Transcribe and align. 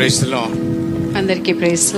Price 0.00 0.24
అందరికీ 1.16 1.52
praise 1.52 1.96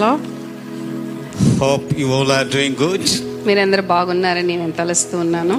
hope 1.58 2.00
you 2.00 2.06
all 2.06 2.30
are 2.30 2.48
doing 2.48 2.76
good 2.76 3.08
మీరందరూ 3.46 3.82
బాగున్నారని 3.82 4.56
నేను 4.56 4.72
తలుస్తూ 4.72 5.18
ఉన్నాను. 5.18 5.56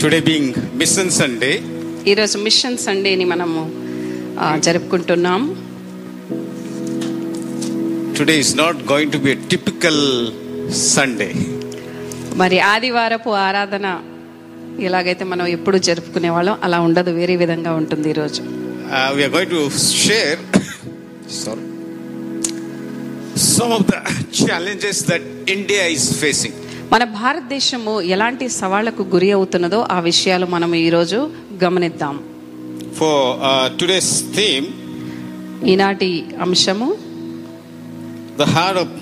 టుడే 0.00 0.20
బీయింగ్ 0.20 0.54
మిషన్ 0.74 1.10
సండే 1.10 1.62
ఈ 2.06 2.14
మిషన్ 2.36 2.78
సండేని 2.78 3.24
మనము 3.24 3.70
జరుపుకుంటున్నాం. 4.58 5.56
Today 8.18 8.38
is 8.38 8.56
not 8.56 8.76
going 8.92 9.12
to 9.12 9.18
be 9.18 9.34
typical 9.34 10.32
Sunday 10.70 11.30
మరి 12.36 12.58
ఆదివారపు 12.58 13.30
ఆరాధన 13.30 14.00
ఇలాగైతే 14.80 15.24
మనం 15.24 15.46
ఎప్పుడు 15.46 15.78
జరుపుకునే 15.78 16.30
వాళ్ళం 16.30 16.56
అలా 16.62 16.80
ఉండదు 16.80 17.10
వేరే 17.10 17.36
విధంగా 17.36 17.72
ఉంటుంది 17.72 18.10
ఈరోజు. 18.10 18.42
We 19.16 19.24
are 19.24 19.32
going 19.32 19.50
to 19.50 19.70
share 19.76 20.38
sir 21.34 21.62
some 23.54 23.72
the 23.92 23.94
challenges 24.40 25.06
that 25.08 25.50
India 25.50 25.86
is 25.86 26.08
facing 26.18 26.58
మన 26.92 27.04
భారతదేశము 27.04 28.00
ఎలాంటి 28.00 28.48
సవాళ్ళకు 28.48 29.02
గురి 29.02 29.30
అవుతున్నదో 29.30 29.86
ఆ 29.90 30.00
విషయాలు 30.00 30.46
మనం 30.46 30.74
ఈ 30.74 30.88
రోజు 30.88 31.30
గమనిద్దాం. 31.64 32.16
ఫోర్ 32.98 33.26
టుడేస్ 33.80 34.12
థీమ్ 34.36 34.66
ఈనాటి 35.72 36.10
అంశము 36.40 36.88
ద 38.38 38.42
హార్ట్ 38.42 38.80
ఆఫ్ 38.80 38.92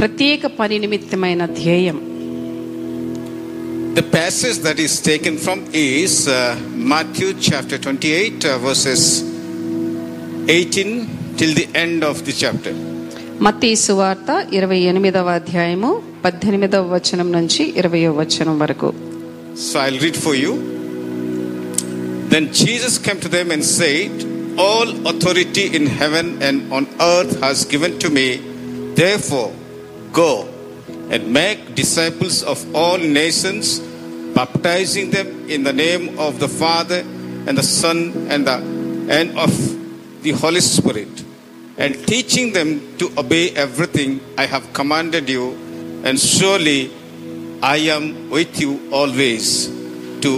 ప్రత్యేక 0.00 0.46
పని 0.46 0.78
నిమిత్తమైన 0.78 1.46
ధ్యేయం. 1.46 1.98
The 3.94 4.02
passage 4.02 4.58
that 4.66 4.78
is 4.78 5.00
taken 5.00 5.36
from 5.36 5.58
is 5.74 6.28
uh, 6.28 6.36
Matthew 6.92 7.28
chapter 7.48 7.76
28, 7.78 8.44
uh, 8.44 8.58
verses 8.58 9.02
18 10.48 11.36
till 11.36 11.54
the 11.54 11.68
end 11.74 12.02
of 12.10 12.16
the 12.26 12.32
chapter. 12.42 12.72
మత్తయి 13.46 13.76
సువార్త 13.84 14.30
ఇరవై 14.56 14.78
ఎనిమిదవ 14.90 15.28
అధ్యాయము 15.40 15.90
పద్దెనిమిదవ 16.24 16.82
వచనం 16.96 17.28
నుంచి 17.38 17.62
ఇరవయో 17.80 18.12
వచనం 18.20 18.56
వరకు 18.64 18.90
So 19.66 19.74
I'll 19.84 20.00
read 20.04 20.18
for 20.24 20.34
you. 20.42 20.52
Then 22.32 22.44
Jesus 22.62 22.94
came 23.06 23.18
to 23.20 23.30
them 23.36 23.48
and 23.54 23.62
said, 23.78 24.12
All 24.66 24.88
authority 25.10 25.64
in 25.78 25.84
heaven 26.00 26.26
and 26.48 26.56
on 26.76 26.84
earth 27.14 27.32
has 27.40 27.58
given 27.72 27.92
to 28.02 28.08
me. 28.18 28.28
Therefore, 28.94 29.50
go 30.12 30.30
and 31.14 31.22
make 31.40 31.60
disciples 31.74 32.36
of 32.52 32.58
all 32.80 32.98
nations, 33.22 33.64
baptizing 34.34 35.08
them 35.16 35.28
in 35.48 35.62
the 35.64 35.74
name 35.86 36.04
of 36.26 36.32
the 36.44 36.50
Father 36.62 37.00
and 37.46 37.54
the 37.60 37.66
Son 37.80 37.98
and 38.32 38.42
the 38.50 38.56
and 39.10 39.28
of 39.44 39.52
the 40.23 40.33
Holy 40.33 40.63
Spirit, 40.67 41.13
and 41.77 41.93
teaching 42.05 42.47
them 42.53 42.69
to 42.99 43.05
obey 43.15 43.45
everything 43.57 44.11
I 44.37 44.47
have 44.47 44.65
commanded 44.73 45.27
you, 45.29 45.45
and 46.03 46.15
surely 46.31 46.79
I 47.71 47.89
am 47.89 48.05
with 48.29 48.59
you 48.59 48.71
always 48.93 49.45
to 50.21 50.31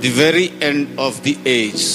the 0.00 0.10
very 0.14 0.46
end 0.62 0.84
of 0.98 1.14
the 1.22 1.34
age. 1.54 1.86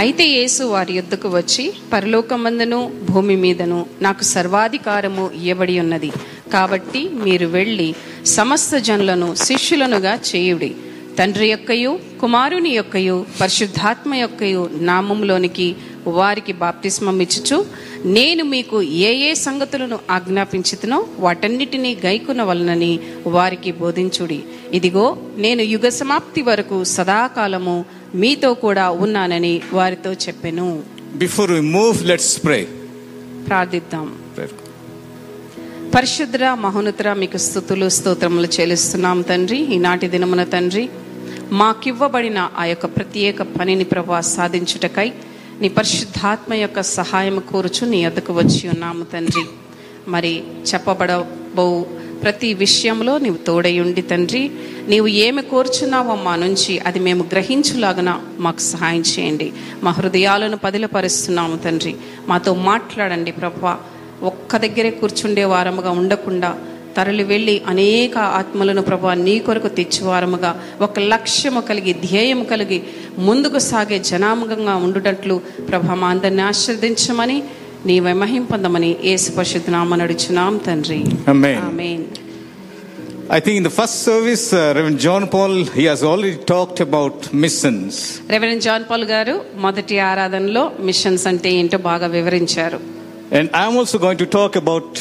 అయితే 0.00 0.24
యేసు 0.34 0.62
వారి 0.72 0.92
యొద్దకు 0.98 1.28
వచ్చి 1.30 1.64
పరలోకమందును 1.92 2.78
భూమి 3.08 3.34
మీదను 3.42 3.78
నాకు 4.04 4.24
సర్వాధికారము 4.34 5.24
ఇవ్వబడి 5.40 5.74
ఉన్నది 5.82 6.10
కాబట్టి 6.54 7.02
మీరు 7.24 7.46
వెళ్ళి 7.56 7.88
సమస్త 8.36 8.78
జనులను 8.88 9.28
శిష్యులనుగా 9.46 10.14
చేయుడి 10.30 10.70
తండ్రి 11.18 11.46
యొక్కయు 11.52 11.92
కుమారుని 12.22 12.70
యొక్కయు 12.78 13.16
పరిశుద్ధాత్మ 13.40 14.12
యొక్కయు 14.22 14.62
నామంలోనికి 14.90 15.68
వారికి 16.09 16.53
బాప్తిస్మం 16.53 17.19
ఇచ్చుచు 17.19 17.65
నేను 18.05 18.43
మీకు 18.43 18.81
ఏ 18.81 19.13
ఏ 19.13 19.33
సంగతులను 19.33 19.99
ఆజ్ఞాపించుతునో 20.11 21.07
వాటన్నిటినీ 21.19 21.97
గైకున 22.05 22.43
వలనని 22.43 22.99
వారికి 23.27 23.71
బోధించుడి. 23.71 24.43
ఇదిగో 24.71 25.17
నేను 25.37 25.61
యుగ 25.61 25.89
సమాప్తి 25.89 26.41
వరకు 26.41 26.83
సదాకాలము 26.83 27.85
మీతో 28.15 28.53
కూడా 28.53 28.89
ఉన్నానని 28.89 29.61
వారితో 29.73 30.13
చెప్పెను. 30.13 30.83
Before 31.19 31.47
we 31.47 31.61
move, 31.61 31.95
let's 31.95 32.45
pray. 32.45 32.63
ప్రార్థిద్దాం. 33.47 34.15
పరిశుద్ర 35.95 36.53
మహోన్నతర 36.53 37.13
మీకు 37.13 37.37
స్థుతులు 37.37 37.89
స్తోత్రములు 37.89 38.47
చెల్లిస్తున్నాం 38.47 39.21
తండ్రి. 39.21 39.75
ఈనాటి 39.75 40.07
దినమున 40.07 40.43
తండ్రి 40.43 40.89
మాకివ్వబడిన 41.51 42.49
ఆ 42.57 42.65
యొక్క 42.65 42.85
ప్రత్యేక 42.85 43.41
పనిని 43.41 43.83
ప్రభా 43.83 44.21
సాధించుటకై 44.21 45.13
నీ 45.61 45.69
పరిశుద్ధాత్మ 45.69 46.53
యొక్క 46.53 46.81
సహాయం 46.81 47.39
కోరుచు 47.39 47.85
నీ 47.85 48.05
వద్దకు 48.05 48.33
వచ్చి 48.33 48.69
ఉన్నాము 48.69 49.03
తండ్రి. 49.03 49.43
మరి 50.07 50.43
చెప్పబడబో 50.73 51.85
ప్రతి 52.23 52.53
విషయంలో 52.53 53.17
నీవు 53.17 53.37
తోడై 53.37 53.79
ఉండి 53.79 54.01
తండ్రి. 54.01 54.51
నీవు 54.87 55.07
ఏమి 55.07 55.41
కోరుచున్నావో 55.41 56.15
మా 56.15 56.35
నుంచి 56.35 56.79
అది 56.79 56.99
మేము 56.99 57.23
గ్రహించులాగన 57.23 58.21
మాకు 58.39 58.59
సహాయం 58.59 59.01
చేయండి. 59.01 59.53
మా 59.83 59.91
హృదయాలను 59.91 60.57
పదిలపరుస్తున్నాము 60.57 61.57
తండ్రి. 61.57 61.95
మాతో 62.27 62.53
మాట్లాడండి 62.53 63.31
ప్రభా. 63.31 63.79
ఒక్క 64.23 64.57
దగ్గరే 64.57 64.89
కూర్చుండే 64.89 65.43
వారముగా 65.43 65.91
ఉండకుండా 65.91 66.57
తరలి 66.97 67.25
వెళ్ళి 67.31 67.55
అనేక 67.73 68.17
ఆత్మలను 68.39 68.81
ప్రభా 68.89 69.13
నీ 69.25 69.35
కొరకు 69.47 69.69
తెచ్చువారముగా 69.79 70.51
ఒక 70.87 70.99
లక్ష్యము 71.13 71.61
కలిగి 71.69 71.93
ధ్యేయము 72.05 72.45
కలిగి 72.51 72.79
ముందుకు 73.27 73.61
సాగే 73.69 73.99
జనాముగంగా 74.09 74.75
ఉండుటట్లు 74.87 75.37
ప్రభా 75.69 75.97
మా 76.03 76.09
అందరిని 76.15 76.43
ఆశ్రదించమని 76.51 77.39
నీ 77.87 77.95
మహిం 78.21 78.45
పొందమని 78.51 78.91
ఏసు 79.11 79.31
పరిశుద్ధ 79.39 79.69
నామ 79.75 79.95
నడుచున్నాం 80.03 80.53
తండ్రి. 80.67 81.01
I 83.29 83.41
think 83.41 83.57
in 83.57 83.63
the 83.63 83.69
first 83.69 84.03
service, 84.03 84.53
uh, 84.53 84.73
Reverend 84.75 84.99
John 85.05 85.27
Paul, 85.27 85.65
he 85.77 85.83
has 85.83 86.01
already 86.01 86.37
talked 86.51 86.79
about 86.85 87.15
missions. 87.43 87.93
Reverend 88.33 88.63
John 88.67 88.85
Paul 88.89 89.05
garu 89.11 89.33
మొదటి 89.65 89.95
ఆరాధనలో 90.11 90.63
మిషన్స్ 90.89 91.25
అంటే 91.31 91.49
ఏంటో 91.59 91.77
బాగా 91.89 92.07
వివరించారు. 92.15 92.79
And 93.31 93.47
I'm 93.61 93.75
also 93.81 93.97
going 94.05 94.19
to 94.23 94.29
talk 94.37 94.53
about 94.55 94.91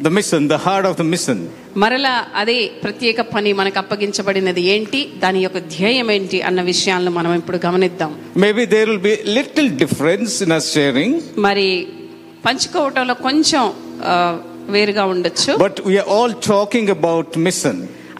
the 0.00 0.10
mission, 0.10 0.48
the 0.48 0.58
heart 0.58 0.84
of 0.86 0.96
the 0.96 1.06
mission. 1.14 1.38
మరలా 1.82 2.12
అదే 2.40 2.56
ప్రత్యేక 2.84 3.20
పని 3.32 3.50
మనకు 3.58 3.78
అప్పగించబడినది 3.82 4.62
ఏంటి 4.74 5.00
దాని 5.24 5.40
యొక్క 5.44 5.58
ధ్యేయం 5.74 6.08
ఏంటి 6.14 6.38
అన్న 6.48 6.60
విషయాలను 6.70 7.10
మనం 7.18 7.32
ఇప్పుడు 7.40 7.58
గమనిద్దాం 7.66 8.12
Maybe 8.44 8.62
there 8.74 8.86
will 8.90 9.02
be 9.08 9.14
little 9.38 9.68
difference 9.82 10.34
in 10.46 10.52
us 10.58 10.66
sharing, 10.76 11.12
మరి 11.46 11.68
పంచుకోవటంలో 12.46 13.16
కొంచెం 13.28 13.64
వేరుగా 14.76 15.04
ఉండొచ్చు 15.14 15.52
we 15.90 15.96
are 16.02 16.08
all 16.16 16.32
talking 16.52 16.88
about 16.98 17.28
mission. 17.48 17.76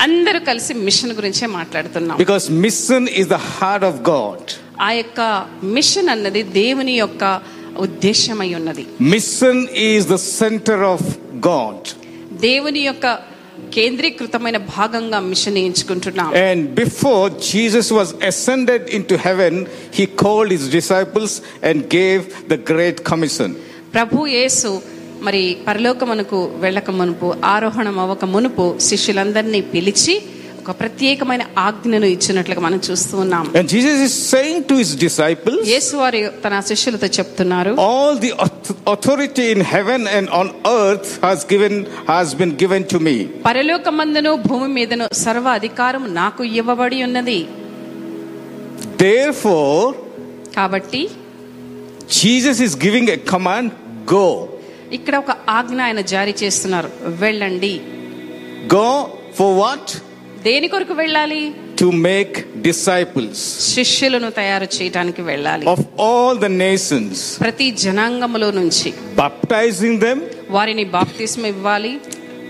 అందరూ 0.06 0.38
కలిసి 0.50 0.72
మిషన్ 0.88 1.14
గురించే 1.20 1.46
మాట్లాడుతున్నాం 1.58 2.18
Because 2.24 2.46
mission 2.66 3.02
is 3.20 3.26
the 3.36 3.42
heart 3.54 3.84
of 3.90 3.96
God. 4.14 4.42
ఆ 4.88 4.90
యొక్క 5.00 5.20
మిషన్ 5.78 6.10
అన్నది 6.14 6.42
దేవుని 6.60 6.94
యొక్క 7.04 7.24
ఉద్దేశమై 7.86 8.48
ఉన్నది 8.60 8.84
Mission 9.16 9.56
is 9.90 10.02
the 10.14 10.20
center 10.38 10.78
of 10.94 11.02
God. 11.42 11.80
దేవుని 12.42 12.82
యొక్క 12.84 13.06
కేంద్రీకృతమైన 13.76 14.58
భాగంగా 14.74 15.18
మిషన్ 15.30 15.58
ఎంచుకుంటున్నాం 15.62 16.28
And 16.48 16.60
before 16.76 17.24
Jesus 17.50 17.88
was 17.90 18.08
ascended 18.30 18.82
into 18.98 19.16
heaven, 19.18 19.54
he 19.98 20.06
called 20.22 20.50
his 20.50 20.64
disciples 20.70 21.32
and 21.68 21.76
gave 21.98 22.20
the 22.52 22.58
Great 22.70 22.98
Commission. 23.10 23.50
ప్రభు 23.94 24.26
యేసు 24.36 24.70
మరి 25.22 25.42
పరలోకమునకు 25.66 26.38
వెళ్ళక 26.62 26.90
మునుపు 26.98 27.28
ఆరోహణం 27.46 27.96
అవ్వక 28.04 28.24
మునుపు 28.34 28.66
శిష్యులందరినీ 28.88 29.60
పిలిచి 29.72 30.14
ఒక 30.70 30.74
ప్రత్యేకమైన 30.80 31.42
ఆజ్ఞను 31.58 32.08
ఇచ్చినట్లుగా 32.14 32.60
మనం 32.64 32.80
చూస్తూ 32.88 33.14
ఉన్నాం. 33.22 33.44
Is 34.06 34.16
saying 34.32 34.64
to 34.70 34.74
his 34.80 34.92
disciples 35.04 35.64
యేసు 35.70 35.92
వారి 36.00 36.20
తన 36.44 36.60
శిష్యులతో 36.68 37.08
చెప్తున్నారు 37.16 37.70
all 37.86 38.18
the 38.24 38.30
authority 38.94 39.44
in 39.54 39.64
heaven 39.72 40.04
and 40.16 40.28
on 40.40 40.50
earth 40.72 41.08
has 41.24 41.42
given 41.52 41.78
has 42.10 42.34
been 42.40 42.52
given 42.62 42.84
to 42.92 42.98
me 43.06 43.14
పరలోకమందును 43.48 44.32
భూమి 44.48 44.68
మీదను 44.78 45.06
సర్వ 45.24 45.46
అధికారం 45.60 46.04
నాకు 46.20 46.44
ఇవ్వబడి 46.60 47.00
ఉన్నది. 47.06 47.40
దేర్ఫోర్ 49.04 49.96
కాబట్టి 50.58 51.02
Jesus 52.18 52.62
is 52.68 52.76
giving 52.84 53.12
a 53.16 53.18
command 53.32 53.72
go 54.14 54.26
ఇక్కడ 54.98 55.16
ఒక 55.24 55.32
ఆజ్ఞ 55.56 55.80
ఆయన 55.88 56.00
జారీ 56.14 56.34
చేస్తున్నారు 56.42 56.90
వెళ్ళండి. 57.24 57.74
గో 58.76 58.86
ఫర్ 59.40 59.54
వాట్ 59.62 59.90
దేని 60.46 60.68
కొరకు 60.74 60.94
వెళ్ళాలి 61.02 61.42
To 61.82 61.88
make 62.08 62.34
disciples 62.66 63.36
శిష్యులను 63.74 64.28
తయారు 64.38 64.66
చేయడానికి 64.76 65.22
వెళ్ళాలి 65.28 65.64
of 65.74 65.80
all 66.06 66.32
the 66.44 66.52
nations, 66.66 67.14
ప్రతి 67.44 67.68
జనాంగములో 67.84 68.48
నుంచి 68.60 68.90
baptizing 69.22 69.94
them 70.06 70.18
వారిని 70.56 70.84
బాప్తిస్మ 70.96 71.44
ఇవ్వాలి 71.54 71.92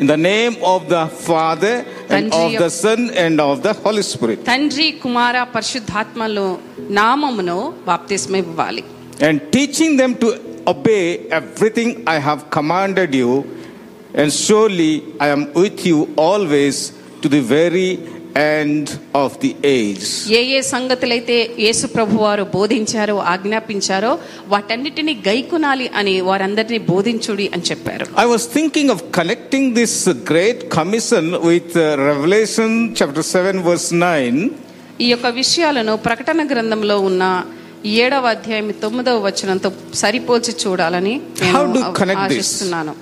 in 0.03 0.09
the 0.13 0.21
name 0.33 0.55
of 0.73 0.81
the 0.95 1.03
Father 1.29 1.75
and 2.17 2.29
of 2.43 2.51
the 2.63 2.71
Son 2.83 3.01
and 3.25 3.37
of 3.49 3.57
the 3.67 3.75
Holy 3.85 4.05
Spirit. 4.13 4.39
తండ్రి 4.53 4.89
కుమార 5.05 5.37
పరిశుద్ధాత్మలో 5.57 6.47
నామమును 7.01 7.59
బాప్తిస్మ 7.91 8.35
ఇవ్వాలి 8.45 8.85
and 9.29 9.39
teaching 9.57 9.93
them 10.03 10.13
to 10.23 10.29
obey 10.67 11.05
everything 11.41 11.91
I 12.15 12.19
have 12.29 12.41
commanded 12.57 13.11
you, 13.23 13.31
and 14.15 14.29
surely 14.45 14.93
I 15.25 15.31
am 15.37 15.43
with 15.55 15.81
you 15.89 15.99
always 16.29 16.77
to 17.23 17.29
the 17.31 17.43
very 17.51 17.91
end 18.55 18.87
of 19.15 19.31
the 19.43 19.51
age. 19.73 20.05
ఏ 20.39 20.43
ఏ 20.57 20.61
సంగతులైతే 20.73 21.37
యేసు 21.65 21.87
ప్రభు 21.95 22.15
వారు 22.25 22.45
బోధించారో 22.55 23.17
ఆజ్ఞాపించారో 23.33 24.13
వాటన్నిటిని 24.53 25.15
గైకునాలి 25.27 25.87
అని 26.01 26.15
వారందరినీ 26.29 26.81
బోధించుడి 26.93 27.47
అని 27.55 27.65
చెప్పారు 27.71 28.07
I 28.25 28.29
was 28.35 28.45
thinking 28.57 28.89
of 28.95 29.01
connecting 29.19 29.65
this 29.81 29.95
great 30.31 30.61
commission 30.77 31.27
with 31.49 31.71
uh, 31.77 31.87
Revelation 32.11 32.71
chapter 33.01 33.25
7, 33.35 33.67
verse 33.69 33.89
9. 33.99 34.45
ఈ 35.05 35.09
యొక్క 35.11 35.27
విషయాలను 35.43 35.93
ప్రకటన 36.09 36.41
గ్రంథంలో 36.51 36.97
ఉన్న 37.11 37.25
ఏడవ 38.01 38.27
అధ్యాయం 38.35 38.67
తొమ్మిదవ 38.83 39.19
వచనంతో 39.29 39.69
సరిపోల్చి 40.01 40.53
చూడాలని 40.63 41.15
నేను 41.45 41.61
you 41.77 41.85
connect 42.01 42.25
this? 42.29 42.41
ఆశిస్తున్నాను 42.41 42.93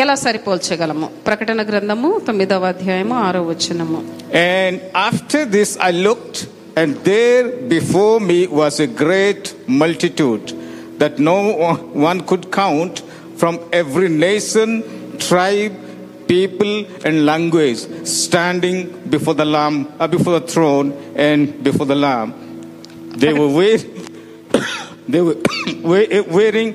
ఎలా 0.00 0.14
సరిపోల్చగలము 0.24 1.06
ప్రకటన 1.26 1.60
గ్రంథము 1.70 2.08
తొమ్మిదవ 2.26 2.66
అధ్యాయము 2.74 3.14
ఆరో 3.26 3.40
వచనము 3.50 4.00
And 4.42 4.74
after 5.08 5.40
this 5.56 5.70
I 5.88 5.92
looked, 6.06 6.36
and 6.80 6.90
there 7.08 7.42
before 7.74 8.14
me 8.30 8.38
was 8.60 8.74
a 8.86 8.90
great 9.02 9.42
multitude 9.82 10.46
that 11.00 11.14
no 11.30 11.36
one 12.10 12.20
could 12.30 12.44
count 12.62 12.94
from 13.40 13.54
every 13.80 14.08
nation, 14.28 14.68
tribe, 15.28 15.74
people, 16.32 16.72
and 17.06 17.14
language, 17.32 17.80
standing 18.20 18.78
before 19.14 19.34
the 19.34 19.48
Lamb, 19.56 19.76
uh, 20.00 20.08
before 20.16 20.34
the 20.38 20.46
throne, 20.54 20.88
and 21.28 21.40
before 21.68 21.88
the 21.92 21.98
Lamb. 22.06 22.30
They 23.22 23.32
were 23.40 23.52
wearing, 23.58 23.84
they 25.12 25.22
were 25.26 25.38
we- 25.90 26.10
wearing 26.38 26.70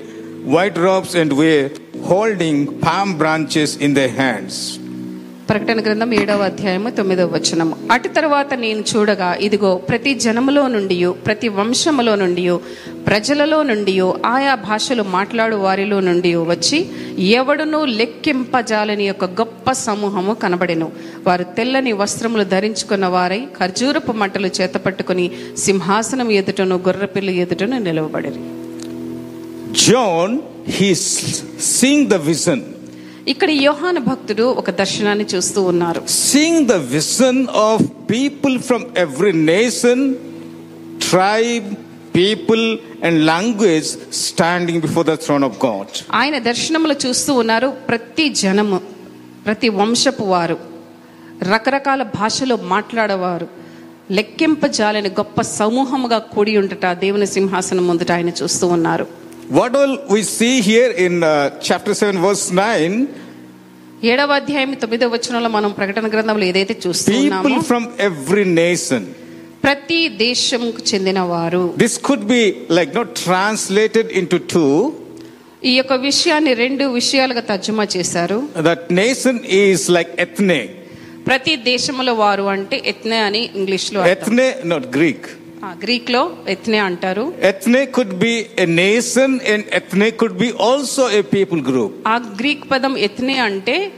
white 0.47 0.75
robes 0.75 1.13
and 1.21 1.31
were 1.31 1.63
holding 2.09 2.59
palm 2.65 3.09
branches 3.21 3.71
in 3.85 3.95
their 3.95 4.11
hands. 4.19 4.53
ప్రకటన 5.49 5.81
గ్రంథం 5.81 6.13
ఏడవ 6.13 6.41
అధ్యాయము 6.41 6.89
తొమ్మిదవ 6.89 7.27
వచనము. 7.35 7.75
అటు 7.91 8.07
తర్వాత 8.07 8.53
నేను 8.53 8.83
చూడగా 8.95 9.33
ఇదిగో 9.33 9.75
ప్రతి 9.75 10.13
జనములో 10.13 10.67
నుండి 10.67 11.13
ప్రతి 11.25 11.47
వంశములో 11.47 12.15
నుండి 12.15 12.57
ప్రజలలో 13.07 13.63
నుండి 13.63 13.99
ఆయా 14.25 14.55
భాషలు 14.55 15.03
మాట్లాడు 15.03 15.55
వారిలో 15.55 15.99
నుండి 15.99 16.35
వచ్చి 16.35 16.85
ఎవడునూ 17.19 17.85
లెక్కింపజాలని 17.85 19.03
యొక్క 19.03 19.25
గొప్ప 19.25 19.71
సమూహము 19.71 20.33
కనబడెను. 20.33 20.91
వారు 21.27 21.43
తెల్లని 21.43 21.93
వస్త్రములు 21.93 22.43
ధరించుకున్న 22.43 23.05
వారై 23.05 23.43
ఖర్జూరపు 23.59 24.11
మంటలు 24.11 24.47
చేతపట్టుకుని 24.47 25.31
సింహాసనం 25.57 26.31
ఎదుటను 26.31 26.75
గొర్రెపిల్లి 26.75 27.37
ఎదుటను 27.37 27.79
నిలవబడిరి. 27.79 28.39
John, 29.73 30.43
he's 30.65 31.03
seeing 31.59 32.09
the 32.09 32.19
vision, 32.19 32.61
ఇక్కడ 33.27 33.49
యోహాను 33.51 33.99
భక్తుడు 33.99 34.43
ఒక 34.43 34.69
దర్శనాన్ని 34.69 35.25
చూస్తూ 35.35 35.61
ఉన్నారు. 35.61 36.01
Seeing 36.01 36.67
the 36.67 36.79
vision 36.95 37.47
of 37.49 37.77
people 38.07 38.55
from 38.69 38.81
every 39.05 39.33
nation, 39.33 40.15
tribe, 41.11 41.77
people, 42.13 42.77
and 43.03 43.27
language 43.27 43.85
standing 44.11 44.81
before 44.81 45.05
the 45.07 45.17
throne 45.17 45.43
of 45.43 45.51
God. 45.59 45.87
ఆయన 46.13 46.39
దర్శనములు 46.39 46.95
చూస్తూ 47.07 47.33
ఉన్నారు 47.33 47.67
ప్రతి 47.67 48.29
జనము 48.29 48.81
ప్రతి 49.45 49.69
వంశపు 49.69 50.23
వారు. 50.23 50.57
రకరకాల 51.43 52.03
భాషలో 52.03 52.55
మాట్లాడేవారు. 52.55 53.47
లెక్కింపజాలని 54.11 55.09
గొప్ప 55.09 55.41
సమూహముగా 55.41 56.17
కూడి 56.17 56.57
ఉంటట 56.57 56.85
దేవుని 56.85 57.27
సింహాసనం 57.27 57.87
ముందుట 57.87 58.11
ఆయన 58.11 58.29
చూస్తూ 58.29 58.67
ఉన్నారు. 58.67 59.26
What 59.51 59.77
will 59.77 59.97
we 60.11 60.23
see 60.23 60.61
here 60.61 60.91
in 60.91 61.19
chapter 61.71 61.95
seven 61.95 62.17
verse 62.17 62.53
nine 62.53 63.07
ఏడవ 64.03 64.31
అధ్యాయం 64.31 64.73
తొమ్మిదవ 64.73 65.09
వచనంలో 65.09 65.49
మనం 65.49 65.71
ప్రకటన 65.71 66.07
గ్రంథంలో 66.07 66.45
ఏదైతే 66.45 66.81
చూస్తున్నామో 66.85 67.61
ఫ్రమ్ 67.61 67.87
ఎవ్రీ 67.99 68.43
నేషన్ 68.43 69.05
ప్రతి 69.63 70.07
దేశంకు 70.07 70.81
చెందిన 70.93 71.19
వారు 71.19 71.73
this 71.77 71.99
could 71.99 72.25
be 72.25 72.55
like 72.71 72.95
no 72.95 73.03
translated 73.03 74.11
into 74.11 74.37
two 74.37 74.93
ఈ 75.63 75.75
యొక్క 75.75 75.93
విషయాన్ని 75.93 76.53
రెండు 76.53 76.83
విషయాలుగా 76.83 77.41
తర్జుమా 77.41 77.87
చేశారు. 77.97 78.43
That 78.61 78.91
nation 78.91 79.39
is 79.45 79.89
like 79.89 80.21
ethne 80.21 80.69
ప్రతి 81.25 81.55
దేశంలో 81.55 82.13
వారు 82.13 82.43
అంటే 82.43 82.83
ఎథ్నే 82.85 83.17
అని 83.17 83.49
ఇంగ్లీష్లో 83.55 84.05
ఎథ్నే 84.07 84.55
నాట్ 84.65 84.97
గ్రీక్ 84.97 85.27
గ్రీక్లో 85.65 86.37
ఎత్నే 86.47 86.77
అంటారు. 86.77 87.33
Ethne 87.41 87.85
could 87.85 88.13
be 88.13 88.45
a 88.59 88.65
nation 88.65 89.39
and 89.53 89.65
ethne 89.73 90.09
could 90.09 90.37
be 90.37 90.53
also 90.61 91.09
a 91.09 91.21
people 91.21 91.61
group 91.61 92.07
ఆ 92.07 92.15
గ్రీక్ 92.15 92.71
పదం 92.71 92.97
ఎత్నే 92.97 93.37
అంటే 93.37 93.91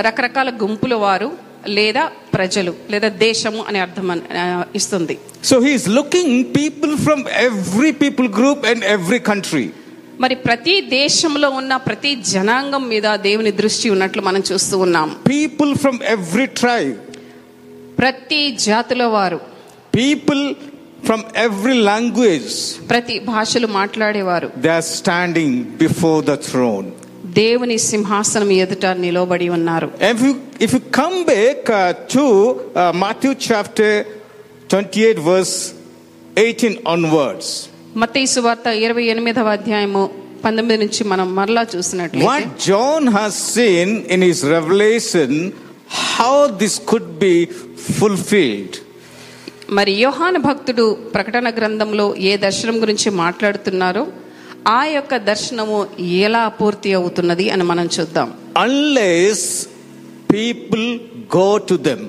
రకరకాల 0.00 0.52
గుంపుల 0.62 0.94
వారు 0.94 1.32
లేదా 1.66 2.04
ప్రజలు 2.34 2.74
లేదా 2.90 3.08
దేశము 3.08 3.64
అని 3.68 3.78
అర్థం 3.78 4.22
ఇస్తుంది. 4.74 5.18
So 5.44 5.60
he's 5.60 5.88
looking 5.88 6.44
people 6.44 6.96
from 6.96 7.24
every 7.28 7.92
people 7.92 8.28
group 8.28 8.66
and 8.66 8.84
every 8.84 9.18
country 9.18 9.70
మరి 10.20 10.34
ప్రతి 10.34 10.80
దేశంలో 10.80 11.50
ఉన్న 11.50 11.76
ప్రతి 11.76 12.14
జనాంగం 12.14 12.88
మీద 12.88 13.16
దేవుని 13.16 13.52
దృష్టి 13.52 13.90
ఉన్నట్లు 13.90 14.22
మనం 14.22 14.42
చూస్తూ 14.52 14.78
ఉన్నాం. 14.78 15.16
పీపుల్ 15.30 15.74
ఫ్రమ్ 15.74 15.98
ఎవ్రీ 16.02 16.46
ట్రైబ్ 16.46 16.96
ప్రతి 17.98 18.50
జాతుల 18.50 19.04
వారు. 19.04 19.57
People 19.98 20.42
from 21.06 21.20
every 21.44 21.76
language. 21.90 22.50
ప్రతి 22.92 23.14
భాషలు 23.30 23.68
మాట్లాడేవారు 23.78 24.48
They 24.64 24.72
are 24.78 24.86
standing 24.98 25.52
before 25.84 26.18
the 26.30 26.36
throne. 26.48 26.86
దేవుని 27.40 27.76
సింహాసనం 27.92 28.50
ఎదుట 28.64 28.86
నిలబడి 29.04 29.48
ఉన్నారు 29.56 29.88
And 30.00 30.12
if 30.14 30.20
you, 30.26 30.32
if 30.66 30.70
you 30.76 30.82
come 31.00 31.16
back 31.32 31.60
uh, 31.70 31.80
to 32.14 32.24
uh, 32.24 32.92
Matthew 33.04 33.32
chapter 33.48 33.90
28, 34.68 35.18
verse 35.32 35.54
18 36.36 36.74
onwards, 36.94 37.46
మత్తయి 38.02 38.28
సువార్త 38.36 38.68
ఇరవై 38.86 39.06
ఎనిమిదవ 39.14 39.52
అధ్యాయము 39.58 40.02
పంతొమ్మిది 40.44 40.80
నుంచి 40.84 41.04
మనం 41.12 41.28
మరలా 41.38 41.64
చూసినట్లయితే 41.74 42.28
what 42.32 42.50
John 42.70 43.04
has 43.20 43.32
seen 43.54 43.88
in 44.14 44.22
his 44.30 44.40
revelation, 44.56 45.30
how 46.16 46.36
this 46.62 46.76
could 46.92 47.08
be 47.26 47.36
fulfilled. 47.94 48.74
మరి 49.68 49.92
యోహాన 49.92 50.36
భక్తుడు 50.36 50.98
ప్రకటన 51.14 51.50
గ్రంథంలో 51.50 52.14
ఏ 52.16 52.36
దర్శనం 52.36 52.80
గురించి 52.80 53.10
మాట్లాడుతున్నారో 53.10 54.06
ఆ 54.68 54.84
యొక్క 54.84 55.16
దర్శనము 55.16 55.86
ఎలా 56.00 56.48
పూర్తి 56.48 56.92
అవుతున్నది 56.92 57.50
అని 57.50 57.62
మనం 57.62 57.88
చూద్దాం. 58.00 58.34
Unless 58.56 59.66
people 60.32 60.98
go 61.36 61.58
to 61.58 61.74
them 61.74 62.08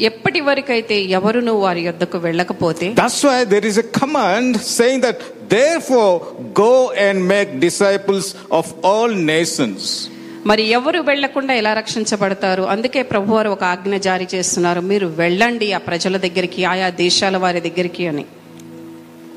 ఎప్పటి 0.00 0.40
వరకైతే 0.40 1.12
వారి 1.50 1.80
యొద్దకు 1.80 2.18
వెళ్ళకపోతే 2.18 2.88
that's 2.94 3.26
why 3.26 3.44
there 3.44 3.66
is 3.66 3.78
a 3.78 3.88
command 4.00 4.58
saying 4.58 5.02
that 5.02 5.22
therefore 5.52 6.22
go 6.60 6.72
and 6.86 7.24
make 7.24 7.58
disciples 7.58 8.34
of 8.52 8.86
all 8.86 9.26
nations 9.26 10.08
మరి 10.46 10.68
ఎవరు 10.68 10.98
వెళ్ళకుండా 11.02 11.54
ఎలా 11.54 11.72
రక్షించబడతారు 11.74 12.62
అందుకే 12.62 13.02
ప్రభువారు 13.02 13.48
ఒక 13.48 13.64
ఆజ్ఞ 13.64 13.96
జారీ 13.96 14.26
చేస్తున్నారు 14.34 14.80
మీరు 14.80 15.06
వెళ్ళండి 15.06 15.72
ఆ 15.72 15.78
ప్రజల 15.78 16.16
దగ్గరికి 16.16 16.64
ఆయా 16.64 16.90
దేశాల 17.04 17.36
వారి 17.36 17.60
దగ్గరికి 17.60 18.06
అని 18.06 18.26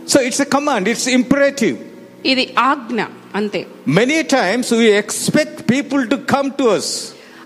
So 0.07 0.19
it's 0.19 0.39
a 0.39 0.45
command, 0.45 0.87
it's 0.87 1.07
imperative. 1.07 1.77
ఇది 2.25 2.53
ఆజ్ఞ 2.69 3.01
అంతే 3.35 3.59
Many 3.99 4.23
times 4.23 4.71
we 4.71 4.87
expect 5.03 5.67
people 5.67 6.07
to 6.07 6.17
come 6.33 6.51
to 6.51 6.67
us. 6.69 6.87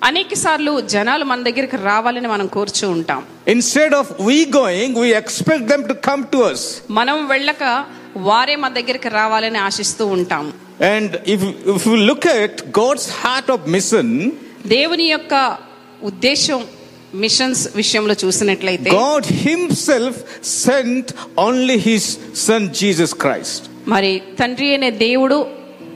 అనేక 0.06 0.34
సార్లు 0.36 0.72
జనాలు 0.94 1.24
మన 1.26 1.40
దగ్గరికి 1.44 1.78
రావాలని 1.90 2.28
మనం 2.28 2.48
కోర్చు 2.48 2.86
ఉంటాం. 2.88 3.22
Instead 3.48 3.94
of 3.94 4.10
we 4.28 4.38
going 4.56 4.98
we 5.04 5.10
expect 5.22 5.66
them 5.72 5.84
to 5.88 5.96
come 6.10 6.24
to 6.34 6.40
us 6.50 6.66
మనం 7.00 7.18
వెళ్ళక 7.28 7.64
వారే 8.30 8.56
మన 8.56 8.72
దగ్గరికి 8.74 9.10
రావాలని 9.20 9.60
ఆశిస్తూ 9.60 10.06
ఉంటాం. 10.18 10.46
And 10.94 11.14
if 11.34 11.44
if 11.76 11.88
you 11.88 11.96
look 12.10 12.28
at 12.36 12.62
God's 12.80 13.08
heart 13.24 13.52
of 13.52 13.66
mission 13.76 14.14
దేవుని 14.76 15.08
యొక్క 15.10 15.34
ఉద్దేశం 16.04 16.62
మిషన్స్ 17.24 17.62
విషయంలో 17.76 18.16
చూసినట్లయితే 18.24 18.90
God 19.00 19.28
himself 19.46 20.18
sent 20.66 21.12
only 21.48 21.78
his 21.90 22.10
son 22.46 22.66
Jesus 22.82 23.16
Christ 23.26 23.66
మరి 23.88 24.12
తండ్రి 24.40 24.70
అనే 24.76 24.90
దేవుడు 25.08 25.38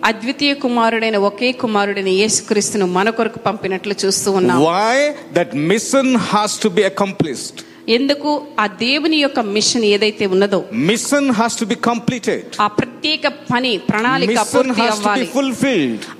అద్వితీయ 0.04 0.54
కుమారుడైన 0.64 1.18
ఒకే 1.30 1.52
కుమారుడైన 1.62 2.12
యేసుక్రీస్తును 2.20 2.86
మన 2.88 3.10
కొరకు 3.10 3.40
పంపినట్లు 3.40 3.96
చూస్తూ 4.04 4.30
ఉన్నాం. 4.32 4.60
Why 4.68 4.98
that 5.34 5.54
mission 5.72 6.12
has 6.30 6.56
to 6.64 6.70
be 6.70 6.84
accomplished 6.84 7.60
ఎందుకు 7.98 8.32
ఆ 8.60 8.66
దేవుని 8.82 9.18
యొక్క 9.20 9.40
మిషన్ 9.56 9.86
ఏదైతే 9.86 10.26
ఉన్నదో 10.26 10.60
mission 10.90 11.30
has 11.32 11.56
to 11.60 11.66
be 11.66 11.78
completed 11.88 12.48
ఆ 12.62 12.68
ప్రత్యేక 12.80 13.28
పని 13.52 13.72
ప్రణాళిక 13.90 14.40
పూర్తి 14.54 14.82
అవ్వాలి. 14.88 15.28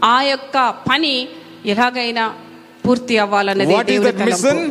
ఆ 0.06 0.18
యొక్క 0.32 0.58
పని 0.90 1.14
ఎలాగైనా 1.66 2.26
పూర్తి 2.86 3.18
అవ్వాలనేది 3.26 3.98
దట్ 4.08 4.22
మిషన్ 4.30 4.62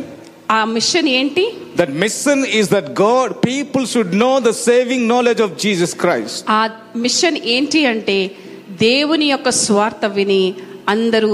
ఆ 0.51 0.59
మిషన్ 0.75 1.07
ఏంటి? 1.09 1.45
That 1.79 1.93
mission 2.03 2.43
is 2.59 2.69
that 2.75 2.91
God 3.01 3.33
people 3.45 3.85
should 3.87 4.15
know 4.25 4.31
the 4.39 4.51
saving 4.63 5.05
knowledge 5.09 5.41
of 5.41 5.55
Jesus 5.65 5.95
Christ 5.95 6.39
ఆ 6.51 6.61
మిషన్ 7.05 7.37
ఏంటి 7.55 7.81
అంటే 7.85 8.17
దేవుని 8.83 9.27
యొక్క 9.29 9.49
స్వార్థ 9.49 10.05
విని 10.17 10.43
అందరూ 10.87 11.33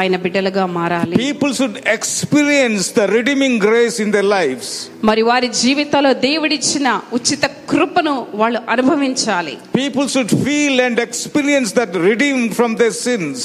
ఆయన 0.00 0.16
బిడ్డలుగా 0.16 0.66
మారాలి 0.76 1.14
People 1.28 1.52
should 1.58 1.76
experience 1.96 2.84
the 2.98 3.06
redeeming 3.16 3.54
grace 3.66 3.96
in 4.04 4.10
their 4.14 4.28
lives. 4.38 4.68
మరి 5.10 5.22
వారి 5.30 5.48
జీవితాల్లో 5.62 6.12
దేవుడిచ్చిన 6.28 6.88
ఉచిత 7.18 7.44
కృపను 7.72 8.14
వాళ్ళు 8.40 8.60
అనుభవించాలి 8.74 9.54
People 9.84 10.08
should 10.14 10.32
feel 10.46 10.76
and 10.86 10.98
experience 11.08 11.72
that 11.80 11.92
redeemed 12.10 12.50
from 12.60 12.72
their 12.82 12.94
sins. 13.06 13.36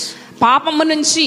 పాపము 0.41 0.83
నుంచి 0.93 1.25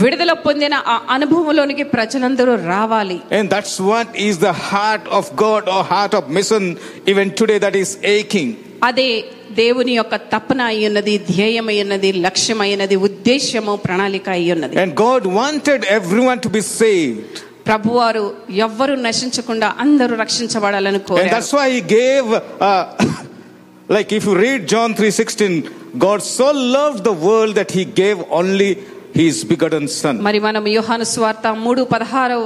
విడుదల 0.00 0.32
పొందిన 0.46 0.74
ఆ 0.92 0.98
అనుభవంలోనికి 1.14 1.84
ప్రజలందరూ 1.94 2.54
రావాలి 2.74 3.18
And 3.38 3.46
that's 3.54 3.76
what 3.90 4.08
is 4.28 4.38
the 4.38 4.54
heart 4.70 5.04
of 5.18 5.24
God 5.36 5.62
or 5.74 5.80
heart 5.94 6.14
of 6.14 6.24
mission 6.30 6.64
even 7.06 7.28
today 7.40 7.58
that 7.58 7.76
is 7.76 7.92
aching. 8.16 8.50
అదే 8.87 9.09
దేవుని 9.59 9.93
యొక్క 9.99 10.15
తపన 10.33 10.61
అయి 10.71 10.83
ఉన్నది 10.89 11.13
ధ్యేయమై 11.29 11.75
ఉన్నది 11.85 12.09
లక్ష్యమైనది 12.27 12.97
ఉద్దేశ్యము 13.07 13.73
ప్రణాళిక 13.85 14.29
అయి 14.37 14.49
ఉన్నది 14.55 14.75
And 14.83 14.93
God 15.07 15.23
wanted 15.41 15.81
everyone 15.99 16.39
to 16.45 16.51
be 16.57 16.63
saved. 16.79 17.33
ప్రభువారు 17.69 18.23
ఎవ్వరు 18.67 18.93
నశించకుండా 19.07 19.67
అందరూ 19.85 20.13
రక్షించబడాలని 20.23 20.99
And 20.99 21.07
కోరారు 21.09 21.33
that's 21.35 21.51
why 21.57 21.67
he 21.75 21.81
gave 21.99 22.27
uh, 22.69 22.83
like 23.89 24.09
if 24.19 24.23
you 24.29 24.35
read 24.45 24.61
John 24.73 24.89
3:16 24.95 25.59
God 26.05 26.19
so 26.29 26.47
loved 26.77 26.99
the 27.03 27.15
world 27.27 27.53
that 27.55 27.71
he 27.77 27.83
gave 28.01 28.17
only 28.39 28.71
his 29.19 29.37
begotten 29.51 29.85
son. 29.99 30.15
మరి 30.27 30.39
మనం 30.47 30.63
యోహాను 30.77 31.05
స్వార్త 31.13 31.47
మూడు 31.65 31.81
పదహారవ 31.93 32.43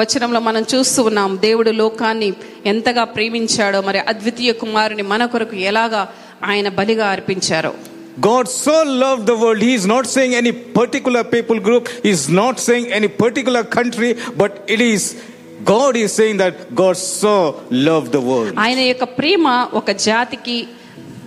వచనంలో 0.00 0.40
మనం 0.48 0.62
చూస్తూ 0.72 1.02
ఉన్నాం 1.10 1.30
దేవుడు 1.46 1.72
లోకాన్ని 1.82 2.28
ఎంతగా 2.72 3.04
ప్రేమించాడో 3.16 3.80
మరి 3.88 4.00
అద్వితీయ 4.12 4.52
కుమారుని 4.62 5.06
మన 5.12 5.24
కొరకు 5.34 5.56
ఎలాగా 5.70 6.02
ఆయన 6.50 6.68
బలిగా 6.80 7.06
అర్పించారో 7.16 7.72
God 8.28 8.46
so 8.62 8.76
loved 9.02 9.26
the 9.26 9.36
world. 9.36 9.60
He 9.62 9.74
is 9.74 9.84
not 9.86 10.04
saying 10.14 10.32
any 10.34 10.52
particular 10.78 11.22
people 11.34 11.58
group, 11.60 11.84
he 12.06 12.10
is 12.10 12.24
not 12.40 12.54
saying 12.58 12.86
any 12.98 13.08
particular 13.24 13.62
country, 13.76 14.10
but 14.40 14.52
it 14.74 14.80
is 14.82 15.02
God 15.64 15.96
is 15.96 16.10
saying 16.18 16.36
that 16.38 16.74
God 16.74 16.96
so 16.96 17.34
loved 17.88 18.10
the 18.16 18.22
world. 18.30 18.52
ఆయన 18.64 18.80
యొక్క 18.88 19.06
ప్రేమ 19.20 19.44
ఒక 19.80 19.90
జాతికి 20.08 20.56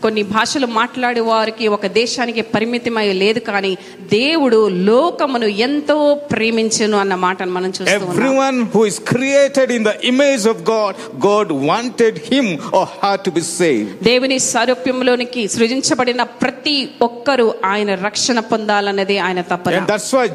కొన్ని 0.06 0.22
భాషలు 0.32 0.68
మాట్లాడే 0.76 1.22
వారికి 1.28 1.64
ఒక 1.68 1.86
దేశానికి 1.96 2.42
పరిమితమై 2.54 3.06
లేదు 3.16 3.40
కానీ 3.46 3.72
దేవుడు 4.12 4.58
లోకమును 4.88 5.48
ఎంతో 5.66 5.96
ప్రేమించను 6.30 6.96
అన్న 6.98 7.14
మాటను 7.24 7.52
మనం 7.52 7.70
చూస్తాం 7.70 8.60
who 8.74 8.82
is 8.90 9.00
created 9.10 9.72
in 9.72 9.86
the 9.88 9.94
image 10.12 10.44
of 10.48 10.62
God 10.70 10.96
God 11.26 11.52
wanted 11.66 12.18
him 12.30 12.50
are 13.04 13.20
to 13.26 13.30
be 13.30 13.44
save 13.50 13.86
దేవుని 14.06 14.38
సారూప్యంలోనికి 14.46 15.44
సృజించబడిన 15.56 16.22
ప్రతి 16.42 16.76
ఒక్కరూ 17.02 17.48
ఆయన 17.66 17.94
రక్షణ 18.06 18.38
పొందాలన్నది 18.52 19.18
ఆయన 19.18 19.42
తప్ప 19.50 19.76
that's 19.90 20.12
why 20.14 20.26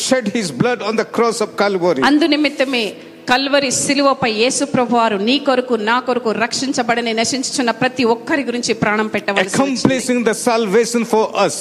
shed 0.00 0.30
his 0.36 0.52
blood 0.54 0.82
on 0.82 0.98
the 0.98 1.06
cross 1.16 1.42
of 1.42 1.54
Calvary 1.56 2.02
అందు 2.10 2.28
నిమిత్తమే 2.34 2.84
కల్వరి 3.30 3.68
శిలువపై 3.80 4.30
యేసు 4.40 4.64
ప్రభు 4.72 4.94
వారు 4.98 5.16
నీ 5.26 5.34
కొరకు 5.46 5.74
నా 5.88 5.96
కొరకు 6.06 6.30
రక్షించబడని 6.42 7.12
నశించుచున్న 7.18 7.72
ప్రతి 7.80 8.04
ఒక్కరి 8.14 8.42
గురించి 8.48 8.72
ప్రాణం 8.80 9.08
పెట్టవలసి 9.12 10.14
ద 10.28 10.32
సాల్వేషన్ 10.40 11.06
ఫర్ 11.12 11.26
us. 11.44 11.56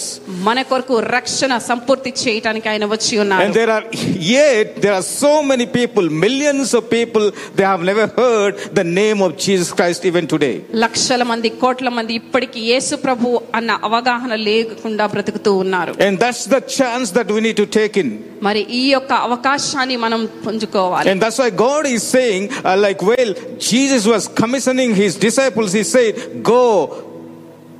మన 0.48 0.60
కొరకు 0.72 0.96
రక్షణ 1.16 1.52
సంపూర్తి 1.68 2.12
చేయడానికి 2.22 2.68
ఆయన 2.72 2.86
వచ్చి 2.94 3.14
ఉన్నారు. 3.24 3.52
There 3.58 3.74
are 3.76 3.86
yet 4.32 4.72
there 4.86 4.98
so 5.12 5.32
many 5.52 5.68
people 5.78 6.08
millions 6.26 6.74
of 6.80 6.88
people 6.96 7.28
they 7.60 7.66
have 7.72 7.84
never 7.92 8.10
heard 8.18 8.58
the 8.80 8.86
name 9.00 9.22
of 9.28 9.36
Jesus 9.46 9.72
Christ 9.74 10.08
even 10.12 10.30
today 10.34 10.52
లక్షల 10.86 11.22
మంది 11.34 11.52
కోట్ల 11.64 11.92
మంది 11.98 12.16
ఇప్పటికీ 12.22 12.64
యేసు 12.72 12.96
ప్రభు 13.06 13.36
అన్న 13.60 13.80
అవగాహన 13.90 14.34
లేకుండా 14.50 15.08
బ్రతుకుతూ 15.16 15.54
ఉన్నారు. 15.64 15.94
And 16.08 16.20
the 16.56 16.60
chance 16.80 17.12
that 17.20 17.32
we 17.38 17.54
to 17.62 17.68
take 17.78 17.98
in 18.04 18.12
మరి 18.48 18.62
ఈ 18.74 18.84
యొక్క 18.90 19.14
అవకాశాన్ని 19.28 19.96
మనం 20.04 20.20
పొందుకోవాలి 20.46 21.08
and 21.14 21.24
why 21.40 21.50
God 21.59 21.87
is 21.87 22.03
saying, 22.03 22.53
uh, 22.65 22.77
like, 22.77 23.03
well, 23.03 23.35
Jesus 23.59 24.07
was 24.07 24.29
commissioning 24.29 24.95
his 24.95 25.17
disciples. 25.17 25.73
He 25.73 25.83
said, 25.85 26.43
Go, 26.43 26.63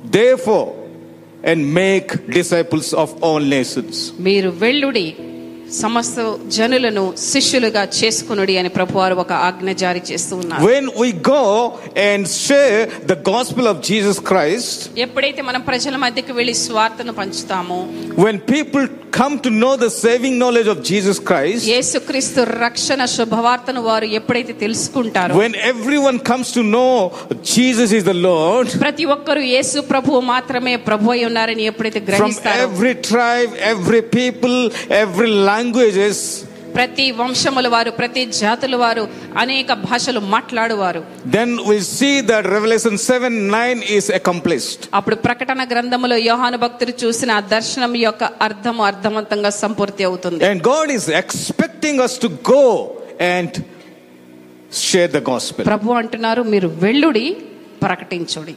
therefore, 0.03 0.75
and 1.43 1.73
make 1.73 2.27
disciples 2.27 2.93
of 2.93 3.23
all 3.23 3.39
nations. 3.39 4.11
మీరు 4.19 4.49
వెళ్ళుడి 4.49 5.07
సమస్త 5.78 6.20
జనులను 6.56 7.02
శిష్యులుగా 7.30 7.82
చేసుకునుడి 7.98 8.54
అని 8.60 8.70
ప్రభువారు 8.78 9.14
ఒక 9.24 9.32
ఆజ్ఞ 9.48 9.72
జారీ 9.82 10.00
చేస్తూ 10.10 10.34
ఉన్నారు 10.42 10.62
When 10.70 10.86
we 11.02 11.10
go 11.32 11.42
and 12.08 12.22
share 12.46 12.80
the 13.12 13.18
gospel 13.32 13.66
of 13.72 13.76
Jesus 13.90 14.16
Christ, 14.30 14.78
ఎప్పుడైతే 15.06 15.42
మనం 15.50 15.62
ప్రజల 15.70 15.96
మధ్యకి 16.04 16.34
వెళ్ళి 16.38 16.56
స్వార్థను 16.66 17.14
పంచుతామో 17.20 17.78
when 18.24 18.38
people 18.54 18.84
come 19.12 19.34
to 19.40 19.50
know 19.60 19.72
the 19.84 19.90
saving 20.04 20.34
knowledge 20.42 20.68
of 20.74 20.78
Jesus 20.90 21.16
Christ, 21.30 21.62
యేసుక్రీస్తు 21.72 22.40
రక్షణ 22.66 23.00
శుభవార్తను 23.16 23.82
వారు 23.88 24.08
ఎప్పుడైతే 24.20 24.54
తెలుసుకుంటారో 24.64 25.34
when 25.42 25.54
everyone 25.72 26.18
comes 26.30 26.48
to 26.58 26.64
know 26.74 26.92
Jesus 27.56 27.90
is 27.98 28.04
the 28.12 28.18
Lord, 28.28 28.66
ప్రతి 28.86 29.06
ఒక్కరు 29.16 29.44
యేసు 29.54 29.78
ప్రభువు 29.92 30.20
మాత్రమే 30.34 30.74
ప్రభు 30.90 31.12
అయి 31.16 31.24
ఉన్నారని 31.30 31.64
ఎప్పుడైతే 31.72 32.00
from 32.00 32.10
గ్రహిస్తారో 32.10 32.66
every 32.68 32.94
tribe, 33.12 33.52
every 33.74 34.02
people, 34.18 34.56
every 35.04 35.30
languages 35.60 36.22
ప్రతి 36.76 37.04
వంశముల 37.18 37.68
వారు 37.74 37.90
ప్రతి 37.98 38.22
జాతుల 38.40 38.74
వారు 38.82 39.04
అనేక 39.42 39.72
భాషలు 39.88 40.20
మాట్లాడువారు. 40.34 41.00
Then 41.36 41.52
we 41.68 41.76
see 41.96 42.10
the 42.30 42.34
Revelation 42.54 42.98
7 43.06 43.30
9 43.54 43.80
is 43.96 44.08
accomplished 44.18 44.84
అప్పుడు 44.98 45.16
ప్రకటన 45.26 45.60
గ్రంథములో 45.72 46.16
యోహాను 46.28 46.58
భక్తుడు 46.64 46.94
చూసిన 47.02 47.30
ఆ 47.38 47.42
దర్శనం 47.54 47.92
యొక్క 48.04 48.24
అర్థం 48.46 48.76
అర్థవంతంగా 48.90 49.50
సంపూర్తి 49.62 50.04
అవుతుంది. 50.08 50.40
And 50.50 50.62
God 50.70 50.92
is 50.98 51.08
expecting 51.22 52.00
us 52.06 52.14
to 52.24 52.30
go 52.52 52.62
and 53.34 53.58
share 54.86 55.12
the 55.18 55.22
gospel 55.30 55.68
ప్రభు 55.72 55.98
అంటున్నారు 56.02 56.44
మీరు 56.54 56.70
వెళ్ళుడి 56.86 57.26
ప్రకటించుడి. 57.84 58.56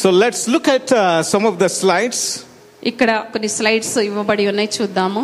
So 0.00 0.08
let's 0.22 0.46
look 0.56 0.70
at 0.78 0.94
some 1.32 1.46
of 1.52 1.58
the 1.64 1.68
slides 1.80 2.26
ఇక్కడ 2.82 3.10
కొన్ని 3.32 3.48
స్లైడ్స్ 3.48 3.98
ఇవ్వబడి 3.98 4.46
ఉన్నాయి 4.46 4.70
చూద్దాము. 4.80 5.22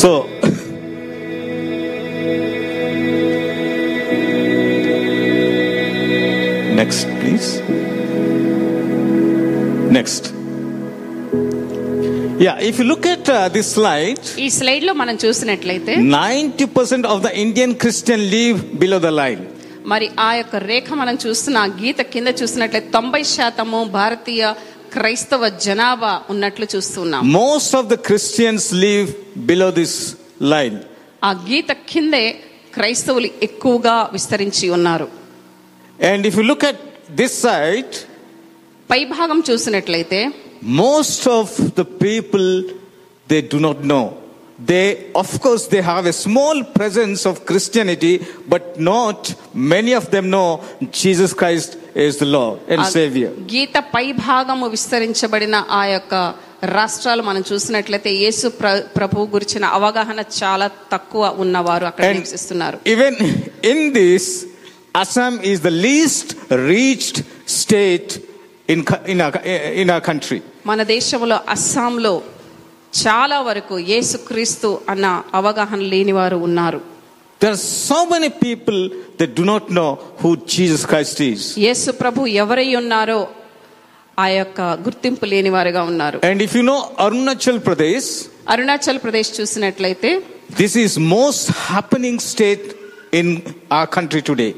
So 0.00 0.10
next 6.80 7.08
please 7.20 7.48
next 9.98 10.37
yeah 12.46 12.52
if 12.68 12.80
you 12.80 12.84
look 12.84 13.06
at 13.06 13.30
this 13.52 13.70
slide 13.76 14.18
ఈ 14.38 14.48
slide 14.50 14.84
మనం 15.02 15.18
చూసినట్లయితే 15.24 15.94
90% 15.96 17.06
of 17.14 17.22
the 17.22 17.30
Indian 17.44 17.74
Christian 17.74 18.24
live 18.30 18.58
below 18.74 18.98
the 18.98 19.06
line 19.20 19.42
మరి 19.92 20.10
ఆ 20.20 20.34
యొక్క 20.34 20.56
రేఖ 20.70 20.88
మనం 20.92 21.18
చూస్తున్నా 21.26 21.60
గీత 21.82 22.00
కింద 22.00 22.28
చూసినట్లయితే 22.40 22.88
తొంభై 22.90 23.22
శాతము 23.22 23.84
భారతీయ 23.84 24.54
క్రైస్తవ 24.92 25.48
జనాభా 25.48 26.20
ఉన్నట్లు 26.30 26.66
చూస్తున్నాం. 26.76 27.22
Most 27.32 27.76
of 27.76 27.86
the 27.86 27.94
Christians 27.94 28.74
live 28.74 29.08
below 29.36 29.70
this 29.70 29.96
line 30.42 30.76
ఆ 31.24 31.32
గీత 31.48 31.72
కిందే 31.88 32.24
క్రైస్తవులు 32.74 33.28
ఎక్కువగా 33.42 34.10
విస్తరించి 34.12 34.70
ఉన్నారు. 34.70 35.08
And 36.02 36.26
if 36.26 36.36
you 36.38 36.42
look 36.42 36.64
at 36.64 36.82
this 37.12 37.42
site 37.42 37.96
పై 38.90 39.04
భాగం 39.04 39.42
చూసినట్లయితే 39.50 40.20
most 40.85 41.23
of 41.39 41.47
the 41.79 41.85
people 42.05 42.45
they 43.27 43.41
do 43.53 43.59
not 43.67 43.79
know 43.91 44.05
they 44.71 44.85
of 45.21 45.29
course 45.45 45.63
they 45.73 45.81
have 45.91 46.05
a 46.05 46.15
small 46.25 46.57
presence 46.77 47.21
of 47.29 47.35
christianity 47.49 48.13
but 48.53 48.63
not 48.91 49.19
many 49.73 49.93
of 50.01 50.05
them 50.13 50.25
know 50.35 50.49
jesus 51.01 51.31
christ 51.41 51.69
is 52.05 52.13
the 52.23 52.29
lord 52.37 52.55
and 52.71 52.79
ఆ 52.83 52.87
savior 52.97 53.31
గీత 53.53 53.77
పై 53.95 54.05
భాగము 54.29 54.67
విస్తరించబడిన 54.75 55.57
ఆ 55.79 55.83
యొక్క 55.95 56.13
రాష్ట్రాలు 56.79 57.23
మనం 57.29 57.41
చూసినట్లయితే 57.49 58.11
యేసు 58.23 58.47
ప్ర 58.59 58.67
ప్రభు 58.97 59.25
గురించిన 59.33 59.65
అవగాహన 59.77 60.19
చాలా 60.39 60.67
తక్కువ 60.93 61.23
ఉన్నవారు 61.43 61.85
అక్కడ 61.89 62.05
And- 62.09 62.19
నివసిస్తున్నారు 62.19 62.77
even 62.93 63.15
in 63.71 63.79
this 63.99 64.25
assam 65.03 65.33
is 65.51 65.59
the 65.69 65.75
least 65.87 66.27
reached 66.71 67.17
state 67.61 68.11
in, 68.68 69.20
our, 69.20 69.32
in 69.82 69.88
our 69.90 70.02
country 70.10 70.38
మన 70.70 70.82
దేశంలో 70.94 71.36
అస్సాంలో 71.54 72.14
చాలా 73.02 73.38
వరకు 73.48 73.74
యేసుక్రీస్తు 73.92 74.68
అన్న 74.92 75.06
అవగాహన 75.40 75.82
లేని 75.94 76.14
వారు 76.20 76.38
ఉన్నారు 76.48 76.80
There 77.40 77.52
are 77.56 77.62
so 77.90 77.98
many 78.12 78.30
people 78.46 78.78
that 79.18 79.30
do 79.40 79.44
not 79.44 79.64
know 79.76 79.90
who 80.20 80.30
Jesus 80.54 80.82
Christ 80.90 81.18
is. 81.32 81.40
యేసు 81.66 81.90
ప్రభు 82.02 82.20
ఎవరై 82.44 82.68
ఉన్నారో 82.80 83.20
ఆ 84.18 84.26
యొక్క 84.38 84.60
గుర్తింపు 84.86 85.26
లేని 85.32 85.50
వారుగా 85.56 85.82
ఉన్నారు 85.92 86.18
And 86.30 86.40
if 86.46 86.54
you 86.58 86.64
know 86.70 86.80
Arunachal 87.06 87.58
Pradesh, 87.68 88.08
Arunachal 88.54 89.00
Pradesh 89.06 89.30
చూసినట్లయితే 89.38 90.10
this 90.62 90.74
is 90.84 90.92
most 91.18 91.44
happening 91.70 92.16
state 92.32 92.66
in 93.20 93.26
our 93.76 93.88
country 93.96 94.22
today. 94.30 94.52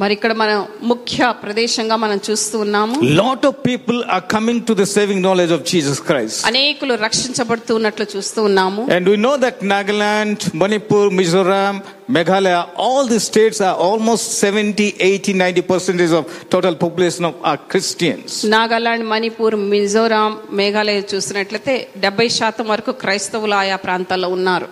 మరి 0.00 0.12
ఇక్కడ 0.16 0.32
మన 0.40 0.50
ముఖ్య 0.90 1.28
ప్రదేశంగా 1.42 1.96
మనం 2.02 2.18
చూస్తూ 2.26 2.56
ఉన్నాము. 2.64 2.96
Lot 3.20 3.44
of 3.48 3.56
people 3.68 3.98
are 4.16 4.24
coming 4.34 4.62
to 4.68 4.72
the 4.80 4.84
saving 4.96 5.22
knowledge 5.28 5.52
of 5.56 5.64
Jesus 5.70 6.00
Christ 6.08 6.42
అనేకులు 6.50 6.94
రక్షించబడుతున్నట్లు 7.06 8.06
చూస్తూ 8.14 8.40
ఉన్నాము. 8.48 8.82
And 8.96 9.08
we 9.12 9.16
know 9.28 9.32
that 9.44 9.60
Nagaland 9.74 10.44
Manipur 10.62 11.08
Mizoram 11.20 11.76
Meghalaya 12.16 12.58
all 12.86 13.08
the 13.14 13.20
states 13.28 13.62
are 13.68 13.76
almost 13.88 14.28
70 14.44 14.86
80 15.08 15.34
90 15.42 15.66
percentage 15.72 16.14
of 16.20 16.28
total 16.54 16.78
population 16.84 17.28
of 17.30 17.40
are 17.50 17.60
Christians 17.72 18.36
Nagaland 18.56 19.06
Manipur 19.14 19.56
Mizoram 19.74 20.32
Meghalaya 20.60 21.02
చూసినట్లయితే 21.14 21.76
70 22.06 22.28
శాతం 22.38 22.68
వరకు 22.74 22.92
క్రైస్తవులు 23.04 23.56
ఆయా 23.62 23.76
ప్రాంతాల్లో 23.86 24.28
ఉన్నారు. 24.38 24.68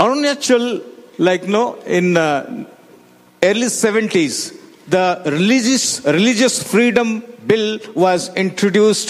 Arunachal 0.00 0.70
like 1.28 1.44
no 1.50 1.64
in 1.98 2.12
early 3.48 3.68
70s, 3.84 4.36
the 4.88 5.04
religious 5.28 5.84
religious 6.08 6.56
freedom 6.64 7.08
bill 7.46 7.66
was 7.96 8.20
introduced. 8.36 9.08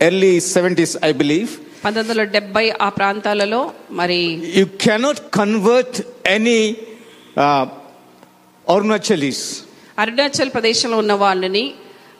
Early 0.00 0.34
70s, 0.50 0.92
I 1.02 1.12
believe. 1.14 1.50
పంతొమ్మిది 1.84 2.10
వందల 2.10 2.24
డెబ్బై 2.34 2.64
ఆ 2.86 2.88
ప్రాంతాలలో 2.98 3.60
మరి 4.00 4.18
You 4.58 4.66
cannot 4.84 5.18
convert 5.38 5.92
any 6.36 6.60
uh, 7.36 7.64
Arunachalis. 8.66 9.38
Arunachal 10.02 10.52
ప్రదేశంలో 10.56 10.96
ఉన్న 11.04 11.14
వాళ్ళని 11.22 11.64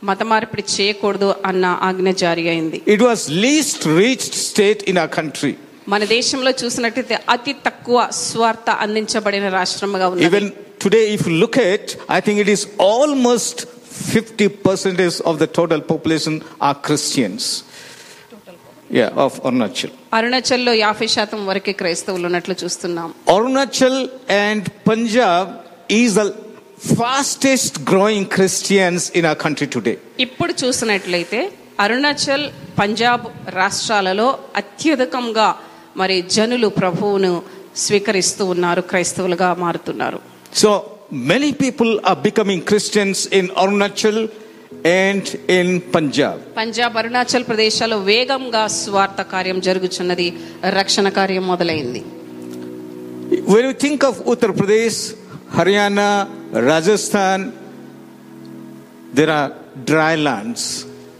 మత 0.08 0.22
మార్పిడి 0.30 0.64
చేయకూడదు 0.76 1.28
అన్న 1.48 1.66
ఆజ్ఞ 1.88 2.10
జారీ 2.22 2.44
అయింది 2.54 2.78
It 2.94 3.02
was 3.08 3.20
least 3.44 3.80
reached 4.00 4.34
state 4.48 4.82
in 4.90 4.96
our 5.02 5.12
country. 5.20 5.52
మన 5.92 6.02
దేశంలో 6.16 6.50
చూసినట్లయితే 6.62 7.16
అతి 7.34 7.52
తక్కువ 7.66 7.98
స్వార్థ 8.24 8.68
అందించబడిన 8.84 9.46
రాష్ట్రముగా 9.58 10.08
ఉన్నది 10.12 10.26
Even 10.30 10.44
today, 10.84 11.04
if 11.14 11.26
you 11.26 11.34
look 11.34 11.56
at, 11.64 11.84
I 12.08 12.20
think 12.20 12.38
it 12.38 12.48
is 12.48 12.62
almost 12.92 13.56
50 13.66 14.48
percentage 14.66 15.20
of 15.22 15.38
the 15.38 15.48
total 15.48 15.80
population 15.82 16.34
are 16.60 16.74
Christians. 16.86 17.44
Yeah, 18.90 19.10
of 19.16 19.32
Arunachal. 19.42 19.90
అరుణాచల్లో 20.16 20.72
యాభై 20.84 21.06
శాతం 21.14 21.40
వరకే 21.50 21.72
క్రైస్తవులు 21.80 22.26
ఉన్నట్లు 22.30 22.54
చూస్తున్నాం 22.62 23.08
Arunachal 23.34 23.94
and 24.44 24.62
Punjab 24.88 25.44
is 26.00 26.10
the 26.20 26.26
fastest 26.98 27.72
growing 27.90 28.24
Christians 28.36 29.02
in 29.18 29.24
our 29.30 29.38
country 29.44 29.68
today. 29.76 29.96
ఇప్పుడు 30.26 30.52
చూసినట్లయితే 30.62 31.40
అరుణాచల్ 31.84 32.44
పంజాబ్ 32.80 33.24
రాష్ట్రాలలో 33.60 34.28
అత్యధికంగా 34.62 35.48
మరి 36.00 36.16
జనులు 36.36 36.68
ప్రభువును 36.80 37.32
స్వీకరిస్తూ 37.84 38.42
ఉన్నారు 38.54 38.82
క్రైస్తవులుగా 38.90 39.48
మారుతున్నారు 39.64 40.20
So 40.52 40.70
many 41.10 41.52
people 41.54 42.00
are 42.04 42.16
becoming 42.18 42.62
Christians 42.62 43.26
in 43.28 43.48
Arunachal 43.50 44.18
and 44.86 45.24
in 45.50 45.66
Punjab. 45.94 46.36
Punjab 46.58 46.96
Arunachal 47.00 47.46
ప్రదేశాల్లో 47.50 47.98
వేగంగా 48.08 48.62
స్వార్థ 48.78 49.20
కార్యం 49.32 49.58
జరుగుతున్నది 49.68 50.26
రక్షణ 50.78 51.08
కార్యం 51.18 51.46
మొదలైంది 51.52 52.02
When 53.52 53.62
you 53.64 53.74
think 53.84 54.00
of 54.04 54.16
Uttar 54.30 54.50
Pradesh, 54.58 54.98
Haryana, 55.56 56.08
Rajasthan, 56.68 57.40
there 59.18 59.30
are 59.38 59.48
dry 59.90 60.14
lands. 60.28 60.62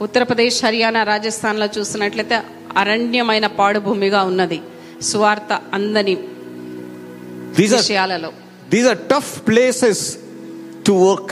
Uttar Pradesh 0.01 0.59
Haryana 0.65 1.03
రాజస్థాన్లో 1.05 1.67
చూసినట్లయితే 1.77 2.39
అరణ్యమైన 2.77 3.47
పాడు 3.59 3.81
భూమిగా 3.81 4.23
ఉన్నది 4.31 4.59
స్వార్థ 5.11 5.53
అందని 5.77 6.15
విషయాలలో 7.61 8.31
these 8.72 8.87
are 8.87 8.98
tough 9.12 9.30
places 9.44 9.98
to 10.87 10.92
work 11.08 11.28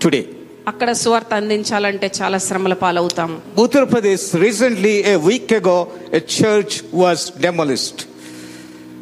today. 0.00 0.24
అక్కడ 0.70 0.90
స్వార్థ 1.02 1.32
అందించాలంటే 1.40 2.08
చాలా 2.18 2.38
శ్రమల 2.46 2.74
పాలవుతాము 2.82 3.36
Uttar 3.62 3.82
Pradesh, 3.92 4.24
recently, 4.46 4.94
a 5.14 5.18
week 5.30 5.48
ago, 5.60 5.78
a 6.20 6.22
church 6.38 6.72
was 7.02 7.18
demolished. 7.46 7.98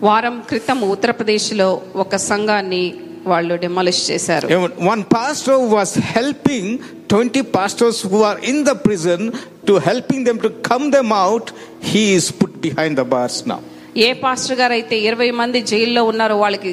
వారం 0.08 0.36
క్రితం 0.50 0.78
ఉత్తరప్రదేశ్లో 0.94 1.68
ఒక 2.04 2.16
సంఘాన్ని 2.30 2.82
వాళ్ళు 3.30 3.54
డెమాలిష్ 3.64 4.02
చేశారు 4.10 4.46
And 4.56 4.78
One 4.92 5.02
pastor 5.16 5.56
was 5.76 5.90
helping 6.16 6.66
20 7.08 7.42
pastors 7.56 7.98
who 8.10 8.20
are 8.30 8.38
in 8.52 8.58
the 8.68 8.76
prison 8.86 9.20
to 9.68 9.74
helping 9.88 10.22
them 10.28 10.38
to 10.46 10.50
come 10.70 10.86
them 10.96 11.10
out. 11.24 11.46
He 11.92 12.04
is 12.20 12.26
put 12.40 12.54
behind 12.68 12.94
the 13.02 13.06
bars 13.14 13.36
now. 13.52 13.60
ఏ 14.06 14.08
pastor 14.24 14.58
గారు 14.60 14.74
అయితే 14.78 14.96
ఇరవై 15.08 15.30
మంది 15.40 15.60
జైల్లో 15.70 16.02
ఉన్నారో 16.10 16.34
వాళ్ళకి 16.44 16.72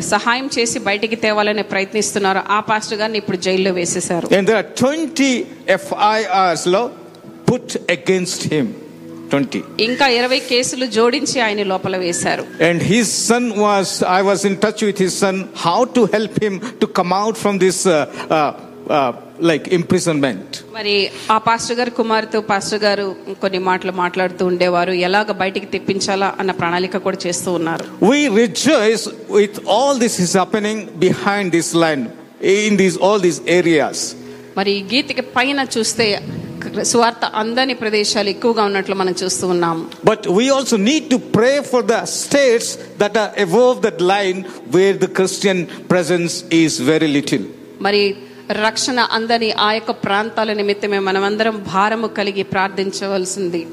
సహాయం 0.00 0.50
చేసి 0.58 0.78
బయటికి 0.78 1.16
తేవాలని 1.16 1.62
ప్రయత్నిస్తున్నారు. 1.62 2.40
ఆ 2.48 2.60
పాస్టర్ 2.60 2.98
గారిని 2.98 3.18
ఇప్పుడు 3.18 3.36
జైల్లో 3.36 3.70
వేసేశారు. 3.70 4.28
లో 6.68 6.90
పుట్ 7.52 7.92
అగేన్స్ట్ 7.92 8.54
హిమ్ 8.54 8.68
ఇంకా 9.80 10.06
ఇరవై 10.06 10.38
కేసులు 10.38 10.86
జోడించి 10.86 11.40
ఆయన 11.40 11.62
లోపల 11.62 11.96
వేశారు. 11.96 12.64
And 12.64 12.82
his 12.82 13.26
son 13.26 13.52
was 13.52 14.04
I 14.04 14.20
was 14.20 14.46
in 14.46 14.56
touch 14.56 14.84
with 14.84 15.02
his 15.02 15.18
son 15.18 15.44
how 15.56 15.84
to 15.84 16.08
help 16.12 16.44
him 16.44 16.60
to 16.80 16.86
come 16.86 17.12
out 17.12 17.36
from 17.36 17.58
this 17.58 17.88
like, 19.40 19.64
imprisonment. 19.78 20.48
మరి 20.76 20.94
ఆ 21.34 21.36
పాస్టర్ 21.46 21.76
గారు 21.78 21.90
కుమార్తె 21.98 22.40
పాస్టర్ 22.50 22.82
గారు 22.84 23.06
కొన్ని 23.42 23.60
మాటలు 23.68 23.92
మాట్లాడుతూ 24.02 24.42
ఉండేవారు 24.52 24.92
ఎలాగ 25.08 25.32
బయటికి 25.42 25.68
తెప్పించాలా 25.74 26.28
అన్న 26.40 26.52
ప్రణాళిక 26.60 26.96
కూడా 27.06 27.18
చేస్తూ 27.26 27.52
ఉన్నారు 27.58 27.84
We 28.12 28.20
rejoice 28.42 29.04
with 29.38 29.56
all 29.76 29.94
this 30.04 30.16
is 30.26 30.32
happening 30.42 30.80
behind 31.06 31.46
this 31.58 31.70
line, 31.84 32.04
in 32.64 32.74
these, 32.82 32.96
all 33.06 33.18
these 33.28 33.40
areas. 33.60 33.98
మరి 34.58 34.74
గీతకి 34.92 35.22
పైన 35.36 35.60
చూస్తే 35.76 36.06
సువార్త 36.90 37.24
అందని 37.40 37.74
ప్రదేశాలు 37.82 38.28
ఎక్కువగా 38.34 38.62
ఉన్నట్లు 38.68 38.94
మనం 38.94 39.14
చూస్తూ 39.22 39.46
ఉన్నాము 39.54 39.82
But 40.12 40.22
we 40.38 40.44
also 40.56 40.76
need 40.90 41.04
to 41.14 41.18
pray 41.38 41.56
for 41.72 41.82
the 41.92 42.00
states 42.20 42.68
that 43.02 43.14
are 43.16 43.32
above 43.46 43.76
that 43.86 44.00
line 44.12 44.38
where 44.76 44.94
the 45.04 45.10
Christian 45.18 45.58
presence 45.92 46.34
is 46.62 46.72
very 46.92 47.08
little. 47.18 47.44
మరి 47.86 48.02
రక్షణ 48.50 49.00
అందని 49.00 49.52
ఆ 49.52 49.72
యొక్క 49.72 49.90
ప్రాంతాల 49.90 50.52
నిమిత్తమే 50.52 50.98
మనమందరం 50.98 51.64
భారము 51.74 52.06
కలిగి 52.06 52.42
ప్రార్థించవలసింది. 52.42 53.66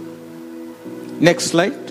Next 1.22 1.52
slide 1.52 1.82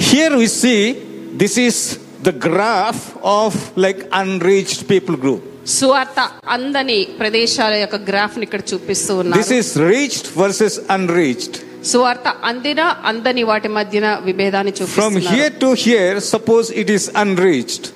here 0.00 0.32
we 0.32 0.46
see 0.46 0.94
this 1.42 1.58
is 1.58 1.98
the 2.22 2.28
graph 2.28 3.04
of 3.24 3.78
like 3.78 4.14
unreached 4.40 4.90
people 4.90 5.16
group 5.16 5.44
సువార్త 5.66 6.30
అందని 6.48 7.06
ప్రదేశాల 7.18 7.74
యొక్క 7.74 7.96
గ్రాఫ్ని 8.10 8.42
ఇక్కడ 8.42 8.60
చూపిస్తూ 8.74 9.14
ఉన్నారు. 9.16 9.42
This 9.42 9.52
is 9.52 9.78
reached 9.78 10.38
versus 10.38 10.80
unreached 10.90 11.56
సువార్త 11.84 12.28
అందిన 12.44 12.80
అందని 12.80 13.42
వాటి 13.42 13.68
మధ్యన 13.68 14.06
విభేదాన్ని 14.24 14.72
చూపిస్తున్నారు. 14.72 15.20
From 15.20 15.34
here 15.34 15.54
to 15.60 15.66
here 15.66 16.20
suppose 16.20 16.72
it 16.72 16.90
is 16.90 17.10
unreached 17.38 17.86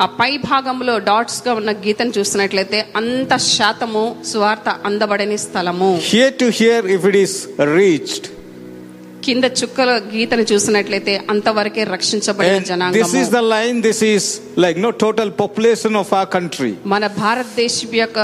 ఆ 0.00 0.06
పై 0.18 0.30
భాగంలో 0.44 0.92
డాట్స్గా 1.06 1.52
ఉన్న 1.54 1.70
గీతను 1.84 2.12
చూస్తున్నట్లయితే 2.16 2.78
అంత 2.96 3.32
శాతము 3.48 4.04
స్వార్థ 4.24 4.68
అందబడని 4.86 5.38
స్థలము. 5.38 5.88
Here 6.10 6.34
to 6.40 6.48
here 6.60 6.86
if 6.94 7.06
it 7.06 7.18
is 7.24 7.36
reached 7.74 8.28
కింద 9.24 9.46
చుక్కల 9.58 9.90
గీతను 10.12 10.44
చూసినట్లయితే 10.52 11.14
అంతవరకే 11.32 11.82
రక్షించబడిన 11.86 12.60
జనాంగం 12.70 12.96
this 12.98 13.16
is 13.22 13.30
the 13.30 13.42
line 13.50 13.80
this 13.82 14.02
is 14.12 14.28
like 14.64 14.78
no 14.80 14.92
total 15.02 15.32
population 15.40 15.98
of 16.02 16.12
ఆ 16.14 16.24
కంట్రీ 16.36 16.72
మన 16.86 17.06
భారతదేశం 17.18 17.92
యొక్క 17.96 18.20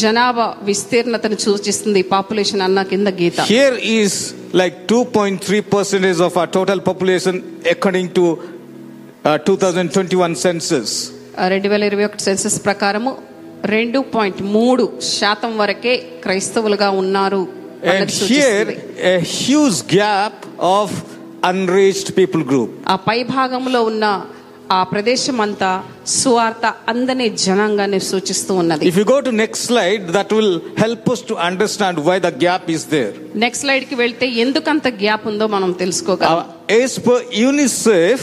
జనాభా 0.00 0.46
విస్తీర్ణతను 0.62 1.36
సూచిస్తుంది 1.38 2.00
పాపులేషన్ 2.10 2.62
అన్న 2.62 2.82
కింద 2.90 3.08
గీత. 3.20 3.38
Here 3.48 3.76
is 3.94 4.18
like 4.54 4.76
2.3 4.90 5.60
percentage 5.72 6.20
of 6.22 6.36
ఆ 6.38 6.44
total 6.56 6.82
population 6.88 7.38
according 7.72 8.12
to 8.18 8.24
according 9.24 9.58
to 9.60 9.66
uh, 9.66 9.72
2021 9.72 10.34
census. 10.36 10.90
రెండు 11.52 11.68
వేల 11.72 11.82
ఇరవై 11.88 12.04
ఒకటి 12.06 12.22
సెన్సస్ 12.26 12.56
ప్రకారము 12.66 13.10
రెండు 13.74 13.98
పాయింట్ 14.14 14.40
మూడు 14.56 14.84
శాతం 15.16 15.52
వరకే 15.62 15.94
క్రైస్తవులుగా 16.24 16.90
ఉన్నారు 17.02 17.42
And 17.92 18.10
here 18.28 18.66
a 19.12 19.18
huge 19.38 19.78
gap 19.94 20.34
of 20.76 20.90
unreached 21.50 22.10
people 22.18 22.42
group. 22.50 22.70
ఆ 22.92 22.96
పై 23.08 23.18
భాగంలో 23.36 23.80
ఉన్న 23.90 24.04
ఆ 24.70 24.80
ప్రదేశం 24.92 25.38
అంతా 25.46 25.70
సువార్త 26.18 26.66
అందని 26.92 27.26
జనాంగాన్ని 27.46 28.00
సూచిస్తూ 28.10 28.52
ఉన్నది 28.62 28.84
If 28.90 28.98
you 29.00 29.06
go 29.14 29.18
to 29.28 29.32
next 29.42 29.60
slide, 29.70 30.04
that 30.18 30.30
will 30.38 30.52
help 30.84 31.04
us 31.14 31.22
to 31.30 31.36
understand 31.48 31.96
why 32.08 32.18
the 32.26 32.34
gap 32.44 32.64
is 32.76 32.84
there. 32.94 33.12
Next 33.44 33.64
స్లైడ్కి 33.66 33.98
వెళ్తే 34.02 34.28
ఎందుకంత 34.44 34.86
గ్యాప్ 35.02 35.26
ఉందో 35.32 35.48
మనం 35.56 35.72
తెలుసుకోగలం 35.82 36.38
Uh, 36.38 36.80
as 36.82 36.94
per 37.08 37.18
UNICEF, 37.48 38.20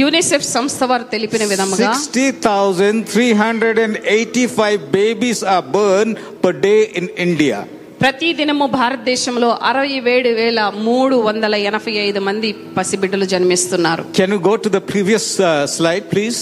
UNICEF 0.00 0.46
సంస్థ 0.54 0.82
వారు 0.90 1.04
తెలిపిన 1.14 1.44
విధముగా 1.52 1.90
60,385 1.92 4.78
babies 4.98 5.38
are 5.54 5.64
born 5.76 6.08
per 6.42 6.52
day 6.68 6.80
in 7.00 7.06
India. 7.26 7.58
ప్రతి 8.00 8.28
దినము 8.38 8.66
భారతదేశంలో 8.78 9.50
అరవై 9.70 9.90
ఏడు 10.14 10.30
వేల 10.38 10.60
మూడు 10.86 11.16
వందల 11.26 11.54
ఎనభై 11.70 11.94
ఐదు 12.06 12.20
మంది 12.28 12.48
పసిబిడ్డలు 12.78 13.26
జన్మిస్తున్నారు 13.34 14.04
Can 14.20 14.30
you 14.36 14.40
go 14.50 14.54
to 14.64 14.70
the 14.76 14.82
previous 14.92 15.26
uh, 15.40 15.46
slide, 15.76 16.06
please? 16.14 16.40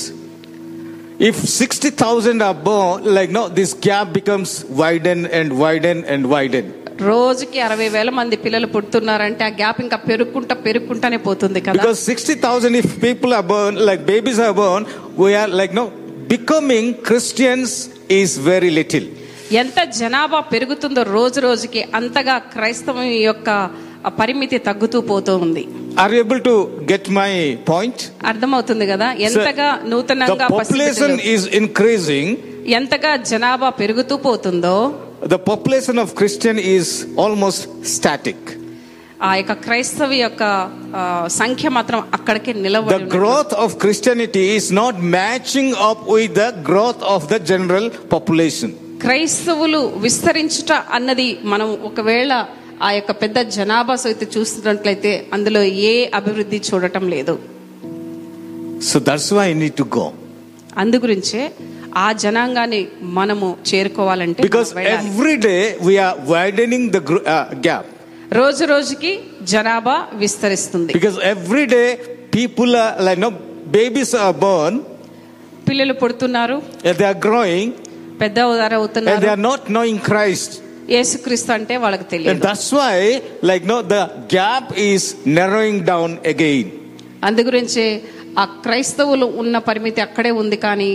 If 1.20 1.36
60,000 1.36 2.40
are 2.40 2.54
born, 2.54 3.04
like 3.16 3.30
no, 3.30 3.48
this 3.50 3.74
gap 3.88 4.10
becomes 4.12 4.64
widen 4.80 5.26
and 5.38 5.58
widen 5.58 6.02
and 6.06 6.26
widen. 6.26 6.79
రోజుకి 7.04 7.58
అరవై 7.60 7.88
వేల 7.88 8.10
మంది 8.10 8.36
పిల్లలు 8.36 8.66
పుడుతున్నారంటే 8.66 9.44
ఆ 9.44 9.52
గ్యాప్ 9.56 9.80
ఇంకా 9.80 9.98
పెరుగుకుంటా 10.06 10.54
పెరుగుకుంటానే 10.64 11.18
పోతుంది 11.20 11.60
కదా. 11.60 11.92
Sixty 12.02 12.34
thousand 12.44 12.76
if 12.76 12.92
people 13.02 13.34
are born 13.34 13.76
like 13.88 14.02
babies 14.04 14.42
are born 14.46 14.84
we are 15.20 15.52
like 15.60 15.74
no 15.74 15.84
becoming 16.30 16.90
Christians 17.06 17.74
is 18.12 18.34
very 18.44 18.70
little 18.70 19.08
ఎంత 19.54 19.80
జనాభా 19.98 20.40
పెరుగుతుందో 20.52 21.02
రోజు 21.10 21.38
రోజుకి 21.40 21.80
అంతగా 21.94 22.38
క్రైస్తవం 22.52 23.06
యొక్క 23.22 23.48
పరిమితి 24.18 24.58
తగ్గుతూ 24.58 24.98
పోతూ 25.08 25.32
ఉంది. 25.36 25.62
Are 25.98 26.12
you 26.12 26.18
able 26.18 26.40
to 26.40 26.52
get 26.92 27.08
my 27.10 27.30
point 27.68 28.02
అర్థమవుతుంది 28.26 28.84
కదా? 28.86 29.08
ఎంతగా 29.26 29.68
నూతనంగా 29.88 30.46
పాపులేషన్ 30.54 31.16
ఇస్ 31.32 31.46
ఇంక్రీజింగ్ 31.54 32.32
ఎంతగా 32.72 33.16
జనాభా 33.30 33.70
పెరుగుతూ 33.80 34.16
పోతుందో 34.18 34.74
the 35.28 35.34
population 35.34 35.98
of 35.98 36.14
Christian 36.14 36.58
is 36.58 36.92
almost 37.18 37.64
static 37.86 38.46
ఆ 39.22 39.34
యొక్క 39.34 39.52
క్రైస్తవ 39.52 40.12
యొక్క 40.12 40.42
సంఖ్య 41.28 41.68
మాత్రం 41.68 42.02
అక్కడికి 42.12 42.54
నిలబడి 42.54 43.04
growth 43.16 43.54
of 43.54 43.76
Christianity 43.76 44.40
is 44.56 44.72
not 44.72 44.98
matching 45.10 45.74
up 45.80 46.10
with 46.10 46.32
the 46.32 46.46
growth 46.68 47.02
of 47.04 47.26
the 47.32 47.36
general 47.42 47.90
population 48.12 48.72
క్రైస్తవులు 49.00 49.78
విస్తరించుట 49.98 50.72
అన్నది 50.92 51.38
మనం 51.44 51.78
ఒకవేళ 51.82 52.32
ఆ 52.82 52.90
యొక్క 52.90 53.10
పెద్ద 53.12 53.38
జనాభా 53.38 53.96
సైతం 53.96 54.28
చూస్తున్నట్లయితే 54.36 55.26
అందులో 55.32 55.62
ఏ 55.62 56.10
అభివృద్ధి 56.14 56.60
చూడటం 56.68 57.08
లేదు. 57.08 57.34
So 58.82 58.98
that's 59.00 59.32
why 59.32 59.54
need 59.54 59.74
to 59.74 59.82
go 59.96 60.12
అందు 60.76 60.96
గురించే 60.96 61.40
ఆ 62.04 62.08
జనాంగాన్ని 62.24 62.80
మనము 63.18 63.48
చేరుకోవాలంటే 63.70 64.42
because 64.48 64.70
every 64.96 65.36
day 65.48 65.56
we 65.88 65.94
are 66.06 66.18
widening 66.32 66.88
the 66.96 66.98
gap 67.66 67.88
రోజు 68.40 68.64
రోజుకి 68.64 69.12
జనాభా 69.52 69.96
విస్తరిస్తుంది. 70.22 70.92
Because 70.98 71.16
every 71.34 71.64
day 71.76 71.82
people 72.36 72.72
like 73.06 73.20
no 73.26 73.30
babies 73.76 74.14
are 74.24 74.36
born 74.46 74.78
పిల్లలు 75.68 75.94
పుడుతున్నారు. 76.02 76.56
దే 77.00 77.06
ఆర్ 77.12 77.20
గ్రోయింగ్ 77.28 77.72
పెద్ద 78.22 78.38
ఉదార 78.52 78.72
అవుతున్నారు. 78.80 79.20
They 79.24 79.30
are 79.36 79.42
not 79.50 79.66
knowing 79.78 80.02
Christ 80.10 80.54
యేసుక్రీస్తు 80.96 81.50
అంటే 81.56 81.74
వాళ్ళకి 81.84 82.06
తెలియదు. 82.14 82.40
That's 82.46 82.72
why 82.80 82.96
like 83.50 83.66
no 83.74 83.78
the 83.94 83.98
gap 84.36 84.70
is 84.88 85.06
narrowing 85.40 85.82
down 85.92 86.16
again 86.32 86.70
అందు 87.28 87.42
గురించి 87.50 87.84
ఆ 88.42 88.44
క్రైస్తవులు 88.64 89.26
ఉన్న 89.42 89.58
పరిమితి 89.68 90.00
అక్కడే 90.06 90.30
ఉంది 90.42 90.56
కానీ 90.66 90.90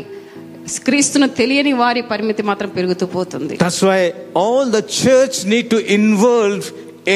క్రీస్తును 0.85 1.27
తెలియని 1.39 1.73
వారి 1.73 2.01
పరిమితి 2.11 2.43
మాత్రం 2.49 2.69
పెరుగుతూ 2.69 3.05
పోతుంది 3.15 3.55
That's 3.63 3.81
why 3.89 4.01
all 4.43 4.63
the 4.77 4.83
church 5.03 5.35
need 5.53 5.67
to 5.75 5.79
involve 5.99 6.63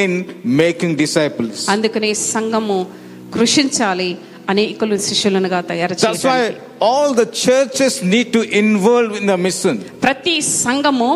in 0.02 0.10
making 0.62 0.92
disciples. 1.04 1.56
అందుకనే 1.74 2.10
సంఘము 2.34 2.78
కృషించాలి 3.36 4.10
అనేకులు 4.52 4.96
శిష్యులనుగా 5.08 5.60
తయారు 5.70 5.94
why 6.28 6.42
all 6.90 7.10
the 7.22 7.28
churches 7.44 7.94
need 8.14 8.28
to 8.38 8.42
involve 8.62 9.12
in 9.20 9.26
the 9.32 9.38
mission. 9.46 9.76
ప్రతి 10.06 10.36
సంఘము 10.64 11.10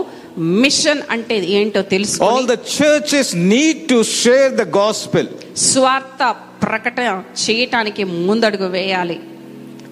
మిషన్ 0.63 1.03
అంటే 1.15 1.37
ఏంటో 1.59 1.81
All 1.81 1.91
తెలుసుకొని 1.95 2.47
the 2.55 2.61
churches 2.79 3.29
need 3.55 3.79
to 3.93 3.99
share 4.21 4.51
the 4.63 4.69
gospel. 4.81 5.27
స్వార్థ 5.69 6.23
ప్రకటన 6.65 7.09
చేయటానికి 7.45 8.05
ముందడుగు 8.29 8.69
వేయాలి 8.77 9.19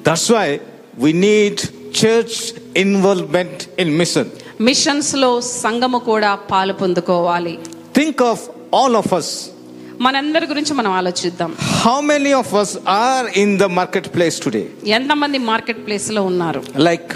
That's 0.08 0.26
why 0.34 0.48
we 1.04 1.12
need 1.28 1.56
church 2.02 2.36
involvement 2.84 3.62
in 3.82 3.92
mission 4.00 4.30
మిషన్స్లో 4.68 5.30
సంఘము 5.40 5.98
కూడా 6.10 6.30
పాలు 6.50 6.74
పొందుకోవాలి. 6.82 7.54
Think 7.98 8.22
of 8.32 8.42
all 8.80 8.96
of 9.02 9.12
us 9.20 9.32
మనందరి 10.06 10.46
గురించి 10.50 10.72
మనం 10.78 10.90
ఆలోచిద్దాం. 11.00 11.50
How 11.82 11.96
many 12.12 12.32
of 12.42 12.54
us 12.62 12.72
are 12.88 13.26
in 13.42 13.54
the 13.62 13.66
market 13.78 14.08
place 14.14 14.38
today 14.44 14.62
ఎంతమంది 14.98 15.38
మార్కెట్ 15.50 15.80
ప్లేస్లో 15.86 16.22
ఉన్నారు? 16.30 16.62
Like 16.88 17.12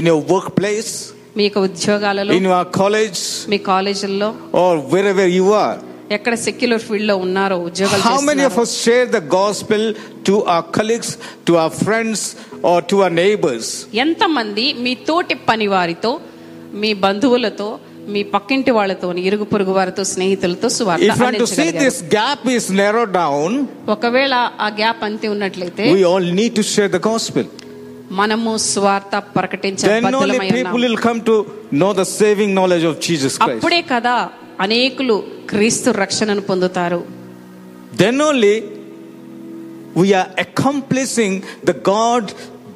in 0.00 0.08
your 0.12 0.26
work 0.32 0.50
place 0.58 0.92
మీ 1.38 1.44
యొక్క 1.48 1.60
ఉద్యోగాలలో 1.68 2.32
ఇన్ 2.38 2.46
యువర్ 2.50 2.68
కాలేజ్ 2.80 3.20
మీ 3.52 3.58
కాలేజీల్లో 3.72 4.28
or 4.64 4.78
wear 4.92 5.08
ever 5.14 5.32
you 5.38 5.46
are 5.64 5.78
ఎక్కడ 6.12 6.34
సెక్యులర్ 6.44 6.82
ఫీల్డ్లో 6.86 7.14
ఉన్నారో 7.26 7.56
ఉద్యోగాలు 7.66 8.02
how 8.06 8.16
many 8.28 8.44
of 8.48 8.58
us 8.62 8.72
share 8.84 9.06
the 9.10 9.20
gospel 9.34 9.86
to 10.28 10.34
our 10.48 10.64
colleagues 10.78 11.12
to 11.46 11.54
our 11.58 11.72
friends 11.82 12.24
or 12.72 12.84
to 12.90 12.98
our 12.98 13.14
neighbours 13.20 13.70
ఎంత 14.04 14.24
మంది 14.36 14.66
మీ 14.84 14.92
తోటి 15.08 15.36
పని 15.48 15.68
వారితో 15.74 16.12
మీ 16.82 16.92
బంధువులతో 17.06 17.70
మీ 18.12 18.20
పక్కింటి 18.32 18.70
వాళ్ళతో 18.70 19.08
ఇరుగు 19.22 19.44
పొరుగు 19.44 19.72
వారితో 19.72 20.02
స్నేహితులతో 20.12 20.68
సువార్త 20.76 21.10
if 21.40 21.56
this 21.78 22.00
gap 22.14 22.46
is 22.56 22.68
narrow 22.80 23.02
down 23.18 23.56
ఒకవేళ 23.88 24.34
ఆ 24.60 24.70
గ్యాప్ 24.80 25.02
అంతే 25.04 25.28
ఉన్నట్లయితే 25.28 25.86
we 25.94 26.04
all 26.10 26.28
need 26.40 26.56
to 26.56 26.64
share 26.72 26.90
the 26.90 27.00
gospel 27.08 27.50
మనము 28.12 28.50
స్వార్థ 28.64 29.16
ప్రకటించే 29.36 29.86
బద్దలమైన 30.06 30.56
then 30.56 30.96
come 31.06 31.20
to 31.28 31.36
know 31.82 31.90
the 31.94 32.04
saving 32.12 32.54
knowledge 32.56 32.86
of 32.90 32.98
Jesus 33.06 33.36
అప్పుడే 33.46 33.82
కదా 33.92 34.16
అనేకులు 34.60 35.22
క్రీస్తు 35.50 35.90
రక్షణను 35.90 36.40
పొందుతారు. 36.40 37.04
Then 37.96 38.22
only 38.22 38.62
we are 39.96 40.40
accomplishing 40.40 41.40
the 41.64 41.70
God 41.70 42.30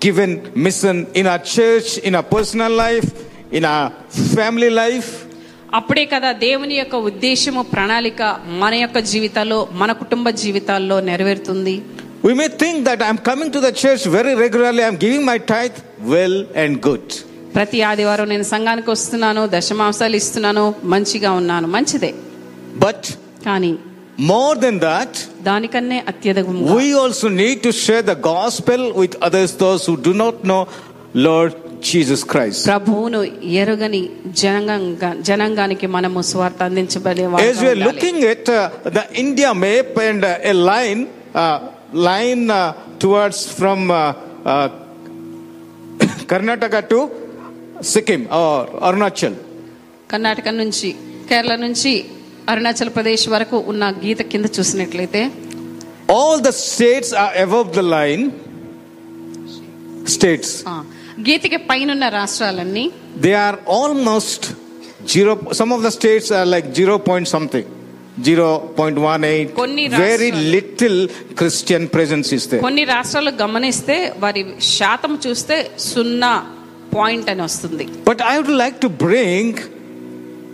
given 0.07 0.41
mission 0.57 1.07
in 1.17 1.27
ఆ 1.27 1.39
చర్చ్ 1.59 2.01
ఇన్ 2.05 2.17
ఆ 2.17 2.21
పర్సనల్ 2.21 2.77
లైఫ్ 2.77 3.07
ఇన్ 3.53 3.65
ఆ 3.65 3.91
ఫ్యామిలీ 4.35 4.69
లైఫ్ 4.69 5.09
అప్పుడే 5.75 6.05
కదా 6.05 6.33
దేవుని 6.33 6.75
యొక్క 6.75 6.95
ఉద్దేశము 6.95 7.63
ప్రణాళిక 7.63 8.23
మన 8.47 8.75
యొక్క 8.75 8.99
జీవితాల్లో 8.99 9.69
మన 9.73 9.93
కుటుంబ 9.93 10.31
జీవితాల్లో 10.31 11.01
నెరవేరుతుంది. 11.01 11.83
We 12.25 12.35
may 12.35 12.49
think 12.49 12.85
that 12.85 13.03
I'm 13.03 13.19
coming 13.19 13.53
to 13.53 13.59
the 13.59 13.65
church 13.65 14.09
very 14.09 14.35
regularly 14.35 14.83
I'm 14.83 14.97
giving 15.05 15.27
my 15.27 15.39
tithe 15.39 15.75
well 16.01 16.47
and 16.57 16.87
good 16.89 17.13
ప్రతి 17.57 17.79
ఆదివారం 17.83 18.29
నేను 18.29 18.47
సంఘానికి 18.55 18.91
వస్తున్నాను 18.91 19.43
దశమాంసాలు 19.55 20.17
ఇస్తున్నాను 20.23 20.65
మంచిగా 20.95 21.31
ఉన్నాను 21.41 21.69
మంచిదే 21.77 22.11
But 22.85 23.03
కానీ 23.45 23.71
more 24.33 24.55
than 24.65 24.77
that, 24.89 25.13
దానికన్నే 25.43 25.99
అత్యధికము 26.13 26.75
we 26.79 26.89
also 27.03 27.29
need 27.43 27.59
to 27.63 27.73
share 27.85 28.03
the 28.13 28.19
gospel 28.33 28.81
with 29.03 29.15
others, 29.29 29.51
those 29.65 29.83
who 29.89 29.97
do 30.09 30.13
not 30.25 30.37
know 30.45 30.63
Lord 31.29 31.53
Jesus 31.83 32.21
Christ. 32.33 32.63
ప్రభువును 32.69 33.21
ఎరుగని 33.63 34.03
జనంగా 34.43 35.11
జనాంగానికి 35.29 35.87
మనము 35.97 36.21
స్వార్థ 36.33 36.63
అందించబడే 36.63 37.25
As 37.25 37.33
వారుగా 37.33 37.63
we 37.63 37.69
are 37.69 37.77
ఉండాలి. 37.77 37.87
looking 37.89 38.19
at 38.25 38.49
uh, 38.49 38.61
the 38.99 39.05
India 39.25 39.53
map 39.55 39.97
and 40.09 40.25
uh, 40.25 40.51
a 40.53 40.55
line, 40.55 41.03
uh, 41.35 41.61
Sikkim 47.85 48.23
Arunachal 48.83 49.37
Karnataka 50.11 50.49
నుంచి 50.59 50.91
కేరళ 51.29 51.55
నుంచి 51.57 51.93
అరుణాచల్ 52.49 52.91
ప్రదేశ్ 52.91 53.25
వరకు 53.29 53.57
ఉన్న 53.67 53.85
గీత 54.05 54.23
కింద 54.33 54.47
చూసినట్లయితే 54.59 55.23
all 56.17 56.43
the 56.43 56.53
states 56.63 57.15
are 57.15 57.33
above 57.39 57.71
the 57.75 57.85
line 57.97 58.25
states 60.09 60.55
గీతకి 61.29 61.59
పైన 61.71 61.89
ఉన్న 61.91 62.09
రాష్ట్రాలన్నీ 62.17 62.85
they 63.21 63.33
are 63.47 63.59
almost 63.77 64.47
zero 65.13 65.33
some 65.53 65.73
of 65.73 65.83
the 65.83 65.91
states 65.99 66.31
are 66.33 66.49
like 66.49 66.69
zero 66.73 66.95
point 67.09 67.29
something 67.29 67.71
zero 68.27 68.49
point 68.79 68.99
one 69.03 69.25
eight 69.25 69.51
కొన్ని 69.55 69.83
వెరీ 70.03 70.31
లిటిల్ 70.55 70.99
క్రిస్టియన్ 71.37 71.87
ప్రెజెన్స్ 71.89 72.31
ఇస్తే 72.35 72.59
కొన్ని 72.59 72.85
రాష్ట్రాలు 72.95 73.33
గమనిస్తే 73.43 73.97
వారి 74.19 74.43
శాతం 74.77 75.15
చూస్తే 75.27 75.57
సున్నా 75.87 76.33
పాయింట్ 76.99 77.29
అని 77.33 77.43
వస్తుంది. 77.49 77.87
But 78.09 78.23
I 78.33 78.35
would 78.39 78.55
like 78.63 78.77
to 78.85 78.91
bring 79.07 79.59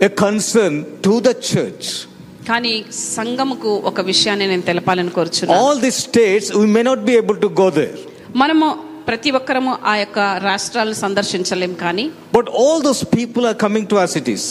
a 0.07 0.11
concern 0.23 0.77
to 1.05 1.13
the 1.27 1.31
church 1.51 1.89
కానీ 2.49 2.73
సంఘముకు 3.17 3.73
ఒక 3.89 4.01
విషయాన్ని 4.11 4.45
నేను 4.51 4.65
తెలపాలని 4.69 5.11
కోరుచున్నాను. 5.17 5.59
All 5.65 5.79
the 5.85 5.91
states 6.03 6.49
we 6.61 6.65
may 6.77 6.81
not 6.89 7.03
be 7.09 7.13
able 7.21 7.37
to 7.45 7.49
go 7.61 7.67
there 7.77 7.95
మనము 8.35 8.67
ప్రతి 9.07 9.29
ఒక్కరము 9.37 9.71
ఆ 9.91 9.93
యొక్క 9.95 10.19
రాష్ట్రాలను 10.49 10.97
సందర్శించలేం 11.05 11.73
కానీ 11.83 12.05
but 12.35 12.49
all 12.61 12.81
those 12.87 13.01
people 13.15 13.45
are 13.49 13.57
coming 13.65 13.87
to 13.91 13.95
our 14.01 14.11
cities 14.15 14.47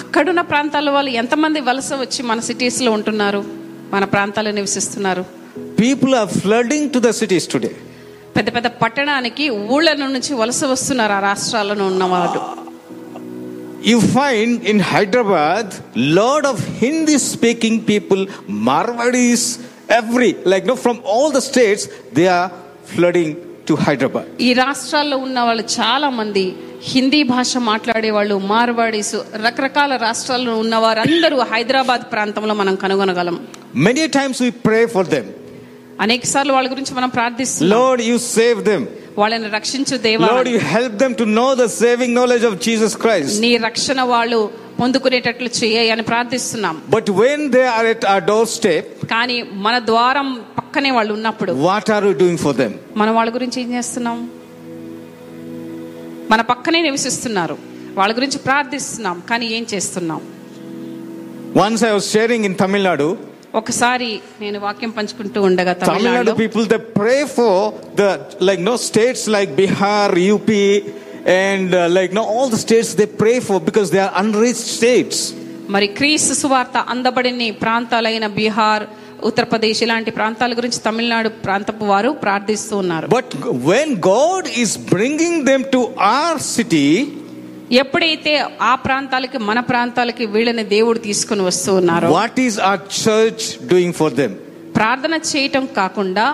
అక్కడున్న 0.00 0.42
ప్రాంతాల 0.52 0.90
వాళ్ళు 0.96 1.10
ఎంతమంది 1.22 1.60
వలస 1.68 1.90
వచ్చి 2.04 2.20
మన 2.30 2.40
సిటీస్లో 2.48 2.90
ఉంటున్నారు 2.92 3.40
మన 3.92 4.04
ప్రాంతాల్లో 4.14 4.52
నివసిస్తున్నారు? 4.52 5.22
People 5.80 6.14
are 6.20 6.30
flooding 6.40 6.88
to 6.94 6.98
the 6.98 7.10
cities 7.20 7.48
today 7.52 7.70
పెద్ద 8.36 8.54
పెద్ద 8.54 8.66
పట్టణానికి 8.82 9.50
ఊళ్ళ 9.50 9.92
నుంచి 9.94 10.34
వలస 10.34 10.64
వస్తున్నారు 10.64 11.12
ఆ 11.12 11.20
రాష్ట్రాల్లో 11.20 11.86
ఉన్నవాడు 11.86 12.40
you 13.88 13.98
find 14.16 14.52
in 14.66 14.80
Hyderabad 14.80 15.72
lot 15.98 16.46
of 16.46 16.62
Hindi 16.70 17.18
speaking 17.18 17.80
people 17.88 18.26
Marwaris 18.48 19.46
every 19.90 20.36
like 20.46 20.66
no 20.66 20.74
from 20.74 20.98
all 21.14 21.32
the 21.32 21.38
states 21.38 21.86
they 22.14 22.26
are 22.26 22.50
flooding 22.94 23.34
to 23.68 23.74
Hyderabad 23.74 24.28
ఈ 24.40 24.52
రాష్ట్రాల్లో 24.52 25.16
ఉన్న 25.16 25.40
వాళ్ళు 25.40 25.62
చాలా 25.80 26.10
మంది 26.10 26.44
హిందీ 26.82 27.22
భాష 27.22 27.56
మాట్లాడే 27.56 28.10
వాళ్ళు 28.10 28.38
మార్వాడీస్ 28.46 29.14
రకరకాల 29.46 29.96
రాష్ట్రాల్లో 29.96 30.58
ఉన్న 30.58 30.76
వారందరూ 30.76 31.38
హైదరాబాద్ 31.52 32.12
ప్రాంతంలో 32.12 32.54
మనం 32.54 32.74
కనుగొనగలం. 32.74 33.36
Many 33.74 34.06
times 34.06 34.42
we 34.42 34.50
pray 34.50 34.86
for 34.86 35.06
them 35.06 35.28
అనేక 36.00 36.24
సార్లు 36.24 36.52
వాళ్ళ 36.52 36.70
గురించి 36.70 36.94
మనం 36.94 37.08
ప్రార్థిస్తున్నాం. 37.08 37.80
లార్డ్ 37.80 38.02
యు 38.02 38.18
సేవ్ 38.18 38.58
దెం 38.64 38.82
వాళ్ళని 39.18 39.48
రక్షించు 39.48 39.96
దేవా. 39.96 40.26
Lord 40.26 40.50
you 40.54 40.58
help 40.58 40.96
them 41.02 41.12
to 41.12 41.24
know 41.24 41.54
the 41.54 41.64
saving 41.64 42.14
knowledge 42.14 42.46
of 42.46 42.56
Jesus 42.64 42.96
Christ 42.96 43.40
నీ 43.40 43.56
రక్షణ 43.56 44.00
వాళ్ళు 44.14 44.40
పొందుకునేటట్లు 44.80 45.50
చేయ 45.60 45.90
అని 45.90 46.02
ప్రార్థిస్తున్నాం. 46.02 46.82
But 46.88 47.10
when 47.10 47.44
they 47.50 47.62
are 47.66 47.86
at 47.86 48.06
our 48.06 48.24
door 48.24 48.48
step 48.48 49.06
కానీ 49.06 49.36
మన 49.66 49.78
ద్వారం 49.78 50.28
పక్కనే 50.58 50.90
వాళ్ళు 50.90 51.12
ఉన్నప్పుడు 51.14 51.52
what 51.52 51.90
are 51.90 52.04
you 52.04 52.12
doing 52.12 52.38
for 52.38 52.56
them 52.56 52.74
మనం 52.96 53.14
వాళ్ళ 53.14 53.34
గురించి 53.34 53.62
ఏం 53.62 53.70
చేస్తున్నాం? 53.74 54.18
మన 56.30 56.40
పక్కనే 56.40 56.82
నివసిస్తున్నారు. 56.82 57.56
వాళ్ళ 57.94 58.16
గురించి 58.16 58.38
ప్రార్థిస్తున్నాం 58.38 59.22
కానీ 59.30 59.46
ఏం 59.46 59.66
చేస్తున్నాం? 59.74 60.20
Once 61.56 61.84
I 61.84 61.90
was 61.90 62.12
sharing 62.12 62.44
in 62.44 62.56
Tamil Nadu 62.60 63.08
ఒకసారి 63.56 64.08
నేను 64.40 64.58
వాక్యం 64.58 64.90
పంచుకుంటూ 64.90 65.38
ఉండగా 65.42 65.72
Tamil Nadu 65.82 66.32
people 66.42 66.66
the 66.66 66.78
pray 66.98 67.16
for 67.36 67.60
the 67.96 68.04
like 68.42 68.62
no 68.64 68.76
states 68.86 69.26
like 69.28 69.50
Bihar 69.54 70.14
UP 70.26 70.62
and 71.38 71.74
like 71.88 72.12
no 72.14 72.24
all 72.34 72.50
the 72.50 72.58
states 72.64 72.94
they 72.96 73.06
pray 73.22 73.32
for 73.40 73.62
because 73.62 73.90
they 73.90 73.98
are 73.98 74.14
unreached 74.16 74.62
states 74.76 75.22
మరి 75.68 75.86
క్రీస్తు 75.96 76.34
సువార్త 76.34 76.78
అందబడిన 76.88 77.50
ప్రాంతాలైన 77.62 78.26
బీహార్ 78.36 78.84
ఉత్తరప్రదేశ్ 79.22 79.78
ఇలాంటి 79.82 80.10
ప్రాంతాల 80.10 80.54
గురించి 80.54 80.78
తమిళనాడు 80.78 81.28
ప్రాంతపు 81.44 81.84
వారు 81.84 82.10
ప్రార్థిస్తూ 82.24 82.74
ఉన్నారు. 82.76 83.06
But 83.08 83.32
when 83.66 83.94
God 84.08 84.48
is 84.58 84.74
bringing 84.90 85.40
them 85.46 85.64
to 85.72 85.80
our 86.16 86.40
city 86.48 86.86
ఎప్పుడైతే 87.80 88.32
ఆ 88.70 88.74
ప్రాంతాలకి 88.86 89.38
మన 89.48 89.60
ప్రాంతాలకి 89.70 90.24
వీళ్ళని 90.34 90.64
దేవుడు 90.74 90.98
తీసుకుని 91.08 91.42
వస్తూ 91.42 91.70
ఉన్నారో 91.80 92.08
what 92.16 92.36
is 92.38 92.56
our 92.68 92.80
church 93.04 93.42
doing 93.72 93.92
for 94.00 94.10
them? 94.20 94.32
ప్రార్థన 94.76 95.14
చేయటం 95.30 95.66
కాకుండా 95.80 96.26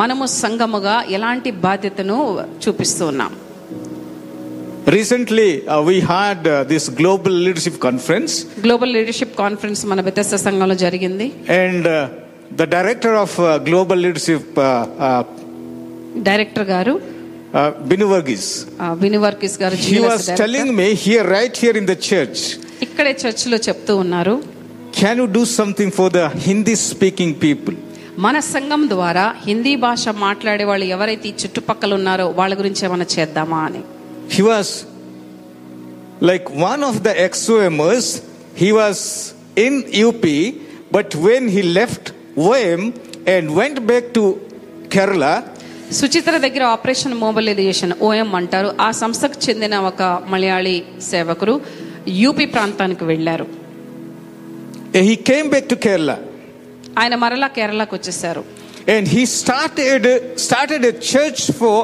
మనము 0.00 0.24
సంఘముగా 0.42 0.96
ఎలాంటి 1.18 1.50
బాధ్యతను 1.66 2.18
చూపిస్తూ 2.64 3.06
ఉన్నాం 3.14 3.32
Recently, 4.86 5.46
uh, 5.66 5.82
we 5.82 5.98
had 6.00 6.46
uh, 6.46 6.62
this 6.64 6.84
global 7.00 7.34
leadership 7.46 7.76
conference, 7.86 8.32
global 8.64 8.92
leadership 8.96 9.34
conference 9.40 9.80
మన 9.86 10.00
బెతస్త 10.08 10.36
సంఘంలో 10.44 10.76
జరిగింది 10.84 11.26
and 11.62 11.84
uh, 11.88 11.96
the 12.60 12.66
director 12.76 13.14
of 13.24 13.32
uh, 13.38 13.58
global 13.70 13.98
leadership, 14.04 14.44
uh, 14.58 14.68
uh, 15.08 15.22
director 16.28 16.66
గారు 16.74 16.94
uh, 17.54 17.70
విను 17.90 18.06
వర్గీస్ 19.26 19.56
గారు 19.62 19.76
was 19.76 19.82
director. 19.88 20.38
telling 20.42 20.70
me 20.80 20.88
here, 21.06 21.24
right 21.38 21.56
here 21.56 21.76
in 21.80 21.86
the 21.92 21.98
church, 22.10 22.38
ఇక్కడే 22.86 23.12
చర్చిలో 23.22 23.58
చెప్తూ 23.68 23.94
ఉన్నారు 24.04 24.36
can 24.92 25.16
you 25.18 25.26
do 25.38 25.44
something 25.58 25.90
for 25.90 26.08
the 26.18 26.24
Hindi 26.48 26.74
speaking 26.90 27.32
people? 27.46 27.76
మన 28.24 28.36
సంఘం 28.54 28.82
ద్వారా 28.92 29.24
హిందీ 29.46 29.72
భాష 29.86 30.08
మాట్లాడే 30.26 30.64
వాళ్ళు 30.70 30.86
ఎవరైతే 30.96 31.26
ఈ 31.32 31.34
చుట్టుపక్కల 31.42 31.92
ఉన్నారో 32.00 32.26
వాళ్ళ 32.38 32.52
గురించి 32.60 32.82
ఏమైనా 32.88 33.08
చేద్దామా 33.16 33.60
అని 33.68 33.82
He 34.36 34.42
was 34.52 34.68
like 36.20 36.46
one 36.70 36.82
of 36.82 37.02
the 37.06 37.12
ex-OMers. 37.26 38.06
He 38.62 38.72
was 38.72 38.98
in 39.56 39.74
UP, 40.06 40.24
but 40.90 41.14
when 41.26 41.48
he 41.48 41.62
left 41.78 42.04
OM 42.36 42.80
and 43.26 43.54
went 43.54 43.86
back 43.86 44.12
to 44.14 44.22
Kerala, 44.88 45.34
Suchitra 45.92 46.36
దగ్గర 46.36 46.64
ఆపరేషన్ 46.64 47.14
మొబిలైజేషన్ 47.14 47.92
ఓఎం 48.02 48.34
అంటారు. 48.34 48.74
ఆ 48.80 48.90
సంస్థకు 48.90 49.50
చెందిన 49.50 49.76
ఒక 49.76 50.02
మలయాళీ 50.32 50.82
సేవకుడు 51.10 51.60
యూపీ 52.08 52.46
ప్రాంతానికి 52.46 53.04
వెళ్ళారు. 53.04 53.46
He 54.94 55.16
came 55.16 55.50
back 55.50 55.68
to 55.68 55.76
Kerala. 55.76 56.16
ఆయన 56.98 57.14
మరలా 57.14 57.48
కేరళకు 57.48 57.94
వచ్చేసారు. 57.96 58.44
And 58.88 59.08
he 59.08 59.26
started 59.26 60.04
started 60.36 60.84
a 60.84 60.92
church 60.92 61.40
for 61.60 61.76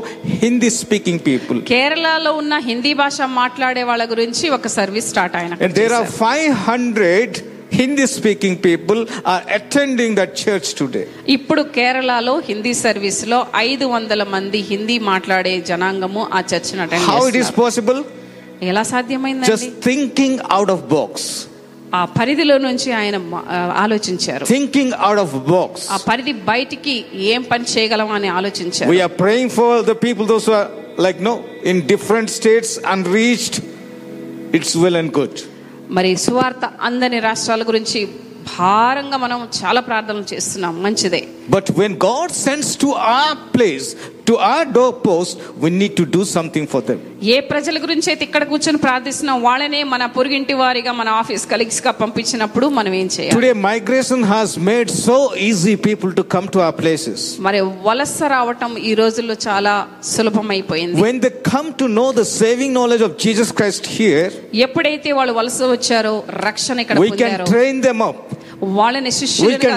Hindi 0.42 0.70
speaking 0.70 1.18
people. 1.18 1.58
కేరళలో 1.72 2.32
ఉన్న 2.32 2.54
హిందీ 2.68 2.94
భాష 2.94 3.20
మాట్లాడే 3.22 3.82
వాళ్ళ 3.82 4.04
గురించి 4.04 4.50
ఒక 4.50 4.66
సర్వీస్ 4.66 5.08
స్టార్ట్ 5.08 5.36
ఆయన 5.36 5.52
And 5.64 5.74
there 5.80 5.92
are 5.92 6.06
500 6.06 7.42
Hindi 7.72 8.06
speaking 8.08 8.54
people 8.60 9.00
are 9.24 9.42
attending 9.48 10.14
that 10.16 10.30
church 10.36 10.66
today. 10.74 11.04
ఇప్పుడు 11.36 11.62
కేరళలో 11.76 12.34
హిందీ 12.48 12.72
సర్వీస్లో 12.84 13.38
ఐదు 13.60 13.86
వందల 13.94 14.22
మంది 14.34 14.60
హిందీ 14.70 14.96
మాట్లాడే 15.10 15.54
జనాంగము 15.70 16.22
ఆ 16.36 16.42
చర్చను 16.52 16.82
అటెండ్ 16.86 17.06
How 17.10 17.20
it 17.22 17.28
is 17.30 17.36
చేస్తున్నారు. 17.36 17.60
possible? 17.62 17.98
ఎలా 18.70 18.82
సాధ్యమైందండి 18.92 19.50
Just 19.52 19.68
thinking 19.88 20.34
out 20.56 20.70
of 20.74 20.80
box. 20.96 21.14
ఆ 21.94 22.02
పరిధిలో 22.18 22.58
నుంచి 22.58 22.88
ఆయన 23.00 23.16
మా- 23.32 23.44
ఆ, 23.48 23.58
ఆలోచించారు 23.84 24.44
Thinking 24.52 24.90
out 25.08 25.18
of 25.24 25.32
box. 25.50 25.72
ఆ 25.90 25.98
పరిధి 26.08 26.32
బయటికి 26.52 26.94
ఏం 27.32 27.42
పని 27.42 27.66
చేయగలం 27.74 28.10
అని 28.18 28.28
ఆలోచించారు 28.38 28.90
We 28.94 29.00
are 29.06 29.14
praying 29.24 29.50
for 29.58 29.72
the 29.82 29.96
people, 30.04 30.26
those 30.26 30.46
who 30.48 30.56
are 30.60 30.68
like 31.06 31.20
no 31.22 31.34
in 31.64 31.78
different 31.86 32.30
states, 32.30 32.70
unreached. 32.94 33.56
It's 34.58 34.74
well 34.76 34.96
and 35.02 35.10
good. 35.20 35.34
మరి 35.92 36.16
సువార్త 36.16 36.70
అందని 36.82 37.20
రాష్ట్రాల 37.20 37.62
గురించి 37.62 38.08
భారంగా 38.58 39.16
మనం 39.16 39.48
చాలా 39.64 39.80
ప్రార్థనలు 39.80 40.34
చేస్తున్నాం. 40.34 40.82
మంచిదే. 40.82 41.24
But 41.50 41.66
when 41.78 41.94
God 42.04 42.32
sends 42.32 42.80
to 42.80 42.86
ఆ 42.86 43.32
ప్లేస్ 43.32 43.96
టు 44.26 44.34
ఆ 44.46 44.62
door 44.62 44.90
post 44.90 45.38
we 45.58 45.70
need 45.70 45.96
to 45.96 46.02
do 46.02 46.24
something 46.24 46.66
for 46.66 46.82
them 46.82 47.00
ఏ 47.26 47.40
ప్రజల 47.40 47.78
గురించి 47.78 48.08
అయితే 48.10 48.24
ఇక్కడ 48.24 48.44
కూర్చొని 48.44 48.78
ప్రార్థిస్తున్నాం 48.78 49.42
వాళ్ళనే 49.42 49.82
మన 49.84 50.06
పొరుగింటి 50.06 50.54
వారిగా 50.54 50.92
మన 50.92 51.08
ఆఫీస్ 51.08 51.44
కలిగ్స్ 51.46 51.80
పంపించినప్పుడు 52.00 52.66
మనం 52.68 52.94
ఏం 52.94 53.06
చేయాలి? 53.06 53.52
Migration 53.66 54.24
has 54.24 54.58
made 54.58 54.90
easy 55.36 55.74
people 55.76 56.12
to 56.14 56.22
come 56.22 56.48
to 56.48 56.58
our 56.58 56.76
places 56.78 57.38
మరి 57.40 57.60
వలస 57.84 58.22
రావటం 58.22 58.72
ఈ 58.82 58.94
రోజుల్లో 58.94 59.36
చాలా 59.48 59.86
సులభం 60.04 60.50
అయిపోయింది 60.50 61.00
the 61.20 61.30
come 61.50 61.72
to 61.72 61.88
saving 62.24 62.74
knowledge 62.74 63.04
of 63.04 63.16
Jesus 63.18 63.52
Christ 63.52 63.88
here 63.88 64.32
ఎప్పుడైతే 64.54 65.12
వాళ్ళు 65.12 65.32
వలస 65.32 65.62
వచ్చారో 65.62 66.24
రక్షణ 66.44 66.78
ఇక్కడ 66.80 66.98
వాళ్ళని 68.76 69.10
శిష్యులుగా 69.12 69.70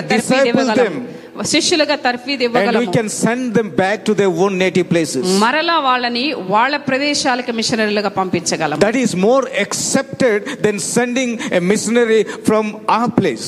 శిష్యులుగా 1.44 1.96
తర్ఫీదు 2.06 2.34
and 2.34 2.42
we 2.42 2.48
ఇవ్వగలము 2.50 2.92
can 2.92 3.10
send 3.16 3.54
them 3.54 3.70
back 3.76 3.98
to 4.08 4.14
their 4.14 4.34
own 4.44 4.54
native 4.58 4.88
places. 4.94 5.24
మరలా 5.44 5.78
వాళ్ళని 5.88 6.24
వాళ్ళ 6.54 6.76
ప్రదేశాలకు 6.90 7.54
మిషనరీలుగా 7.60 8.12
పంపించగలం 8.20 8.80
That 8.80 8.98
is 8.98 9.14
more 9.28 9.44
accepted 9.66 10.38
than 10.66 10.78
sending 10.96 11.32
a 11.52 11.64
missionary 11.72 12.22
from 12.50 12.66
our 12.98 13.10
place. 13.12 13.48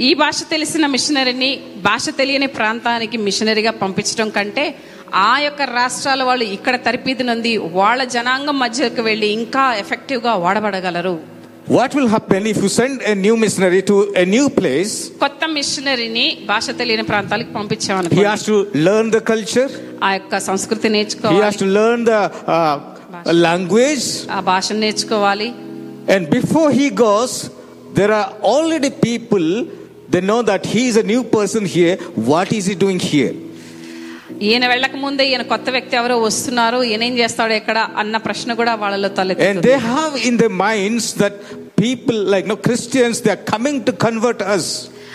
ఈ 0.00 0.10
భాష 0.14 0.38
తెలిసిన 0.50 0.84
మిషనరీని 0.94 1.50
భాష 1.86 2.04
తెలియని 2.18 2.48
ప్రాంతానికి 2.56 3.16
మిషనరీగా 3.26 3.72
పంపించడం 3.82 4.28
కంటే 4.30 4.64
ఆ 5.24 5.32
యొక్క 5.44 5.62
రాష్ట్రాల 5.78 6.22
వాళ్ళు 6.22 6.44
ఇక్కడ 6.56 6.76
తరపీదు 6.86 7.22
నంది 7.22 7.52
వాళ్ళ 7.78 8.04
జనాంగం 8.16 8.58
మధ్యకు 8.58 9.02
వెళ్ళి 9.02 9.28
ఇంకా 9.38 9.64
ఎఫెక్టివ్గా 9.82 10.32
వాడబడగలరు 10.44 11.14
What 11.77 11.91
will 11.95 12.07
happen 12.07 12.45
if 12.51 12.57
you 12.63 12.69
send 12.69 13.01
a 13.01 13.15
new 13.15 13.35
missionary 13.37 13.81
to 13.89 13.95
a 14.21 14.25
new 14.35 14.47
place? 14.59 14.93
కొత్త 15.23 15.45
మిషనరీని 15.57 16.25
భాష 16.51 16.65
తెలియని 16.81 17.05
ప్రాంతాలకు 17.11 17.51
He 17.51 17.57
పంపించామనుకో 17.59 18.23
has 18.31 18.43
to 18.51 18.55
learn 18.87 19.07
the 19.17 19.21
culture, 19.33 19.69
ఆ 20.07 20.11
యొక్క 20.17 20.39
సంస్కృతి 20.49 20.87
he 20.87 20.89
has 20.89 20.95
నేర్చుకోవాలి 20.95 21.59
to 21.63 21.67
learn 21.77 21.99
the 22.11 22.21
uh, 22.55 22.75
language, 23.47 24.07
ఆ 24.37 24.39
భాషను 24.51 24.79
నేర్చుకోవాలి 24.85 25.49
and 26.13 26.23
before 26.39 26.69
he 26.79 26.87
goes, 27.05 27.31
there 27.99 28.11
are 28.19 28.29
already 28.53 28.91
people 29.09 29.47
they 30.13 30.21
know 30.29 30.41
that 30.51 30.65
he 30.73 30.81
is 30.91 30.97
a 30.97 31.05
new 31.13 31.23
person 31.37 31.63
here. 31.75 31.95
What 32.31 32.51
is 32.57 32.65
he 32.65 32.75
doing 32.85 32.99
here? 32.99 33.33
ఈయన 34.40 34.64
వెళ్ళక 34.66 34.96
ముందే 34.96 35.24
ఈయన 35.28 35.42
కొత్త 35.52 35.70
వ్యక్తి 35.70 35.94
ఎవరో 35.96 36.16
వస్తున్నారు 36.24 36.78
ఈయన 36.88 37.02
ఏం 37.02 37.14
చేస్తాడు 37.20 37.54
ఎక్కడ 37.60 37.78
అన్న 38.02 38.16
ప్రశ్న 38.26 38.54
కూడా 38.54 38.72
వాళ్ళలో 38.82 39.08
And 39.08 39.16
తలెత్తుతుంది 39.18 39.62
they 39.68 39.78
have 39.92 40.14
in 40.28 40.36
their 40.36 40.54
minds 40.66 41.06
that 41.22 41.36
people 41.76 42.18
like 42.34 42.46
no 42.46 42.56
Christians 42.66 43.20
they 43.20 43.32
are 43.36 43.44
coming 43.54 43.78
to 43.84 43.94
convert 44.06 44.42
us. 44.56 44.66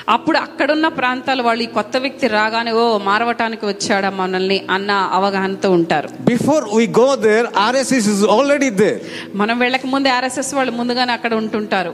అప్పుడు 0.07 0.37
అక్కడున్న 0.37 0.87
ప్రాంతాల 0.99 1.41
వాళ్ళు 1.41 1.61
ఈ 1.63 1.71
కొత్త 1.75 1.97
వ్యక్తి 1.97 2.27
రాగానే 2.37 2.71
ఓ 2.81 2.85
మారవటానికి 3.09 3.65
వచ్చాడా 3.65 4.09
మనల్ని 4.21 4.57
అన్న 4.75 4.91
అవగాహనతో 5.17 5.69
ఉంటారు 5.77 6.07
Before 6.31 6.63
we 6.77 6.85
go 7.01 7.09
there, 7.27 7.43
RSS 7.69 8.07
is 8.15 8.21
already 8.35 8.69
there. 8.81 8.97
మనం 9.41 9.55
వెళ్ళక 9.63 9.85
ముందే 9.93 10.11
ఆర్ఎస్ఎస్ 10.17 10.53
వాళ్ళు 10.59 10.73
ముందుగానే 10.79 11.13
అక్కడ 11.17 11.33
ఉంటుంటారు 11.43 11.93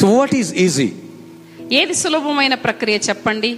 So 0.00 0.08
what 0.18 0.32
is 0.34 0.48
easy? 0.66 0.88
ఏది 1.80 1.94
సులభమైన 2.00 2.54
ప్రక్రియ 2.66 2.96
చెప్పండి 3.08 3.50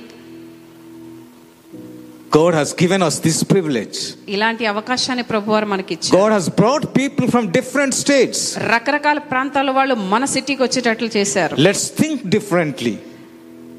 God 2.31 2.55
has 2.55 2.73
given 2.73 3.03
us 3.03 3.19
this 3.21 3.39
privilege. 3.45 3.99
ఇలాంటి 4.35 4.65
అవకాశాన్ని 4.73 5.25
ప్రభువారు 5.33 5.67
మనకి 5.67 5.93
ఇచ్చారు 5.97 6.17
God 6.21 6.33
has 6.39 6.47
brought 6.61 6.85
people 7.01 7.27
from 7.35 7.45
different 7.59 7.95
states. 8.03 8.39
రకరకాల 8.75 9.19
ప్రాంతాల 9.33 9.71
వాళ్ళు 9.79 9.95
మన 10.13 10.25
సిటీకి 10.35 10.63
వచ్చేటట్లు 10.67 11.11
చేశారు 11.17 11.55
Let's 11.69 11.85
think 12.01 12.19
differently. 12.37 12.95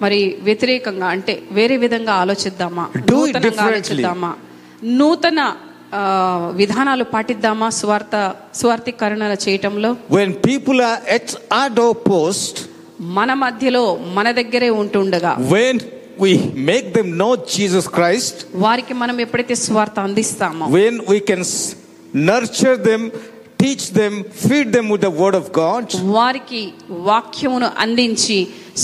మరి 0.02 0.20
వ్యతిరేకంగా 0.48 1.08
అంటే 1.16 1.34
వేరే 1.52 1.78
విధంగా 1.78 2.14
ఆలోచిద్దామా 2.24 2.86
Do 2.96 3.00
it 3.00 3.12
నూతనంగా 3.12 3.48
differently. 3.48 3.68
ఆలోచిద్దామా 3.68 4.32
నూతన 5.00 5.40
విధానాలు 6.62 7.06
పాటిద్దామా 7.14 7.68
స్వార్థ 7.80 8.16
స్వార్థీకరణ 8.62 9.24
చేయటంలో 9.46 9.92
When 10.18 10.32
people 10.50 10.80
are 10.90 11.00
at 11.18 11.28
our 11.60 11.70
doorpost, 11.82 12.56
మన 13.20 13.34
మధ్యలో 13.46 13.84
మన 14.18 14.28
దగ్గరే 14.42 14.70
ఉంటుండగా 14.82 15.34
when 15.56 15.78
we 16.20 16.32
make 16.72 16.94
them 16.94 17.08
know 17.18 17.32
Jesus 17.58 17.88
Christ, 17.98 18.36
వారికి 18.66 18.94
మనం 18.94 19.18
ఎప్పుడైతే 19.26 19.56
స్వార్థ 19.66 19.98
అందిస్తామో 20.08 20.66
when 20.80 20.96
we 21.14 21.20
can 21.30 21.42
s- 21.52 21.76
nurture 22.30 22.78
them, 22.90 23.02
teach 23.64 23.84
them, 23.92 24.14
feed 24.46 24.68
them 24.76 24.88
with 24.94 25.02
the 25.02 25.14
word 25.22 25.36
of 25.42 25.46
God, 25.64 25.86
వారికి 26.18 26.62
వాక్యమును 27.10 27.70
అందించి 27.84 28.38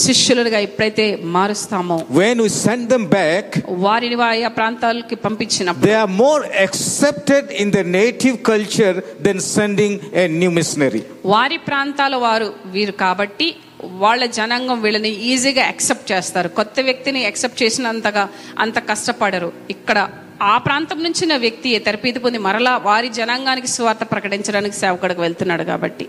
శిష్యులుగా 0.03 0.59
ఎప్పుడైతే 0.67 1.05
మారుస్తామో 1.35 1.97
when 2.21 2.37
we 2.43 2.49
send 2.65 2.83
them 2.93 3.03
back, 3.19 3.45
వారిని 3.87 4.17
ఆయా 4.29 4.49
ప్రాంతాలకి 4.59 5.15
పంపించినప్పుడు 5.25 5.85
they 5.89 5.97
are 6.03 6.11
more 6.25 6.41
accepted 6.65 7.43
in 7.61 7.69
their 7.75 7.89
native 8.01 8.37
culture 8.51 8.95
than 9.25 9.39
sending 9.57 9.93
a 10.23 10.27
new 10.41 10.51
missionary. 10.59 11.03
వారి 11.35 11.57
ప్రాంతాల 11.69 12.15
వారు 12.27 12.49
వీరు 12.75 12.95
కాబట్టి 13.03 13.49
వాళ్ళ 13.83 14.25
జనాంగం 14.25 14.81
వీళ్ళని 14.81 15.09
ఈజీగా 15.09 15.61
యాక్సెప్ట్ 15.61 16.11
చేస్తారు. 16.11 16.47
కొత్త 16.47 16.79
వ్యక్తిని 16.79 17.21
యాక్సెప్ట్ 17.21 17.63
చేసినంతగా 17.63 18.29
అంత 18.59 18.79
కష్టపడరు. 18.79 19.53
ఇక్కడ 19.69 20.09
ఆ 20.41 20.57
ప్రాంతం 20.57 21.03
నుంచి 21.03 21.25
నా 21.25 21.35
వ్యక్తి 21.35 21.79
తెరపీది 21.79 22.19
పొంది 22.19 22.37
మరలా 22.37 22.77
వారి 22.77 23.09
జనాంగానికి 23.09 23.67
స్వార్థ 23.67 24.03
ప్రకటించడానికి 24.03 24.75
సేవకుడికి 24.75 25.21
వెళ్తున్నాడు 25.21 25.63
కాబట్టి. 25.63 26.07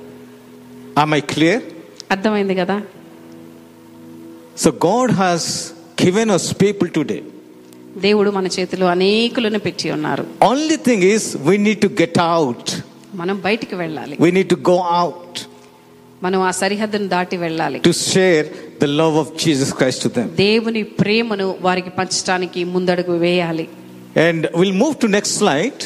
Clear? 1.35 1.61
అర్థమైంది 2.11 2.55
కదా? 2.55 2.83
So 4.65 4.71
God 4.71 5.11
has 5.11 5.41
given 6.05 6.29
us 6.29 6.63
people 6.63 6.95
today. 6.99 7.21
దేవుడు 7.97 8.31
మన 8.31 8.47
చేతిలో 8.47 8.87
అనేకులను 8.87 9.59
పెట్టి 9.59 9.91
ఉన్నారు. 9.91 10.27
Only 10.53 10.77
thing 10.77 11.01
is 11.01 11.23
we 11.49 11.57
need 11.59 11.79
to 11.83 11.89
get 11.89 12.13
out. 12.39 12.83
మనం 13.15 13.41
బయటికి 13.41 13.75
వెళ్ళాలి. 13.75 14.17
We 14.17 14.31
need 14.31 14.49
to 14.49 14.57
go 14.57 14.79
out. 15.03 15.54
మనం 16.25 16.41
ఆ 16.49 16.61
సరిహద్దును 16.61 17.09
దాటి 17.15 17.37
వెళ్ళాలి 17.45 17.79
to 17.89 17.93
share 18.13 18.45
the 18.83 18.89
love 19.01 19.17
of 19.23 19.27
Jesus 19.43 19.71
Christ 19.79 19.99
to 20.05 20.11
them. 20.17 20.27
దేవుని 20.45 20.83
ప్రేమను 21.01 21.47
వారికి 21.67 21.91
పంచడానికి 21.99 22.61
ముందడుగు 22.75 23.15
వేయాలి 23.25 23.67
And 24.27 24.41
we'll 24.59 24.79
move 24.85 24.95
to 25.05 25.09
next 25.17 25.33
slide. 25.43 25.81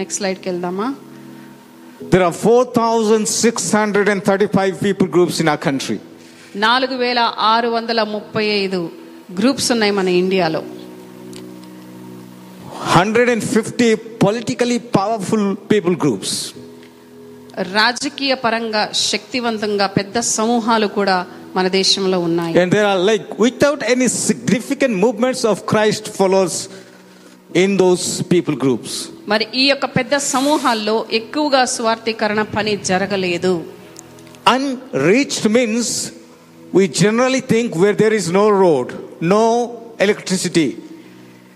Next 0.00 0.18
స్లైడ్కి 0.22 0.46
వెళ్దామా 0.50 0.88
There 2.12 2.24
are 2.28 2.34
4,635 2.46 4.72
people 4.86 5.08
groups 5.16 5.36
in 5.42 5.48
our 5.52 5.60
country. 5.68 5.98
నాలుగు 6.66 6.94
వేల 7.02 7.20
ఆరు 7.52 7.68
వందల 7.76 8.00
ముప్పై 8.16 8.44
ఐదు 8.62 8.80
గ్రూప్స్ 9.38 9.68
ఉన్నాయి 9.74 9.92
మన 9.98 10.08
ఇండియాలో 10.22 10.60
150 12.96 13.88
politically 14.24 14.78
powerful 14.98 15.42
people 15.72 15.94
groups. 16.04 16.30
రాజకీయ 17.75 18.33
పరంగా 18.43 18.81
శక్తివంతంగా 19.09 19.87
పెద్ద 19.97 20.17
సమూహాలు 20.35 20.87
కూడా 20.97 21.17
మన 21.57 21.67
దేశంలో 21.79 22.17
ఉన్నాయి 22.27 22.53
And 22.61 22.71
there 22.75 22.87
are 22.91 22.99
like, 23.11 23.25
without 23.39 23.81
any 23.93 24.07
significant 24.27 24.93
movements 25.05 25.41
of 25.51 25.57
Christ 25.71 26.05
followers 26.19 26.55
in 27.55 27.71
those 27.83 28.05
people 28.33 28.55
groups. 28.65 28.91
మరి 29.31 29.45
ఈ 29.61 29.65
యొక్క 29.71 29.85
పెద్ద 29.97 30.15
సమూహాల్లో 30.33 30.97
ఎక్కువగా 31.19 31.63
స్వార్థీకరణ 31.75 32.41
పని 32.57 32.75
జరగలేదు 32.91 33.53
Unreached 34.45 35.45
means 35.49 35.87
we 36.73 36.87
generally 37.01 37.41
think 37.53 37.75
where 37.75 37.93
there 37.93 38.13
is 38.13 38.31
no 38.31 38.49
road, 38.63 38.87
no 39.33 39.43
electricity. 39.99 40.67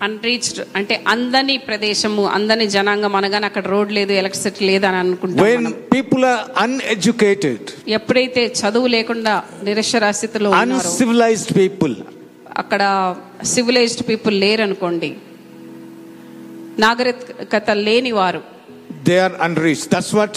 unreached 0.06 0.58
అంటే 0.78 0.94
అందని 1.12 1.54
ప్రదేశము 1.68 2.22
అందని 2.37 2.66
జనాంగం 2.74 3.14
అనగానే 3.20 3.46
అక్కడ 3.50 3.64
రోడ్ 3.74 3.90
లేదు 3.98 4.12
ఎలక్ట్రిసిటీ 4.20 4.62
లేదు 4.70 4.87
అని 4.90 4.98
అనుకుంటాం. 5.04 5.40
When 5.46 5.64
people 5.94 6.22
are 6.32 6.42
uneducated, 6.64 7.62
ఎప్పుడైతే 7.98 8.42
చదువు 8.61 8.88
లేకుండా 8.96 9.34
నిరక్షరాస్యతలో 9.68 10.50
ఉన్నారో 10.50 10.76
uncivilized 10.82 11.50
people, 11.61 11.94
అక్కడ 12.62 12.82
సివిలైజ్డ్ 13.54 14.04
పీపుల్ 14.11 14.37
లేరనుకోండి 14.44 15.11
నాగరికత 16.84 17.70
లేని 17.87 18.12
వారు 18.20 18.40
they 19.09 19.18
are 19.18 19.35
unreached. 19.40 19.88
That's 19.90 20.12
what 20.12 20.33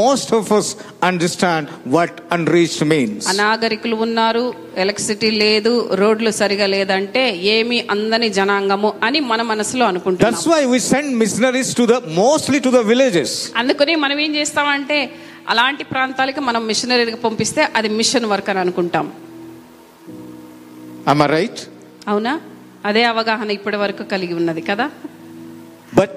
most 0.00 0.32
of 0.32 0.52
us 0.52 0.66
understand 1.02 1.64
what 1.94 2.10
unreached 2.36 2.82
means. 2.92 3.20
అనాగరికులు 3.32 3.96
ఉన్నారు 4.06 4.42
ఎలక్ట్రిసిటీ 4.84 5.30
లేదు 5.42 5.72
రోడ్లు 6.00 6.30
సరిగా 6.40 6.66
లేదంటే 6.74 7.22
ఏమి 7.54 7.78
అందని 7.94 8.28
జనాంగము 8.38 8.90
అని 9.06 9.20
మన 9.32 9.42
మనసులో 9.52 9.86
అనుకుంటున్నాం 9.92 10.26
That's 10.26 10.46
why 10.52 10.60
we 10.74 10.80
send 10.92 11.08
missionaries 11.22 11.70
to 11.80 11.86
the 11.92 11.98
mostly 12.22 12.60
to 12.66 12.72
the 12.76 12.82
villages. 12.92 13.30
అందుకని 13.62 13.94
మనం 14.04 14.18
ఏం 14.26 14.34
చేస్తామంటే 14.38 14.98
అలాంటి 15.52 15.84
ప్రాంతాలకి 15.92 16.40
మనం 16.48 16.62
మిషనరీగా 16.70 17.20
పంపిస్తే 17.26 17.62
అది 17.78 17.90
మిషన్ 18.00 18.28
వర్క్ 18.34 18.50
అని 18.52 18.62
అనుకుంటాం 18.64 19.06
Am 21.06 21.20
I 21.20 21.30
right? 21.36 21.58
అవునా 22.10 22.32
అదే 22.88 23.02
అవగాహన 23.10 23.50
ఇప్పటి 23.56 23.78
వరకు 23.82 24.04
కలిగి 24.12 24.34
ఉన్నది 24.40 24.62
కదా 24.70 24.86
But 25.92 26.16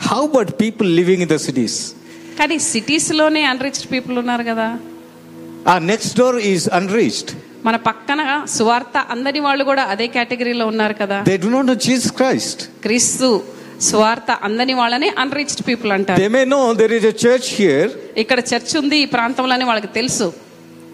how 0.00 0.20
but 0.36 0.50
people 0.60 0.88
living 0.96 1.22
in 1.22 1.32
the 1.34 1.36
cities 1.46 1.78
కానీ 2.38 2.56
సిటీస్లోనే 2.70 3.42
అన్రిచ్ 3.44 3.92
పీపుల్ 3.92 4.16
ఉన్నారు 4.18 4.42
కదా. 4.42 4.66
ఆ 5.72 5.78
నెక్స్ట్ 5.90 6.18
డోర్ 6.18 6.38
ఈస్ 6.50 6.66
అన్రీచ్డ్ 6.72 7.30
మన 7.66 7.76
పక్కన 7.76 8.20
స్వార్థ 8.56 8.96
అందరి 9.14 9.40
వాళ్ళు 9.46 9.64
కూడా 9.64 9.82
అదే 9.92 10.06
కేటగిరీలో 10.06 10.66
ఉన్నారు 10.66 10.94
కదా. 11.02 11.18
They 11.28 11.36
do 11.36 11.48
not 11.54 11.66
know 11.66 11.74
Jesus 11.86 12.12
Christ 12.12 12.62
క్రీస్తు 12.82 13.28
స్వార్థ 13.88 14.30
అందని 14.42 14.74
వాళ్ళని 14.74 15.08
అన్రీచ్డ్ 15.22 15.62
పీపుల్ 15.68 15.92
అంటారు. 15.92 16.20
They 16.22 16.28
may 16.28 16.44
know 16.44 16.60
there 16.80 16.92
is 16.98 17.08
a 17.12 17.14
church 17.24 17.48
here 17.60 17.90
ఇక్కడ 18.22 18.38
చర్చ్ 18.52 18.76
ఉంది 18.76 18.96
ఈ 18.96 19.04
ప్రాంతంలోనే 19.16 19.64
వాళ్ళకి 19.64 19.90
తెలుసు. 19.98 20.28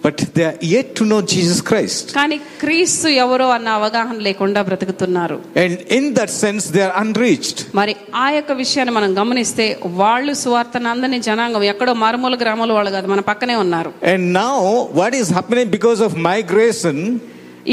But 0.05 0.21
they 0.37 0.47
yet 0.73 0.91
to 0.99 1.05
know 1.13 1.19
Jesus 1.33 1.63
Christ 1.71 2.09
కానీ 2.19 2.37
క్రీస్తు 2.63 3.09
ఎవరో 3.25 3.47
అన్న 3.57 3.69
అవగాహన 3.79 4.17
లేకుండా 4.29 4.63
బ్రతుకుతున్నారు. 4.69 5.37
And 5.63 5.79
in 5.99 6.09
that 6.19 6.35
sense 6.43 6.67
they 6.77 6.83
are 6.89 6.95
unreached 7.03 7.61
మరి 7.81 7.95
ఆ 8.25 8.27
యొక్క 8.37 8.53
విషయాన్ని 8.63 8.95
మనం 8.99 9.13
గమనిస్తే 9.21 9.67
వాళ్ళు 10.03 10.35
సువార్తను 10.43 10.91
అందని 10.91 11.21
జనాంగం 11.29 11.65
ఎక్కడో 11.73 11.95
మారుమూల 12.05 12.37
గ్రామాల 12.43 12.73
వాళ్ళు 12.73 12.91
కాదు 12.91 13.07
మన 13.15 13.23
పక్కనే 13.31 13.57
ఉన్నారు. 13.65 13.93
And 14.13 14.27
now 14.41 14.53
what 15.01 15.17
is 15.23 15.33
happening 15.33 15.73
because 15.79 16.03
of 16.09 16.17
migration 16.31 17.03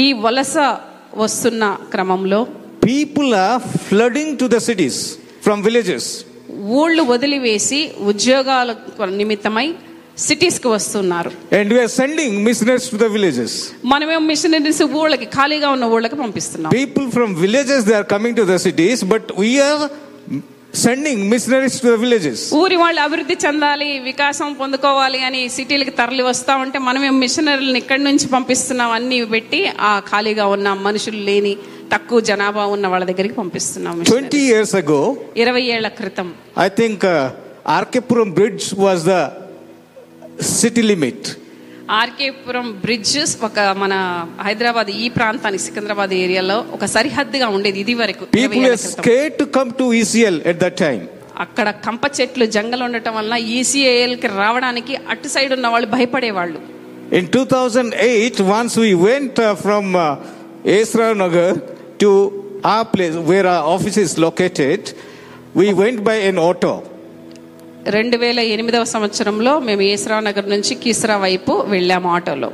ఈ 0.04 0.08
వలస 0.26 0.56
వస్తున్న 1.24 1.64
క్రమంలో 1.94 2.40
people 2.84 3.30
are 3.46 3.62
flooding 3.88 4.34
to 4.38 4.46
the 4.54 4.60
cities 4.68 5.00
from 5.44 5.62
villages 5.68 6.10
ఊళ్ళు 6.80 7.02
వదిలివేసి 7.10 7.78
ఉద్యోగాల 8.10 8.70
నిమిత్తమై 9.20 9.66
సిటీస్కి 10.18 10.68
వస్తున్నారు 10.68 11.30
And 11.58 11.68
we 11.72 11.78
are 11.80 11.90
sending 12.00 12.32
missionaries 12.44 12.86
to 12.92 12.96
the 12.96 13.08
villages. 13.08 13.52
మనమేమో 13.92 14.22
మిషనరీస్ 14.30 14.82
ఊళ్ళకి 15.02 15.26
ఖాళీగా 15.36 15.68
ఉన్న 15.76 15.84
ఊళ్ళకి 15.96 16.16
పంపిస్తున్నాం 16.24 16.72
People 16.80 17.06
from 17.16 17.30
villages, 17.44 17.80
they 17.84 17.96
are 18.00 18.08
coming 18.14 18.34
to 18.40 18.44
the 18.44 18.58
cities, 18.66 18.98
but 19.14 19.24
we 19.42 19.52
are 19.68 19.80
sending 20.84 21.18
missionaries 21.32 21.74
to 21.80 21.86
the 21.92 21.98
villages. 22.04 22.38
ఊరి 22.60 22.76
వాళ్ళు 22.82 23.00
అభివృద్ధి 23.06 23.36
చెందాలి 23.44 23.88
వికాసం 24.08 24.50
పొందుకోవాలి 24.62 25.20
అని 25.28 25.42
సిటీలకి 25.56 25.94
తరలి 26.00 26.24
వస్తా 26.30 26.52
ఉంటే 26.64 26.78
మనమేం 26.88 27.16
మిషనరీలను 27.24 27.78
ఇక్కడి 27.82 28.02
నుంచి 28.08 28.28
పంపిస్తున్నాం 28.36 28.92
అన్ని 28.98 29.18
పెట్టి 29.34 29.60
ఆ 29.90 29.92
ఖాళీగా 30.10 30.46
ఉన్న 30.56 30.68
మనుషులు 30.88 31.22
లేని 31.30 31.54
తక్కువ 31.94 32.20
జనాభా 32.30 32.64
ఉన్న 32.74 32.86
వాళ్ళ 32.92 33.04
దగ్గరికి 33.10 33.36
పంపిస్తున్నాం 33.42 33.96
20 34.12 34.42
years 34.50 34.72
ago, 34.82 35.00
ఇరవై 35.44 35.64
ఏళ్ళ 35.76 35.88
క్రితం 36.00 36.28
I 36.66 36.70
think 36.80 37.00
uh, 37.06 37.16
Arkepuram 37.78 38.30
Bridge 38.38 38.64
was 38.86 39.02
city 40.50 40.82
limit 40.90 41.28
Arkepuram 41.92 42.66
bridges 42.82 43.32
ఒక 43.46 43.60
మన 43.78 43.94
హైదరాబాద్ 44.46 44.90
ఈ 44.98 45.06
ప్రాంతానికి 45.16 45.62
సికింద్రాబాద్ 45.64 46.12
ఏరియాలో 46.20 46.58
ఒక 46.76 46.84
సరిహద్దుగా 46.94 47.48
ఉండేది 47.56 47.80
ఇది 47.84 47.94
వరకు 47.94 48.24
people 48.36 48.66
to 49.38 49.46
come 49.56 49.72
to 49.80 49.86
ECL 49.94 50.38
at 50.52 50.60
that 50.60 50.78
time 50.82 51.00
అక్కడ 51.44 51.68
కంప 51.86 52.04
చెట్లు 52.18 52.46
జంగల్ 52.56 52.82
ఉండటం 52.82 53.14
వల్ల 53.18 53.34
ఈసీఎల్కి 53.56 54.28
రావడానికి 54.38 54.94
అటు 55.12 55.28
సైడ్ 55.28 55.52
ఉన్న 55.52 55.66
వాళ్ళు 55.68 55.88
భయపడే 55.88 56.30
వాళ్ళు 56.38 56.60
in 57.18 57.28
2008 57.32 58.44
once 58.52 58.76
we 58.78 58.92
went 59.02 59.40
from 59.62 59.90
Esra 60.76 61.08
Nagar 61.24 61.56
to 62.02 62.10
a 62.68 62.78
place 62.92 63.16
where 63.30 63.48
a 63.48 63.58
office 63.74 63.98
is 63.98 64.14
located 64.26 64.86
we 65.56 65.66
went 65.82 66.02
by 66.02 66.16
an 66.30 66.40
auto 66.40 66.74
రెండు 67.86 68.16
వేల 68.16 68.40
ఎనిమిదవ 68.40 68.84
సంవత్సరంలో 68.84 69.58
మేము 69.58 69.82
ఈసరా 69.82 70.20
నగర్ 70.20 70.50
నుంచి 70.50 70.74
కీసరా 70.74 71.16
వైపు 71.16 71.52
వెళ్ళాము 71.68 72.08
ఆటోలో. 72.10 72.52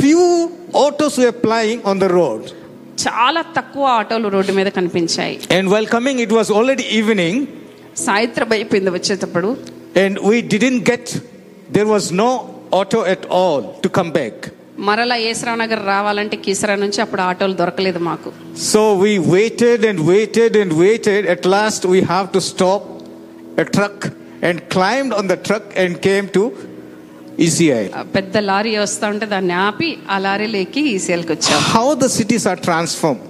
Few 0.00 0.50
autos 0.86 1.20
applying 1.20 1.82
on 1.86 2.00
the 2.00 2.04
road 2.04 2.42
చాలా 3.08 3.44
తక్కువ 3.56 3.84
ఆటోలు 3.84 4.28
రోడ్డు 4.28 4.52
మీద 4.52 4.66
కనిపించాయి. 4.66 5.40
And 5.50 5.70
well 5.70 5.86
coming 5.86 6.20
it 6.20 6.32
was 6.32 6.52
already 6.52 6.82
evening 6.82 7.46
సాయంత్రం 7.96 8.52
అయిపోయింది 8.52 8.90
వచ్చేటప్పుడు. 8.90 9.56
And 10.04 10.18
we 10.28 10.40
didn't 10.40 10.90
get 10.90 11.10
there 11.70 11.84
was 11.84 12.12
no 12.12 12.48
auto 12.74 13.06
at 13.06 13.26
all 13.32 13.64
to 13.82 13.88
come 13.88 14.12
back 14.12 14.46
మరలా 14.78 15.16
ఏసరా 15.16 15.54
నగర్ 15.54 15.86
రావాలంటే 15.86 16.36
కీసరా 16.36 16.74
నుంచి 16.74 17.00
అప్పుడు 17.00 17.20
ఆటోలు 17.20 17.52
దొరకలేదు 17.52 17.98
మాకు. 17.98 18.32
So 18.60 18.94
we 18.94 19.18
waited 19.18 19.86
and 19.86 20.00
waited 20.00 20.56
and 20.56 20.74
waited 20.74 21.26
at 21.26 21.46
last 21.46 21.86
we 21.86 22.00
have 22.00 22.28
to 22.28 22.38
stop 22.38 22.86
a 23.60 23.62
truck 23.62 24.06
and 24.42 24.68
climbed 24.68 25.12
on 25.12 25.26
the 25.26 25.36
truck 25.38 25.64
and 25.76 26.00
came 26.00 26.28
to 26.30 26.42
ECI. 27.38 27.84
ఆ 27.98 28.02
పెద్ద 28.16 28.36
lorry 28.50 28.72
వస్తా 28.78 29.06
ఉంటే 29.14 29.26
దాన్ని 29.32 29.54
ఆపి 29.66 29.88
ఆ 30.12 30.18
లారీలో 30.26 30.58
ఎక్కి 30.64 30.82
ఈసీఎల్కి 30.96 31.32
వచ్చాం 31.36 31.58
How 31.76 31.88
the 32.04 32.10
cities 32.18 32.44
are 32.52 32.60
transformed, 32.68 33.24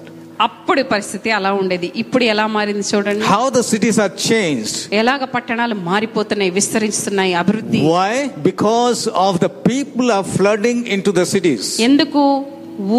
అప్పుడు 0.47 0.81
పరిస్థితి 0.93 1.29
అలా 1.37 1.51
ఉండేది 1.61 1.89
ఇప్పుడు 2.03 2.25
ఎలా 2.33 2.47
మారింది 2.57 2.85
చూడండి 2.93 3.25
how 3.35 3.45
the 3.51 3.65
cities 3.73 3.97
are 4.05 4.13
changed. 4.31 4.77
ఎలాగ 5.01 5.25
పట్టణాలు 5.37 5.77
మారిపోతున్నాయి 5.91 6.53
విస్తరిస్తున్నాయి 6.59 7.35
అభివృద్ధి 7.43 7.81
Why? 7.95 8.13
Because 8.51 9.03
of 9.27 9.35
the 9.45 9.51
people 9.71 10.07
are 10.19 10.27
flooding 10.37 10.81
into 10.97 11.13
the 11.21 11.27
cities. 11.35 11.65
ఎందుకు 11.89 12.23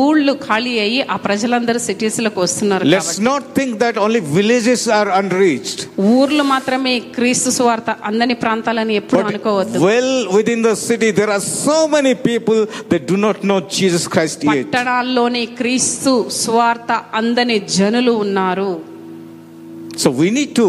ఊళ్ళు 0.03 0.34
ఖాళీ 0.47 0.80
అయ్యి 0.80 1.01
ఆ 1.13 1.15
ప్రజలందరూ 1.25 1.80
సిటీస్లోకి 1.80 2.39
వస్తున్నారు 2.39 2.86
let's 2.93 3.19
not 3.21 3.45
think 3.57 3.75
that 3.84 3.97
only 4.05 4.21
villages 4.38 4.86
are 4.89 5.09
unreached 5.41 5.82
ఊర్లు 6.15 6.43
మాత్రమే 6.53 6.93
క్రీస్తు 7.17 7.49
సువార్త 7.49 7.95
అందని 8.03 8.34
ప్రాంతాలని 8.34 8.95
ఎప్పుడు 9.01 9.21
అనుకోవద్దు. 9.32 9.80
Well 9.86 10.13
within 10.55 10.63
the 10.69 10.73
city 10.88 11.11
there 11.19 11.30
are 11.30 11.45
so 11.65 11.78
many 11.95 12.13
people 12.30 12.61
they 12.91 12.99
do 13.11 13.19
not 13.28 13.45
know 13.53 13.57
Jesus 13.78 14.07
Christ 14.15 14.45
yet 14.45 14.67
పట్టణాల్లోని 14.73 15.45
క్రీస్తు 15.61 16.13
సువార్త 16.43 16.91
అందని 17.13 17.59
జనులు 17.78 18.11
ఉన్నారు. 18.25 18.71
So 20.03 20.09
we 20.19 20.30
need 20.39 20.55
to 20.55 20.67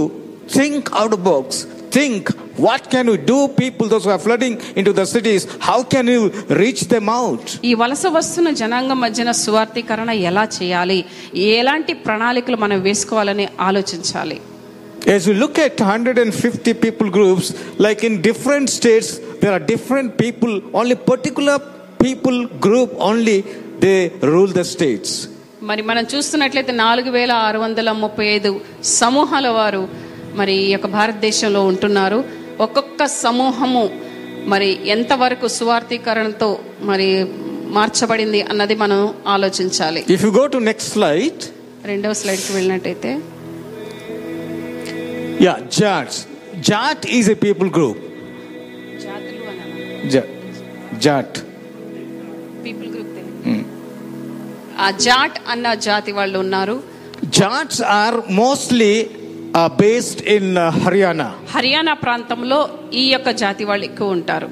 think 0.58 0.86
out 1.00 1.18
box 1.30 1.60
Think 1.98 2.24
what 2.56 2.82
can 2.90 3.06
we 3.10 3.16
do, 3.30 3.38
people, 3.60 3.86
those 3.88 4.04
who 4.06 4.10
are 4.10 4.18
flooding 4.18 4.54
into 4.80 4.92
the 4.92 5.04
cities, 5.06 5.42
how 5.68 5.78
can 5.84 6.06
you 6.06 6.22
reach 6.60 6.82
them 6.92 7.06
out? 7.20 7.44
ఈ 7.68 7.72
వలస 7.80 8.02
వస్తున్న 8.16 8.48
జనాంగం 8.60 8.98
మధ్యన 9.04 9.30
సువార్థీకరణ 9.40 10.10
ఎలా 10.30 10.44
చేయాలి 10.56 10.98
ఎలాంటి 11.60 11.92
ప్రణాళికలు 12.04 12.58
మనం 12.64 12.78
వేసుకోవాలని 12.88 13.46
ఆలోచించాలి 13.68 14.38
As 15.16 15.24
we 15.30 15.34
look 15.42 15.56
at 15.66 15.74
150 15.82 16.74
people 16.84 17.08
groups, 17.18 17.46
like 17.86 18.02
in 18.08 18.14
different 18.28 18.68
states, 18.78 19.08
there 19.42 19.52
are 19.56 19.64
different 19.74 20.10
people, 20.24 20.52
only 20.80 20.96
particular 21.12 21.56
people 22.04 22.38
group 22.66 22.90
only 23.10 23.38
they 23.84 23.98
rule 24.32 24.52
the 24.60 24.66
states. 24.74 25.10
మరి 25.68 25.82
మనం 25.90 26.04
చూస్తున్నట్లయితే 26.12 26.72
నాలుగు 26.84 27.10
వేల 27.16 27.32
ఆరు 27.46 27.58
వందల 27.62 27.90
ముప్పై 28.02 28.26
ఐదు 28.34 28.50
సమూహాల 28.98 29.46
వారు 29.56 29.80
మరి 30.38 30.54
ఈ 30.54 30.70
యొక్క 30.70 30.86
భారతదేశంలో 30.86 31.64
ఉంటున్నారు. 31.64 32.24
ఒక్కొక్క 32.60 33.04
సమూహము 33.04 34.00
మరి 34.44 34.88
ఎంతవరకు 34.88 35.48
సువార్థీకరణతో 35.48 36.58
మరి 36.80 37.26
మార్చబడింది 37.66 38.42
అన్నది 38.42 38.74
మనం 38.74 39.14
ఆలోచించాలి. 39.26 40.04
If 40.08 40.20
you 40.20 40.30
go 40.30 40.46
to 40.46 40.58
next 40.58 40.94
slide, 40.94 41.44
రెండవ 41.84 42.12
స్లైడ్కి 42.12 42.52
వెళ్ళినట్టయితే. 42.52 43.18
Yeah, 45.38 45.54
Jat. 45.54 46.12
Jat 46.60 47.20
is 47.20 47.26
a 47.26 47.38
people 47.38 47.70
group. 47.70 47.94
Ja- 50.06 50.30
Jat. 50.98 51.40
People 52.64 52.90
group 52.92 53.08
ఆ 54.78 54.90
జాట్ 54.90 55.38
అన్న 55.48 55.74
జాతి 55.74 56.12
వాళ్ళు 56.12 56.38
ఉన్నారు. 56.38 56.82
Jats 57.24 57.78
are 57.78 58.16
mostly 58.16 59.04
uh, 59.58 59.68
based 59.82 60.20
in 60.34 60.44
uh, 60.56 60.70
Haryana. 60.84 61.28
Haryana 61.54 61.94
ప్రాంతంలో 62.04 62.58
ఈ 63.02 63.10
యొక్క 63.14 63.30
జాతి 63.44 63.64
వాళ్ళు 63.70 63.86
ఎక్కువ 63.90 64.16
ఉంటారు 64.18 64.48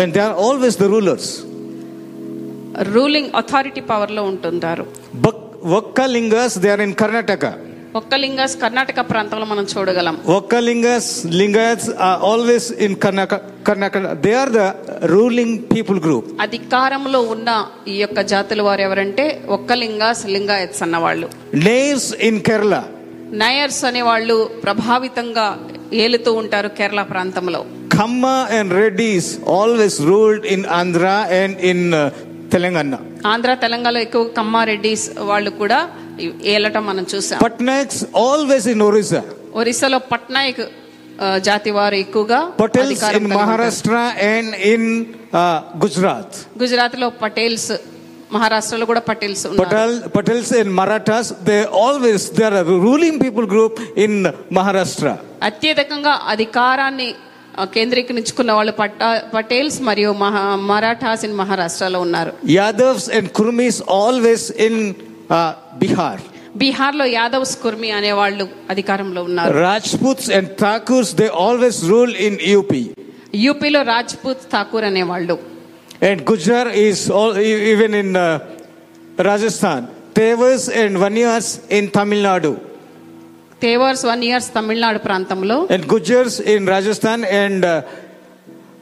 And 0.00 0.10
they 0.14 0.22
are 0.28 0.34
always 0.46 0.74
the 0.76 0.88
rulers. 0.94 1.26
Ruling 2.94 3.30
authority 3.40 3.82
పవర్లో 3.92 4.22
ఉంటుంటారు 4.32 4.84
Bak- 5.24 5.44
Vakkalingas, 5.72 6.52
they 6.62 6.70
are 6.74 6.82
in 6.86 6.92
Karnataka. 7.00 7.50
Vokkaligas 7.94 8.54
Karnataka 8.62 9.00
ప్రాంతంలో 9.10 9.46
మనం 9.52 9.64
చూడగలం 9.72 10.16
Lingas 11.40 11.82
are 12.08 12.18
always 12.30 12.64
in 12.86 12.92
Karnataka. 13.04 13.38
Karnataka. 13.68 14.10
They 14.24 14.34
are 14.34 14.50
the 14.58 14.66
ruling 15.14 15.50
people 15.72 15.98
group. 16.06 16.24
అధికారంలో 16.46 17.20
ఉన్న 17.34 17.50
ఈ 17.92 17.96
యొక్క 18.04 18.20
జాతుల 18.32 18.62
వారు 18.68 18.84
ఎవరంటే 18.88 19.24
ఒక్కలింగాస్ 19.56 20.22
లింగాయత్స్ 20.36 20.82
అన్నవాళ్ళు 20.86 21.28
Nairs 21.68 22.06
in 22.28 22.36
Kerala. 22.48 22.82
నయర్స్ 23.42 23.84
అనే 23.84 24.02
వాళ్ళు 24.02 24.50
ప్రభావితంగా 24.64 25.46
ఏలుతూ 25.92 26.32
ఉంటారు 26.32 26.68
కేరళ 26.68 27.02
ప్రాంతంలో. 27.02 27.60
Kamma 27.98 28.26
and 28.26 28.72
Reddys 28.72 29.28
always 29.48 30.00
ruled 30.00 30.46
in 30.46 30.66
Andhra 30.66 31.06
and 31.42 31.58
in 31.60 31.84
Telangana 32.52 32.98
Andhra 33.26 33.54
తెలంగాణలో 33.54 34.00
ఎక్కువ 34.00 34.24
ఖమ్మ 34.38 34.56
వాళ్ళు 35.18 35.50
కూడా 35.50 35.88
ఏలటం 36.42 36.86
మనం 36.86 37.06
చూసాం. 37.14 37.38
పట్నాయక్స్ 37.42 38.04
ఆల్వేస్ 38.16 38.68
ఇన్ 38.68 38.82
ఒరిస్సా 38.82 39.22
ఒరిస్సాలో 39.54 39.98
పట్నాయక్ 40.12 40.62
జాతి 41.40 41.70
వారు 41.70 41.94
ఎక్కువగా 41.94 42.40
పటేల్స్ 42.60 43.04
మహారాష్ట్ర 43.32 43.94
అండ్ 44.34 44.54
ఇన్ 44.72 45.04
గుజరాత్ 45.84 46.36
గుజరాత్లో 46.62 47.08
పటేల్స్ 47.22 47.72
మహారాష్ట్రలో 48.32 48.86
కూడా 48.90 49.02
Patels 49.10 49.44
Patels 50.16 50.50
and 50.60 50.70
Marathas, 50.80 51.26
they 51.48 51.60
always, 51.84 52.20
they 52.30 52.44
are 52.44 52.56
a 52.62 52.66
ruling 52.86 53.16
people 53.24 53.46
group 53.54 53.74
in 54.04 54.12
Maharashtra. 54.58 55.14
అత్యధికంగా 55.48 56.14
అధికారాన్ని 56.34 57.08
కేంద్రీకరించుకున్న 57.76 58.50
వాళ్ళు 58.52 58.72
పట్ట 58.72 58.98
పటేల్స్ 59.36 59.78
మరియు 59.80 60.10
మహా 60.24 60.42
మరాఠాస్ 60.72 61.24
ఇన్ 61.28 61.36
మహారాష్ట్రలో 61.42 62.00
ఉన్నారు 62.06 62.32
and 63.18 63.26
Kurmis 63.38 63.78
always 64.00 64.44
in 64.66 64.74
uh, 65.30 65.52
Bihar. 65.82 66.18
బీహార్లో 66.60 67.06
యాదవ్స్ 67.18 67.54
కుర్మి 67.62 67.90
అనే 67.98 68.12
వాళ్ళు 68.20 68.44
అధికారంలో 68.74 69.20
ఉన్నారు 69.28 69.52
Rajputs 69.66 70.26
and 70.38 70.46
Thakurs, 70.64 71.08
they 71.20 71.30
always 71.46 71.76
rule 71.92 72.12
in 72.26 72.34
UP. 72.56 72.72
యూపీలో 73.46 73.80
రాజ్పూత్ 73.94 74.44
ఠాకూర్ 74.52 74.86
అనే 74.90 75.02
వాళ్ళు 75.12 75.34
And 76.00 76.24
Gujar 76.24 76.72
is 76.74 77.10
all, 77.10 77.36
even 77.36 77.94
in 77.94 78.16
uh, 78.16 78.56
Rajasthan. 79.16 79.88
Tewars 80.14 80.74
and 80.74 80.96
Vanyas 80.96 81.68
in 81.70 81.90
Tamil 81.90 82.22
Nadu. 82.22 82.64
Tevas, 83.60 84.04
Vanyas, 84.04 84.52
Tamil 84.52 84.78
Nadu 84.78 85.00
Prantamlo. 85.00 85.68
And 85.68 85.84
Gujars 85.84 86.40
in 86.40 86.64
Rajasthan 86.66 87.24
and 87.24 87.64
uh, 87.64 87.82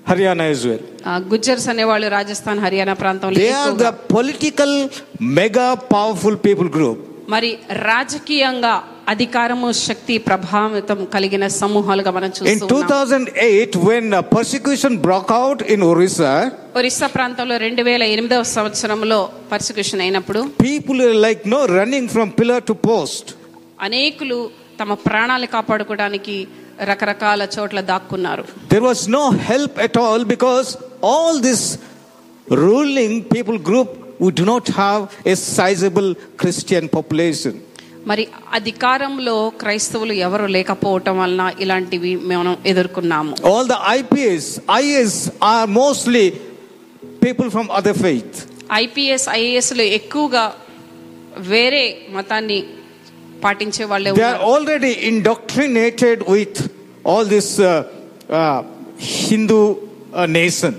Haryana 0.06 0.50
as 0.50 0.66
well. 0.66 0.78
Gujars 1.22 1.66
and 1.68 1.78
Evalu 1.80 2.10
Rajasthan, 2.10 2.58
Haryana 2.58 2.94
Prantamlo. 2.94 3.34
They 3.34 3.52
are 3.52 3.72
the 3.74 3.92
political 3.92 4.90
mega 5.18 5.76
powerful 5.76 6.36
people 6.36 6.68
group. 6.68 6.98
మరి 7.34 7.48
రాజకీయంగా 7.90 8.74
అధికారము 9.12 9.68
శక్తి 9.86 10.14
ప్రభావితం 10.28 11.00
కలిగిన 11.14 11.44
సమూహాలుగా 11.58 12.10
మనం 12.16 12.28
In 12.30 12.34
చూస్తూ 12.38 12.66
ఉన్నాం. 12.76 12.88
2008, 13.00 13.76
when 13.88 14.06
uh, 14.10 14.22
persecution 14.34 14.92
broke 15.06 15.30
out 15.42 15.60
in 15.74 15.80
Orissa, 15.90 16.32
Orissa 16.78 17.08
ప్రాంతంలో 17.16 17.56
రెండు 17.66 17.82
వేల 17.88 18.04
ఎనిమిదవ 18.14 18.42
సంవత్సరంలో 18.56 19.18
పర్సిక్యూషన్ 19.52 20.02
అయినప్పుడు 20.06 20.40
people 20.68 20.98
are 21.06 21.16
like 21.26 21.42
no 21.54 21.60
running 21.78 22.06
from 22.14 22.26
pillar 22.40 22.60
to 22.70 22.76
post. 22.90 23.24
అనేకులు 23.86 24.38
తమ 24.80 24.94
ప్రాణాలు 25.06 25.46
కాపాడుకోవడానికి 25.56 26.36
రకరకాల 26.90 27.42
చోట్ల 27.56 27.80
దాక్కున్నారు 27.92 28.44
There 28.74 28.84
was 28.90 29.02
no 29.18 29.24
help 29.50 29.74
at 29.86 29.96
all 30.04 30.20
because 30.34 30.68
all 31.12 31.34
this 31.48 31.62
ruling 32.64 33.14
people 33.34 33.58
group 33.70 33.88
do 34.32 34.44
not 34.46 34.66
have 34.82 35.00
a 35.26 35.36
sizable 35.48 36.10
Christian 36.42 36.84
population. 36.88 37.54
మరి 38.06 38.24
అధికారంలో 38.58 39.36
క్రైస్తవులు 39.60 40.14
ఎవరు 40.26 40.46
లేకపోవటం 40.56 41.14
వలన 41.18 41.44
ఇలాంటివి 41.64 42.12
మేము 42.30 42.52
ఎదుర్కొన్నాము. 42.72 43.32
All 43.52 43.68
the 43.74 43.76
IPS 43.98 44.48
IAS 44.80 45.18
are 45.52 45.68
mostly 45.80 46.24
people 47.24 47.48
from 47.54 47.68
other 47.78 47.98
faith 48.04 48.36
IPS 48.84 49.26
ఐఏఎస్లో 49.40 49.84
ఎక్కువగా 49.98 50.44
వేరే 51.52 51.84
మతాన్ని 52.16 52.58
పాటించే 53.44 53.84
వాళ్ళే 53.90 54.10
ఉన్నారు. 54.10 54.20
They 54.20 54.28
are 54.30 54.44
already 54.52 54.92
indoctrinated 55.12 56.20
with 56.36 56.60
all 57.12 57.28
this 57.36 57.52
Hindu 59.26 59.60
nation 60.38 60.76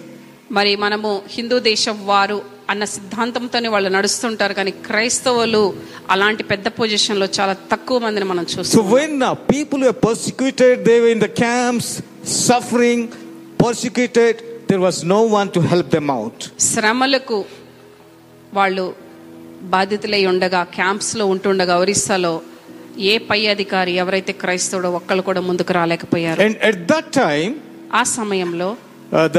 మరి 0.57 0.71
మనము 0.85 1.09
హిందూ 1.35 1.57
దేశం 1.71 1.95
వారు 2.05 2.37
అన్న 2.69 2.83
సిద్ధాంతంతోనే 2.85 3.67
వాళ్ళు 3.67 3.89
నడుస్తుంటారు 3.89 4.53
కానీ 4.53 4.71
క్రైస్తవులు 4.71 5.73
అలాంటి 6.09 6.43
పెద్ద 6.43 6.67
పొజిషన్లో 6.67 7.27
చాలా 7.39 7.53
తక్కువ 7.71 7.99
మందిని 7.99 8.25
మనం 8.25 8.43
చూస్తాం 8.43 8.81
suffering 12.25 13.07
persecuted 13.65 14.37
there 14.69 14.79
was 14.79 15.05
no 15.05 15.23
one 15.23 15.49
to 15.49 15.59
help 15.59 15.87
them 15.87 16.11
out 16.11 16.43
శ్రమలకు 16.59 17.45
వాళ్ళు 18.53 18.95
బాధితులై 19.61 20.25
ఉండగా 20.25 20.63
క్యాంప్స్లో 20.63 21.25
ఉంటుండగా 21.25 21.77
ఒరిస్సాలో 21.77 22.41
ఏ 22.97 23.17
పై 23.17 23.47
అధికారి 23.47 23.91
ఎవరైతే 23.91 24.33
క్రైస్తవుడో 24.33 24.91
ఒక్కరు 24.91 25.21
కూడా 25.21 25.41
ముందుకు 25.41 25.73
రాలేకపోయారు. 25.73 26.41
అండ్ 26.41 26.57
ఎట్ 26.63 26.87
దట్ 26.87 27.13
టైం 27.13 27.55
ఆ 27.93 28.03
సమయంలో 28.03 28.75
the 29.13 29.37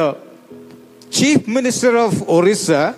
chief 1.18 1.48
minister 1.48 1.96
of 1.96 2.22
Orissa 2.28 2.94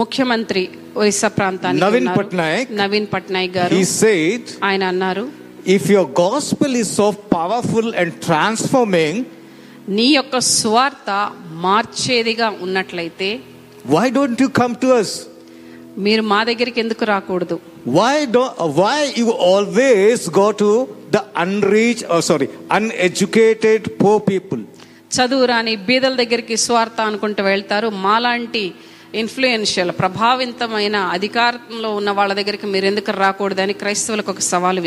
ముఖ్యమంత్రి 0.00 0.62
ఒరిస్సా 0.96 1.28
ప్రాంతానికి 1.28 1.84
నవీన్ 1.84 2.08
పట్నాయక్ 2.18 2.70
నవీన్ 2.72 3.06
పట్నాయక్ 3.12 3.54
గారు. 3.56 3.74
హి 3.76 3.84
సేడ్ 4.00 4.48
ఆయన 4.64 4.84
అన్నారు 4.84 5.24
if 5.66 5.86
your 5.90 6.10
gospel 6.20 6.76
is 6.76 6.92
so 6.94 7.06
powerful 7.34 7.90
and 7.94 8.14
transforming 8.26 9.22
నీ 9.88 10.08
యొక్క 10.12 10.38
స్వార్థ 10.38 11.10
మార్చేదిగా 11.64 12.48
ఉన్నట్లయితే 12.60 13.30
why 13.86 14.06
don't 14.10 14.42
you 14.42 14.48
come 14.60 14.74
to 14.82 14.88
us? 15.00 15.10
మీరు 15.98 16.22
మా 16.22 16.38
దగ్గరికి 16.44 16.78
ఎందుకు 16.80 17.04
రాకూడదు? 17.04 17.56
Why 17.98 18.16
do 18.36 18.42
why 18.80 18.96
you 19.18 19.28
always 19.54 20.24
go 20.38 20.48
to 20.62 20.70
the 21.14 21.20
unreach 21.74 22.02
unreach 22.04 22.22
sorry 22.28 22.48
uneducated 23.08 23.86
poor 24.02 24.12
people 24.30 24.62
చదువురాని 25.16 25.74
బీదల 25.88 26.14
దగ్గరికి 26.14 26.56
స్వార్థ 26.56 27.00
అనుకుంటూ 27.00 27.42
వెళ్తారు. 27.42 27.88
మాలాంటి 28.06 28.64
ఇన్ఫ్లుయెన్షియల్ 29.16 29.90
ప్రభావితమైన 29.90 30.96
అధికారంలో 30.96 31.94
ఉన్న 31.94 32.10
వాళ్ళ 32.10 32.32
దగ్గరికి 32.32 32.66
మీరు 32.66 32.86
ఎందుకు 32.86 33.10
రాకూడదు 33.10 33.60
అని 33.60 33.72
క్రైస్తవులకు 33.72 34.30
ఒక 34.30 34.38
సవాల్ 34.38 34.78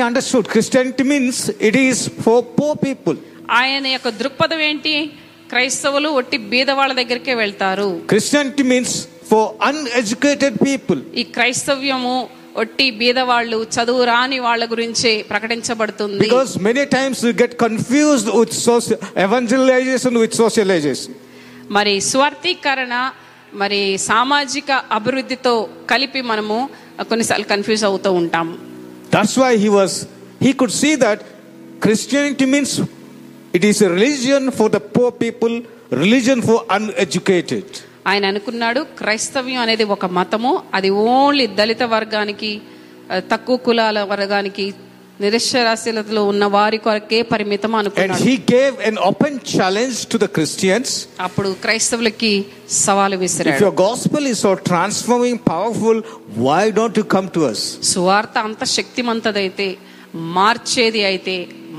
understood 0.00 0.46
Christianity 0.46 1.02
means 1.02 1.50
it 1.60 1.76
is 1.76 2.08
for 2.08 2.44
poor 2.60 2.74
people 2.86 3.16
ఆయన 3.50 3.86
యొక్క 3.86 4.08
దృక్పథం 4.08 4.60
ఏంటి? 4.60 5.10
క్రైస్తవులు 5.48 6.08
ఒట్టి 6.08 6.36
బీద 6.36 6.70
వాళ్ళ 6.70 6.92
దగ్గరికే 6.92 7.34
వెళ్తారు. 7.34 8.00
Christianity 8.08 8.62
means 8.62 9.08
for 9.30 9.64
uneducated 9.64 10.56
people 10.66 11.02
ఈ 11.14 11.22
క్రైస్తవ్యము 11.22 12.28
ఒట్టి 12.56 12.90
బీద 12.90 13.18
వాళ్ళు 13.18 13.66
చదువు 13.76 14.04
రాని 14.04 14.38
వాళ్ళ 14.38 14.70
గురించి 14.70 15.24
ప్రకటించబడుతుంది. 15.30 16.18
Because 16.18 16.86
times 16.90 17.24
you 17.24 17.32
get 17.32 17.60
confused 17.60 18.30
with 18.36 18.52
social 18.52 18.96
evangelization 19.16 20.16
with 20.16 20.34
socialization 20.34 21.14
మరి 21.70 22.00
స్వార్థీకరణ 22.00 23.10
మరి 23.52 23.80
సామాజిక 24.06 24.70
అభివృద్ధితో 24.92 25.54
కలిపి 25.90 26.20
మనము 26.22 26.58
కొన్నిసార్లు 27.10 27.46
కన్ఫ్యూజ్ 27.46 27.84
అవుతూ 27.84 28.10
ఉంటాం 28.12 28.48
that's 29.12 29.38
why 29.38 29.52
he 29.56 29.70
was 29.70 29.96
he 30.42 30.52
could 30.52 30.74
see 30.74 30.90
that 30.96 31.22
Christianity 31.82 32.46
means 32.46 32.74
it 33.54 33.64
is 33.64 33.82
religion 33.94 34.48
for 34.50 34.70
the 34.70 34.80
poor 34.94 35.14
people 35.20 35.54
religion 36.02 36.42
for 36.42 36.62
uneducated 36.98 37.74
ఆయన 38.06 38.24
అనుకున్నాడు 38.26 38.80
క్రైస్తవ్యం 38.98 39.60
అనేది 39.60 39.84
ఒక 39.90 40.06
మతము 40.18 40.52
అది 40.74 40.90
ఓన్లీ 41.08 41.46
దళిత 41.60 41.82
వర్గానికి 41.94 42.50
తక్కువ 43.30 43.56
కులాల 43.56 43.98
వర్గానికి 44.12 44.64
నిరక్షరాస్యతలో 45.22 46.22
ఉన్న 46.30 46.44
వారి 46.54 46.78
కొరకే 46.86 47.18
పరిమితం 47.32 47.72
అనుకున్నాడు. 47.80 48.22
He 48.28 48.34
gave 48.52 48.74
an 48.88 48.98
open 49.10 49.38
challenge 49.52 49.98
to 50.12 50.16
the 50.24 50.26
Christians 50.36 50.92
అప్పుడు 51.26 51.50
క్రైస్తవులకి 51.64 52.32
సవాలు 52.84 53.16
విసిరాడు. 53.24 53.56
If 53.56 53.62
your 53.66 53.78
gospel 53.86 54.26
is 54.32 54.42
so 54.46 54.52
transforming 54.70 55.40
powerful 55.52 56.00
why 56.48 56.62
don't 56.78 56.98
you 57.02 57.06
come 57.16 57.28
to 57.36 57.42
us? 57.50 57.60
సువార్త 57.92 58.36
అంత 58.48 58.62
శక్తిమంతదైతే 58.76 59.68
మార్చేది 60.38 61.02
అయితే 61.12 61.36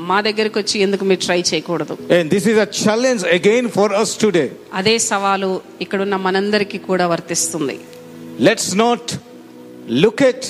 మా 0.10 0.18
దగ్గరికి 0.26 0.58
వచ్చి 0.62 0.78
ఎందుకు 0.86 1.04
మీరు 1.10 1.22
ట్రై 1.28 1.40
చేయకూడదు? 1.50 1.94
And 2.18 2.30
this 2.34 2.48
is 2.52 2.60
a 2.66 2.70
challenge 2.84 3.24
again 3.38 3.68
for 3.78 3.94
us 4.02 4.12
today 4.24 4.46
అదే 4.80 4.96
సవాలు 5.12 5.50
ఇక్కడ 5.86 6.00
ఉన్న 6.06 6.16
మనందరికీ 6.28 6.80
కూడా 6.90 7.08
వర్తిస్తుంది. 7.14 7.78
Let's 8.48 8.74
not 8.86 9.12
look 10.04 10.24
at 10.32 10.48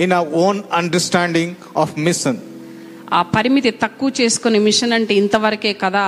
in 0.00 0.12
our 0.12 0.28
own 0.44 0.58
understanding 0.72 1.52
of 1.76 1.92
mission 1.98 2.38
ఆ 3.12 3.20
పరిమితి 3.34 3.70
తక్కువ 3.82 4.10
చేసుకుని 4.20 4.58
మిషన్ 4.58 4.92
అంటే 4.92 5.14
ఇంతవరకే 5.14 5.72
కదా 5.84 6.06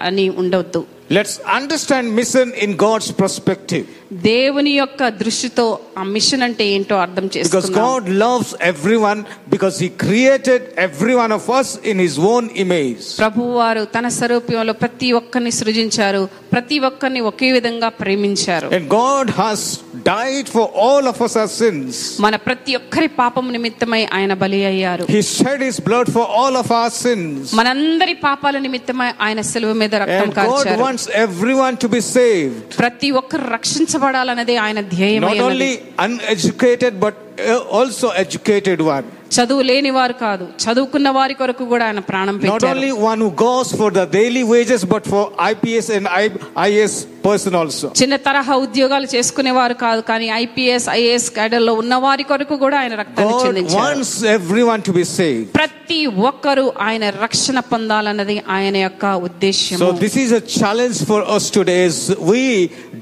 అని 0.00 0.24
ఉండవద్దు 0.40 0.82
let's 1.16 1.40
understand 1.48 2.10
mission 2.14 2.52
in 2.58 2.74
God's 2.74 3.12
perspective 3.20 3.84
దేవుని 4.12 4.70
యొక్క 4.70 5.08
దృష్టితో 5.08 5.78
ఆ 5.98 6.02
మిషన్ 6.02 6.42
అంటే 6.42 6.64
ఏంటో 6.68 6.96
అర్థం 6.96 7.30
చేసుకుందాం. 7.36 7.70
Because 7.70 7.78
God 7.78 8.08
loves 8.18 8.54
everyone 8.62 9.24
because 9.48 9.82
he 9.82 9.88
created 9.88 10.62
everyone 10.78 11.32
of 11.32 11.50
us 11.50 11.68
in 11.84 12.00
his 12.00 12.18
own 12.18 12.48
image 12.56 13.18
ప్రభువారు 13.18 13.84
తన 13.84 14.08
స్వరూపంలో 14.08 14.72
ప్రతి 14.72 15.12
ఒక్కరిని 15.12 15.50
సృజించారు 15.50 16.28
ప్రతి 16.52 16.78
ఒక్కరిని 16.78 17.20
ఒకే 17.20 17.52
విధంగా 17.52 17.88
ప్రేమించారు. 17.88 18.68
And 18.68 18.94
God 18.94 19.30
has 19.30 19.80
died 19.96 20.48
for 20.48 20.70
all 20.86 21.08
of 21.08 21.22
us 21.22 21.36
our 21.42 21.82
మన 22.20 22.36
ప్రతి 22.36 22.76
ఒక్కరి 22.76 23.06
పాపం 23.06 23.52
నిమిత్తమై 23.52 24.02
ఆయన 24.12 24.34
బలి 24.34 24.64
అయ్యారు. 24.64 25.06
He 25.10 25.22
shed 25.22 25.62
his 25.62 25.80
blood 25.80 26.10
for 26.10 26.28
all 26.40 26.56
of 26.56 26.72
our 26.72 26.92
sins. 27.04 27.54
మనందరి 27.54 28.14
పాపాల 28.14 28.58
నిమిత్తమై 28.58 29.10
ఆయన 29.20 29.40
సిలువ 29.40 29.72
మీద 29.72 29.94
రక్తం 29.94 30.30
కార్చారు. 30.30 31.01
wants 31.01 31.03
everyone 31.25 31.75
to 31.77 31.87
be 31.87 32.01
saved. 32.15 32.67
ప్రతి 32.77 33.09
ఒక్కరు 33.19 33.45
రక్షించబడాలన్నదే 33.55 34.55
ఆయన 34.65 34.81
ధ్యేయమై 34.93 35.27
Not 35.27 35.39
ఉన్నది. 35.39 35.47
only 35.49 35.71
uneducated 36.05 36.93
but 37.05 37.15
uh, 37.47 37.77
also 37.79 38.09
educated 38.23 38.81
one. 38.95 39.05
చదువు 39.32 39.62
లేని 39.68 39.90
వారు 39.96 40.14
కాదు 40.22 40.44
చదువుకున్న 40.64 41.08
వారి 41.16 41.34
కొరకు 41.40 41.64
కూడా 41.72 41.84
ఆయన 41.88 42.00
ప్రాణం 42.10 42.36
only 42.72 42.90
one 43.10 43.20
who 43.24 43.30
goes 43.44 43.68
for 43.80 43.88
the 43.98 44.04
daily 44.18 44.42
wages 44.52 44.82
but 44.94 45.04
for 45.12 45.22
IPS 45.52 45.86
and 45.96 46.06
I- 46.18 46.38
IS 46.70 46.94
person 47.26 47.52
also. 47.60 47.86
చిన్న 48.00 48.14
తరహా 48.26 48.54
ఉద్యోగాలు 48.64 49.06
చేసుకునే 49.14 49.52
వారు 49.58 49.74
కాదు 49.84 50.00
కానీ 50.10 50.26
ఐపీఎస్ 50.42 50.86
ఐఏఎస్లో 50.96 51.72
ఉన్న 51.82 51.94
వారి 52.06 52.24
కొరకు 52.30 52.56
కూడా 52.64 52.76
ఆయన 52.82 52.94
రక్తాన్ని 53.02 53.34
చెందించారు 53.44 53.82
wants 53.82 54.12
everyone 54.36 54.82
to 54.88 54.94
be 54.98 55.04
saved. 55.18 55.46
ప్రతి 55.60 56.00
ఒక్కరూ 56.30 56.66
ఆయన 56.88 57.04
రక్షణ 57.24 57.58
పొందాలన్నది 57.72 58.36
ఆయన 58.56 58.76
యొక్క 58.86 59.04
ఉద్దేశ్యం 59.28 59.78
So 59.84 59.90
this 60.04 60.16
is 60.24 60.32
a 60.32 60.44
challenge 60.58 61.00
for 61.10 61.20
us 61.36 61.46
today 61.58 61.80
as 61.86 61.98
we 62.30 62.42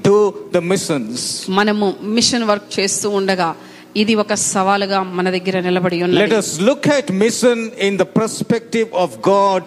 do 0.09 0.17
the 0.55 0.63
missions. 0.71 1.17
మనము 1.59 1.87
మిషన్ 2.17 2.47
వర్క్ 2.51 2.69
చేస్తూ 2.77 3.09
ఉండగా 3.19 3.49
ఇది 4.02 4.14
ఒక 4.22 4.32
సవాలుగా 4.52 4.98
మన 5.18 5.26
దగ్గర 5.30 5.56
నిలబడి 5.60 5.96
Let 5.98 6.06
ఉన్నది 6.06 6.36
us 6.36 6.50
look 6.60 6.84
at 6.98 7.06
mission 7.24 7.58
in 7.88 7.94
the 7.96 8.08
perspective 8.18 8.88
of 9.04 9.10
God, 9.30 9.62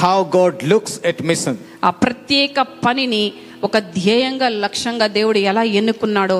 how 0.00 0.18
God 0.38 0.54
looks 0.72 0.94
at 1.10 1.18
mission. 1.30 1.54
ఆ 1.82 1.90
ప్రత్యేక 2.04 2.56
పనిని 2.84 3.24
ఒక 3.62 3.78
ధ్యేయంగా 3.96 4.48
లక్ష్యంగా 4.64 5.06
దేవుడు 5.16 5.38
ఎలా 5.50 5.62
ఎన్నుకున్నాడో 5.80 6.36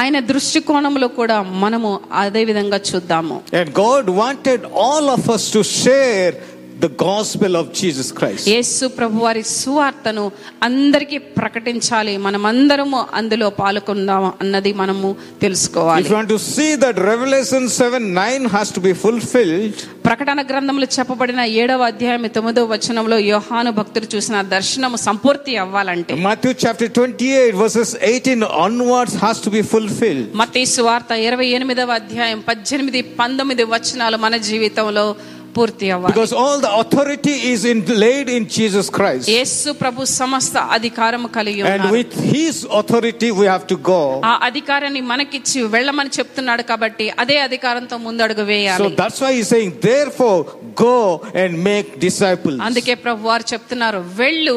ఆయన 0.00 0.16
దృష్టికోణంలో 0.30 1.08
కూడా 1.18 1.36
మనము 1.64 1.90
అదే 2.22 2.42
విధంగా 2.50 2.78
చూద్దాము 2.88 3.36
And 3.60 3.68
God 3.86 4.04
wanted 4.22 4.60
all 4.84 5.06
of 5.16 5.24
us 5.36 5.44
to 5.56 5.62
share 5.76 6.32
the 6.79 6.89
gospel 6.89 7.55
of 7.55 7.65
Jesus 7.73 8.07
Christ. 8.17 8.43
యేసు 8.51 8.85
ప్రభు 8.97 9.17
వారి 9.25 9.41
సువార్తను 9.51 10.23
అందరికీ 10.67 11.17
ప్రకటించాలి 11.37 12.13
మనమందరము 12.25 12.99
అందులో 13.19 13.47
పాల్గొందాం 13.61 14.25
అన్నది 14.41 14.71
మనము 14.81 15.09
If 15.13 15.39
తెలుసుకోవాలి 15.43 16.05
you 16.05 16.15
want 16.17 16.31
to 16.35 16.39
see 16.47 16.71
that 16.83 16.97
Revelation 17.11 17.63
7 17.85 18.01
9 18.17 18.53
has 18.55 18.67
to 18.77 18.81
be 18.87 18.93
fulfilled, 19.05 19.75
ప్రకటన 20.07 20.39
గ్రంథంలో 20.51 20.87
చెప్పబడిన 20.97 21.41
ఏడవ 21.61 21.87
అధ్యాయం 21.91 22.27
తొమ్మిదో 22.37 22.65
వచనంలో 22.73 23.17
యోహాను 23.31 23.71
భక్తుడు 23.79 24.09
చూసిన 24.13 24.35
దర్శనము 24.55 24.99
సంపూర్తి 25.07 25.55
అవ్వాలంటే 25.63 26.13
Matthew 26.27 26.53
chapter 26.65 26.89
28 26.91 27.57
verses 27.63 27.89
18 28.11 28.37
onwards 28.67 29.15
has 29.25 29.39
to 29.47 29.51
be 29.57 29.63
fulfilled. 29.73 30.27
మత్తయి 30.41 30.67
సువార్త 30.75 31.11
ఇరవై 31.27 31.49
ఎనిమిదవ 31.57 31.97
అధ్యాయం 32.01 32.39
పద్దెనిమిది 32.51 33.01
పంతొమ్మిది 33.21 33.65
వచనాలు 33.73 34.19
మన 34.25 34.37
జీవితంలో 34.49 35.07
పూర్తి 35.56 35.86
అవ్వాలి 35.94 36.12
Because 36.12 36.32
all 36.42 36.58
the 36.66 36.72
authority 36.82 37.34
is 37.52 37.62
in, 37.70 37.78
laid 38.04 38.26
in 38.36 38.42
Jesus 38.56 38.86
Christ. 38.96 39.26
యేసు 39.36 39.70
ప్రభు 39.82 40.06
సమస్త 40.20 40.56
అధికారము 40.76 41.28
కలిగి 41.36 41.60
And 41.62 41.68
ఉన్నారు 41.72 41.94
with 41.98 42.12
his 42.34 42.56
authority 42.80 43.28
we 43.40 43.46
have 43.54 43.66
to 43.72 43.76
go. 43.92 44.00
ఆ 44.30 44.34
అధికారాన్ని 44.48 45.02
మనకిచ్చి 45.12 45.60
వెళ్ళమని 45.74 46.12
చెప్తున్నాడు 46.18 46.64
కాబట్టి 46.72 47.06
అదే 47.24 47.36
అధికారంతో 47.48 47.98
ముందడుగు 48.06 48.44
So 48.44 48.50
వేయాలి 48.52 48.88
that's 49.02 49.20
why 49.24 49.32
he's 49.36 49.50
saying, 49.54 49.72
therefore, 49.90 50.38
go 50.84 50.96
and 51.42 51.52
make 51.70 51.88
disciples. 52.08 52.58
అందుకే 52.68 52.94
ప్రభు 53.04 53.28
వారు 53.30 53.46
చెప్తున్నారు 53.52 54.00
వెళ్ళు 54.22 54.56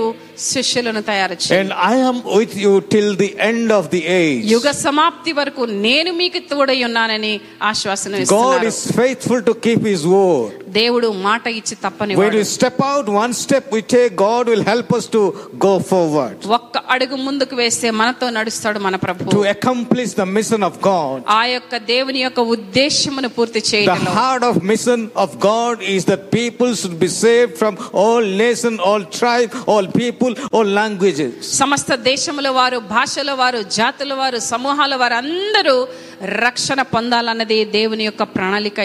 శిష్యులను 0.53 1.01
తయారు 1.11 1.37
చేయి 1.43 1.59
And 1.59 1.71
I 1.91 1.97
am 2.09 2.17
with 2.37 2.55
you 2.63 2.73
till 2.93 3.09
the 3.23 3.31
end 3.51 3.67
of 3.79 3.85
the 3.95 4.01
age. 4.21 4.41
యుగ 4.55 4.67
సమాప్తి 4.85 5.33
వరకు 5.41 5.63
నేను 5.87 6.11
మీకు 6.21 6.39
తోడై 6.51 6.79
ఉన్నానని 6.89 7.33
ఆశ్వాసన 7.71 8.13
God 8.15 8.23
ఇస్తున్నారు 8.25 8.67
is 8.73 8.79
faithful 9.01 9.41
to 9.49 9.55
keep 9.67 9.83
his 9.93 10.03
word. 10.17 10.53
దేవుడు 10.72 11.08
మాట 11.24 11.46
ఇచ్చి 11.58 11.74
తప్పని 11.82 12.14
when 12.20 12.36
you 12.36 12.44
step 12.50 12.80
out 12.88 13.08
one 13.14 13.32
step 13.40 13.68
we 13.74 13.80
take 13.92 14.12
God 14.22 14.48
will 14.50 14.64
help 14.68 14.92
us 14.96 15.06
to 15.12 15.22
go 15.64 15.72
forward 15.90 16.46
ఒక్క 16.56 16.82
అడుగు 16.94 17.16
ముందుకు 17.24 17.54
వేస్తే 17.60 17.90
మనతో 18.00 18.26
నడుస్తాడు 18.36 18.78
మన 18.80 18.96
ప్రభు. 19.04 19.28
To 19.32 19.42
accomplish 19.52 20.14
the 20.14 20.26
mission 20.36 20.64
of 20.68 20.78
God 20.86 21.22
ఆ 21.32 21.42
యొక్క 21.48 21.78
దేవుని 21.90 22.20
యొక్క 22.22 22.40
ఉద్దేశమును 22.54 23.30
పూర్తి 23.36 23.62
చేయడం 23.70 24.02
the 24.02 24.14
heart 24.18 24.46
of 24.48 24.60
mission 24.70 25.04
of 25.24 25.36
God 25.46 25.80
is 25.94 26.06
the 26.06 26.18
people 26.34 26.72
should 26.80 26.98
be 27.00 27.10
saved 27.18 27.54
from 27.60 27.76
all 28.04 28.28
nation 28.42 28.78
all 28.88 29.06
tribe 29.18 29.56
all 29.70 29.90
people 29.98 30.34
all 30.54 30.72
languages 30.76 31.36
సమస్త 31.60 31.78
దేశముల 32.06 32.48
వారు 32.56 32.80
భాషల 32.90 33.32
వారు 33.40 33.60
జాతుల 33.76 34.12
వారు 34.20 34.40
సమూహాల 34.50 34.94
వారు 34.96 35.16
అందరూ 35.22 35.76
రక్షణ 36.22 36.82
పొందాలన్నది 36.82 37.64
దేవుని 37.64 38.04
యొక్క 38.04 38.22
ప్రణాళిక 38.22 38.80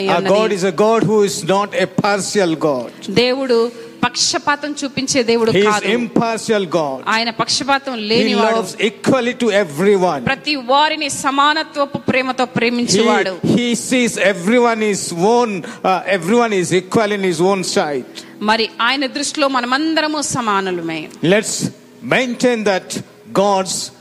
దేవుడు 3.09 3.71
పక్షపాతం 4.05 4.75
చూపించే 4.83 5.23
దేవుడు 5.23 5.51
ఆయన 7.07 7.29
పక్షపాతం 7.29 7.97
లేని 7.97 8.36
ఈక్వలీ 8.81 9.33
టు 9.33 9.45
ఎవ్రీవన్ 9.45 10.25
ప్రతి 10.25 10.55
వారిని 10.55 11.09
సమానత్వపు 11.09 11.97
ప్రేమతో 11.97 12.45
ప్రేమించేవాడు. 12.45 13.38
He 13.45 13.75
sees 13.75 14.19
everyone 14.19 14.83
is 14.83 15.13
own 15.13 15.61
every 16.07 16.36
one 16.36 16.53
is 16.53 16.73
equal 16.73 17.13
in 17.13 17.23
his 17.23 17.41
own 17.41 17.63
sight 17.63 18.05
మరి 18.41 18.69
ఆయన 18.81 19.05
దృష్టిలో 19.05 19.47
మనమందరము 19.47 20.21
సమానులమే. 20.21 21.09
Let's 21.23 21.69
maintain 22.03 22.65
that 22.65 22.93
God's 23.39 23.91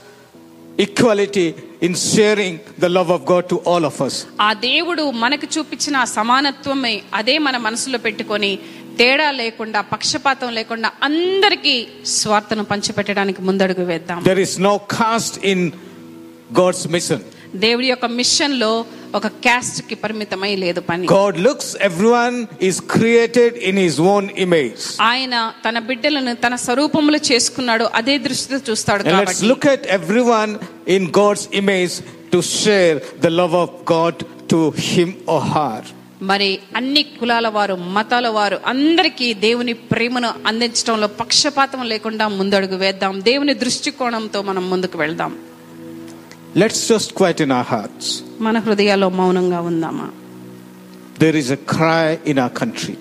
equality 0.79 1.53
in 1.81 1.93
sharing 1.93 2.53
the 2.77 2.89
love 2.89 3.09
of 3.09 3.25
God 3.25 3.49
to 3.49 3.57
all 3.65 3.85
of 3.85 3.97
us. 4.01 4.15
ఆ 4.47 4.49
దేవుడు 4.65 5.03
మనకు 5.23 5.47
చూపించిన 5.55 5.95
ఆ 5.97 6.07
సమానత్వమే 6.17 6.93
అదే 7.13 7.37
మన 7.39 7.57
మనసులో 7.67 7.97
పెట్టుకొని 7.99 8.51
తేడా 8.99 9.29
లేకుండా 9.39 9.79
పక్షపాతం 9.93 10.51
లేకుండా 10.53 10.89
అందరికీ 11.01 11.75
స్వార్థను 12.17 12.63
పంచిపెట్టడానికి 12.71 13.41
ముందడుగు 13.41 13.85
వేద్దాం 13.85 14.19
There 14.23 14.43
is 14.47 14.55
no 14.59 14.73
caste 14.97 15.37
in 15.53 15.61
God's 16.53 16.83
mission. 16.87 17.21
దేవుడి 17.63 17.87
యొక్క 17.87 18.07
మిషన్లో 18.19 18.71
ఒక 19.13 19.27
క్యాస్ట్కి 19.45 19.95
పరిమితమై 19.95 20.51
లేదు 20.63 20.79
పని 20.89 21.05
God 21.15 21.35
looks, 21.47 21.67
everyone 21.89 22.37
is 22.69 22.77
created 22.95 23.51
in 23.69 23.75
his 23.77 23.97
own 24.13 24.25
image. 24.45 24.81
ఆయన 25.11 25.35
తన 25.65 25.79
బిడ్డలను 25.89 26.33
తన 26.45 26.55
స్వరూపములు 26.65 27.19
చేసుకున్నాడు 27.29 27.87
అదే 27.99 28.15
దృష్టితో 28.27 28.59
చూస్తాడు 28.69 29.03
కాబట్టి 29.11 29.47
look 29.53 29.67
at 29.75 29.83
everyone 29.99 30.53
in 30.97 31.05
God's 31.21 31.45
image 31.61 31.95
to 32.33 32.41
share 32.53 32.95
the 33.25 33.33
love 33.41 33.55
of 33.55 33.69
God 33.93 34.15
to 34.53 34.59
him 34.89 35.11
or 35.33 35.41
her. 35.55 35.77
మరి 36.29 36.49
అన్ని 36.79 37.01
కులాల 37.17 37.47
వారు 37.55 37.75
మతాల 37.95 38.27
వారు 38.35 38.57
అందరికీ 38.71 39.27
దేవుని 39.47 39.73
ప్రేమను 39.91 40.29
అందించడంలో 40.49 41.07
పక్షపాతం 41.21 41.81
లేకుండా 41.91 42.25
ముందడుగు 42.37 42.77
వేద్దాం 42.83 43.15
దేవుని 43.29 43.53
దృష్టికోణంతో 43.63 44.41
మనం 44.49 44.63
ముందుకు 44.69 44.97
వెళ్దాం 44.97 45.33
let's 46.57 46.87
just 46.89 47.13
quiet 47.13 47.41
in 47.41 47.51
our 47.51 47.65
hearts 47.65 48.23
మన 48.41 48.59
హృదయాల్లో 48.59 49.09
మౌనంగా 49.09 49.59
ఉందామా? 49.61 50.09
There 51.19 51.35
is 51.35 51.51
a 51.51 51.55
cry 51.55 52.17
in 52.27 52.39
our 52.39 52.53
country 52.57 52.95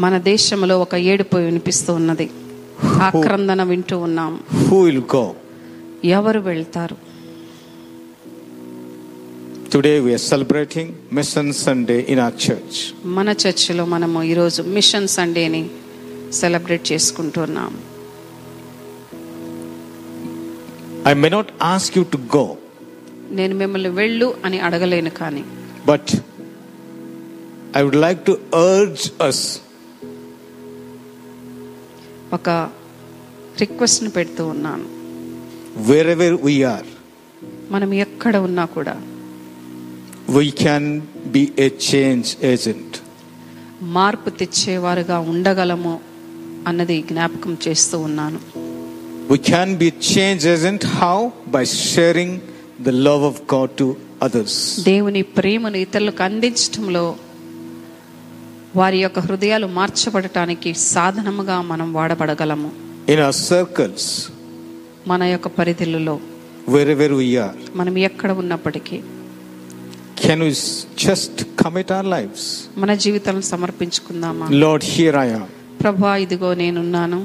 మన 0.00 0.18
దేశంలో 0.18 0.80
ఒక 0.80 0.94
ఏడుపు 0.94 1.36
వినిపిస్తూ 1.36 1.94
ఉన్నది. 1.94 2.30
ఆక్రందన 2.84 3.62
వింటూ 3.62 3.98
ఉన్నాం. 3.98 4.40
హూ 4.68 4.82
విల్ 4.82 5.02
గో 5.16 5.34
ఎవరు 6.04 6.40
వెళ్తారు? 6.40 6.96
Today 9.72 9.98
we 10.00 10.12
are 10.12 10.20
celebrating 10.20 10.90
mission 11.12 11.52
Sunday 11.52 12.06
in 12.08 12.20
our 12.20 12.50
church 12.50 12.78
మన 13.04 13.28
చర్చిలో 13.30 13.84
మనము 13.84 14.22
ఈరోజు 14.22 14.62
మిషన్ 14.62 15.08
సండేని 15.08 15.70
సెలబ్రేట్ 16.32 16.92
చేసుకుంటున్నాం 16.92 17.72
I 21.06 21.14
may 21.14 21.30
not 21.30 21.46
ask 21.74 21.96
you 21.98 22.04
to 22.04 22.18
go, 22.36 22.56
నేను 23.30 23.54
మిమ్మల్ని 23.54 23.88
వెళ్ళు 23.88 24.34
అని 24.44 24.58
అడగలేను 24.60 25.10
కానీ. 25.10 25.44
but 25.86 26.16
I 27.76 27.84
would 27.84 27.98
like 28.06 28.20
to 28.30 28.34
urge 28.54 29.30
us. 29.30 29.58
ఒక 32.32 32.50
రిక్వెస్ట్ని 33.60 34.10
పెడుతూ 34.10 34.46
ఉన్నాను. 34.46 34.84
Wherever 35.90 36.36
we 36.44 36.54
are, 36.64 36.86
మనం 37.70 37.94
ఎక్కడ 37.94 38.36
ఉన్నా 38.36 38.64
కూడా. 38.64 39.02
we 40.28 40.46
can 40.64 41.00
be 41.34 41.44
a 41.58 41.70
change 41.92 42.26
agent. 42.42 43.00
మార్పు 43.82 44.30
తెచ్చేవారుగా 44.30 45.18
ఉండగలము 45.18 46.00
అన్నది 46.66 47.02
జ్ఞాపకం 47.02 47.58
చేస్తూ 47.68 47.98
ఉన్నాను. 47.98 48.55
We 49.30 49.38
can 49.46 49.76
be 49.76 49.88
change 50.10 50.46
agent 50.46 50.86
how 50.96 51.16
by 51.48 51.62
sharing 51.64 52.36
the 52.82 52.88
love 53.08 53.24
of 53.24 53.40
God 53.54 53.70
to 53.76 53.86
others 54.22 54.58
దేవుని 54.84 55.22
ప్రేమను 55.38 55.76
ఇతరులకు 55.76 56.22
అందించడంలో 56.22 57.04
వారి 58.76 58.98
యొక్క 58.98 59.18
హృదయాలు 59.18 59.66
మార్చబడటానికి 59.74 60.70
సాధనముగా 60.86 61.62
మనం 61.62 61.92
వాడబడగలము. 61.92 62.70
ఇన్ 63.08 63.20
అ 63.20 63.30
సర్కిల్స్ 63.42 64.08
మన 65.08 65.22
యొక్క 65.24 65.48
పరిధిలో 65.58 66.16
వేర్ 66.68 66.90
వేర్ 66.94 67.12
వి 67.12 67.28
ఆర్ 67.38 67.58
మనం 67.74 67.98
ఎక్కడ 68.08 68.30
ఉన్నప్పటికీ 68.32 68.96
can 70.22 70.42
you 70.42 70.50
just 71.06 71.40
commit 71.62 71.92
our 71.92 72.06
lifes 72.06 72.48
మన 72.78 72.94
జీవితాలను 73.04 73.46
సమర్పించుకుందామా? 73.52 74.46
లార్డ్ 74.62 74.84
హియర్ 74.84 75.16
ఐ 75.16 75.28
యామ్ 75.30 75.50
ప్రభువా 75.82 76.16
ఇదిగో 76.16 76.54
నేను 76.54 76.80
ఉన్నాను 76.80 77.20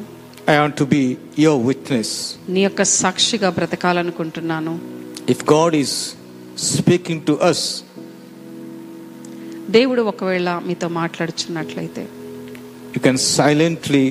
I 0.51 0.59
want 0.59 0.75
to 0.77 0.85
be 0.87 1.01
your 1.37 1.57
witness. 1.69 2.09
నీ 2.53 2.61
యొక్క 2.67 2.81
సాక్షిగా 3.01 3.49
బ్రతకాలనుకుంటున్నాను 3.57 4.73
If 5.33 5.39
God 5.55 5.71
is 5.83 5.91
speaking 6.71 7.19
to 7.29 7.33
us, 7.51 7.59
దేవుడు 9.77 10.01
ఒకవేళ 10.11 10.49
మీతో 10.67 10.87
మాట్లాడుచున్నట్లయితే 11.01 12.03
you 12.95 13.01
can 13.07 13.17
silently 13.37 14.05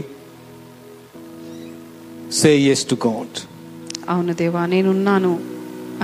say 2.41 2.55
yes 2.69 2.83
to 2.91 2.97
God. 3.09 3.31
అవును 4.13 4.35
దేవా 4.43 4.63
నేనున్నాను 4.75 5.33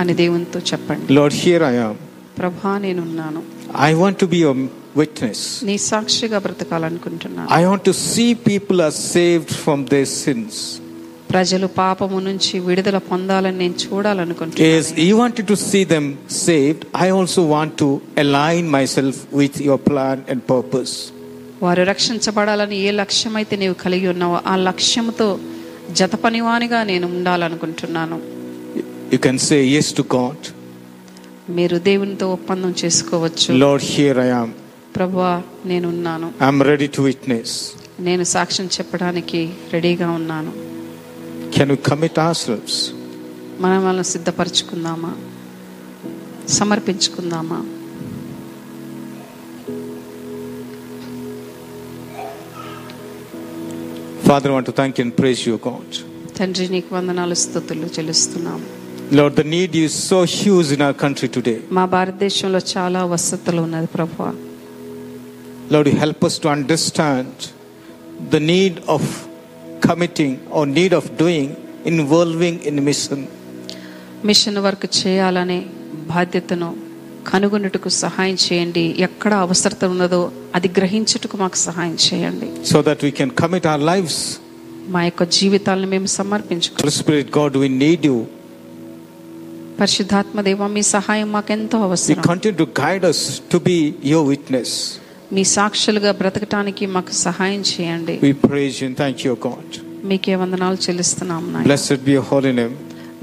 అని 0.01 0.13
దేవునితో 0.21 0.59
చెప్పండి 0.71 1.07
Lord, 1.19 1.33
here 1.45 1.63
I 1.71 1.77
am. 1.87 1.95
ప్రభా 2.39 2.73
నేనున్నాను 2.85 3.41
I 3.89 3.93
want 4.01 4.17
to 4.23 4.27
be 4.33 4.37
your 4.45 4.55
witness. 5.01 5.39
నీ 5.69 5.75
సాక్షిగా 5.91 6.39
బ్రతకాలనుకుంటున్నాను 6.45 7.47
I 7.59 7.65
want 7.71 7.83
to 7.89 7.95
see 8.07 8.29
people 8.51 8.77
are 8.87 8.95
saved 9.15 9.51
from 9.63 9.79
their 9.93 10.07
sins. 10.23 10.53
ప్రజలు 11.33 11.67
పాపము 11.79 12.17
నుంచి 12.27 12.55
విడుదల 12.67 12.97
పొందాలని 13.11 13.57
నేను 13.63 13.77
చూడాలనుకుంటున్నాను 13.85 15.07
you 15.09 15.15
wanted 15.23 15.45
to 15.53 15.57
see 15.69 15.83
them 15.93 16.05
saved, 16.45 16.81
I 17.05 17.09
also 17.17 17.41
want 17.55 17.71
to 17.83 17.89
align 18.23 18.63
myself 18.77 19.15
with 19.41 19.55
your 19.67 19.79
plan 19.89 20.17
and 20.31 20.39
purpose. 20.55 20.93
వారు 21.65 21.83
రక్షించబడాలని 21.91 22.77
ఏ 22.87 22.91
లక్ష్యమైతే 23.01 23.55
నీవు 23.63 23.75
కలిగి 23.85 24.07
ఉన్నావో 24.13 24.37
ఆ 24.51 24.55
లక్ష్యముతో 24.69 25.27
జత 25.99 26.15
పనివానిగా 26.25 26.79
నేను 26.91 27.05
ఉండాలనుకుంటున్నాను 27.15 28.17
You 29.13 29.19
can 29.25 29.37
say 29.49 29.59
yes 29.75 29.87
to 29.99 30.03
God. 30.17 30.39
మీరు 31.57 31.75
దేవునితో 31.89 32.25
ఒప్పందం 32.37 32.71
చేసుకోవచ్చు 32.81 33.49
Lord, 33.65 33.83
here 33.95 34.17
I 34.27 34.31
am. 34.41 34.49
ప్రభువా 34.97 35.31
నేను 35.65 35.87
ఉన్నాను 35.93 36.27
I 36.41 36.45
am 36.45 36.61
ready 36.71 36.87
to 36.97 37.01
witness 37.01 37.55
నేను 38.07 38.23
సాక్ష్యం 38.23 38.67
చెప్పడానికి 38.77 39.41
రెడీగా 39.73 40.07
ఉన్నాను. 40.19 40.51
కెన్ 41.55 41.71
యు 41.71 41.77
కమిట్ 41.89 42.19
ఆర్సెల్వ్స్ 42.19 42.79
మనం 43.63 43.79
వాళ్ళని 43.85 44.07
సిద్ధపరచుకుందామా? 44.13 45.11
సమర్పించుకుందామా? 46.57 47.59
Father 54.27 54.51
want 54.51 54.67
to 54.67 54.73
thank you 54.77 55.05
and 55.05 55.15
praise 55.19 55.41
you 55.49 55.59
God 55.67 55.95
తండ్రి 56.39 56.65
నీకు 56.69 56.89
వందనాలు 56.95 57.35
స్తుతులు 57.45 57.87
చెల్లిస్తున్నాం. 57.97 58.59
Lord, 59.19 59.33
the 59.39 59.47
need 59.55 59.73
is 59.83 59.93
so 60.09 60.17
huge 60.37 60.69
in 60.75 60.81
our 60.85 60.95
country 61.03 61.27
today. 61.37 61.59
మా 61.77 61.85
భారతదేశంలో 61.95 62.59
చాలా 62.73 63.01
వసతులు 63.13 63.61
ఉన్నది 63.67 63.87
ప్రభువా 63.95 64.29
Lord, 65.69 65.87
help 65.87 66.23
us 66.23 66.39
to 66.39 66.49
understand 66.49 67.51
the 68.29 68.39
need 68.41 68.79
of 68.87 69.03
committing 69.81 70.33
or 70.49 70.65
need 70.67 70.93
of 70.93 71.17
doing, 71.17 71.47
involving 71.85 72.55
in 72.63 72.75
mission. 72.83 73.19
Mission 74.27 74.57
work 74.65 74.85
చేయాలనే 74.99 75.57
బాధ్యతను 76.11 76.69
కనుగొనుటకు 77.29 77.89
సహాయం 78.03 78.37
చేయండి 78.45 78.83
ఎక్కడ 79.07 79.33
అవసరత 79.45 79.85
ఉన్నదో 79.93 80.21
అది 80.57 80.69
గ్రహించుటకు 80.77 81.37
మాకు 81.43 81.57
సహాయం 81.67 81.97
చేయండి 82.07 82.47
so 82.71 82.79
that 82.87 82.99
we 83.07 83.11
can 83.19 83.29
commit 83.41 83.65
our 83.73 83.81
lives. 83.91 84.15
మా 84.95 85.01
యొక్క 85.07 85.23
జీవితాలను 85.37 85.87
మేము 85.93 86.09
సమర్పించుకో 86.19 86.77
Holy 86.83 86.95
Spirit, 87.01 87.27
God, 87.39 87.53
we 87.63 87.69
need 87.83 88.01
you. 88.11 88.17
పరిశుద్ధాత్మ 89.81 90.41
దేవ 90.47 90.67
మీ 90.75 90.83
సహాయం 90.95 91.29
మాకెంతో 91.37 91.77
We 91.79 91.87
అవసరం 91.89 92.23
continue 92.31 92.59
to 92.63 92.69
guide 92.81 93.05
us 93.11 93.21
to 93.53 93.59
be 93.69 93.77
your 94.13 94.23
witness. 94.33 94.71
మీ 95.33 95.43
సాక్షులుగా 95.43 96.11
బ్రతకటానికి 96.11 96.85
మాకు 96.85 97.11
సహాయం 97.11 97.61
చేయండి. 97.61 98.19
We 98.23 98.33
praise 98.33 98.83
you 98.83 98.93
thank 98.99 99.25
you 99.25 99.37
God 99.47 100.05
మీకే 100.05 100.35
వందనాలు 100.35 100.75
చెల్లిస్తున్నాము 100.75 101.51
నాయన. 101.51 101.63
బ్లెస్డ్ 101.63 102.03
బి 102.03 102.11
యువర్ 102.11 102.69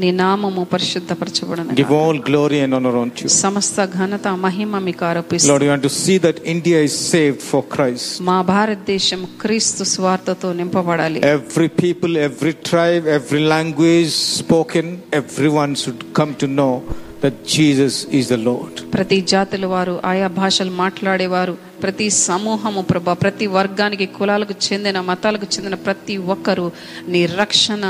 నీ 0.01 0.11
నామము 0.11 0.65
పరిశుద్ధపరచబడిన 0.65 1.65
గివ్ 1.65 1.93
ఆల్ 1.93 2.19
గ్లోరీ 2.19 2.61
అండ్ 2.61 3.29
సమస్త 3.29 3.85
ఘనత 3.85 4.29
మహిమ 4.29 4.79
మీకు 4.79 5.05
ఆరోపిస్తు 5.05 5.49
Lord 5.49 5.65
you 5.65 5.89
see 5.89 6.19
that 6.19 6.37
India 6.47 6.81
is 6.81 7.11
saved 7.11 7.41
for 7.41 7.63
Christ 7.73 8.23
మా 8.23 8.43
భారత 8.43 8.79
క్రీస్తు 9.41 9.85
స్వార్థతో 9.85 10.53
నింపబడాలి. 10.53 11.21
Every 11.25 11.69
people 11.69 12.17
every 12.17 12.53
tribe 12.53 13.07
every 13.07 13.39
language 13.39 14.13
spoken 14.13 14.97
everyone 15.15 15.75
should 15.75 16.13
come 16.17 16.35
to 16.35 16.47
know 16.47 16.83
that 17.25 17.37
Jesus 17.49 17.95
is 18.13 18.25
the 18.29 18.41
Lord. 18.43 18.73
ప్రతి 18.95 19.19
జాతుల 19.33 19.67
వారు 19.73 19.95
ఆయా 20.11 20.29
భాషలు 20.41 20.73
మాట్లాడేవారు 20.83 21.55
ప్రతి 21.85 22.07
సమూహము 22.25 22.83
ప్రభా 22.91 23.15
ప్రతి 23.23 23.47
వర్గానికి 23.57 24.07
కులాలకు 24.17 24.55
చెందిన 24.67 25.01
మతాలకు 25.11 25.47
చెందిన 25.55 25.77
ప్రతి 25.87 26.17
ఒక్కరూ 26.35 26.67
నీ 27.15 27.23
రక్షణ 27.43 27.85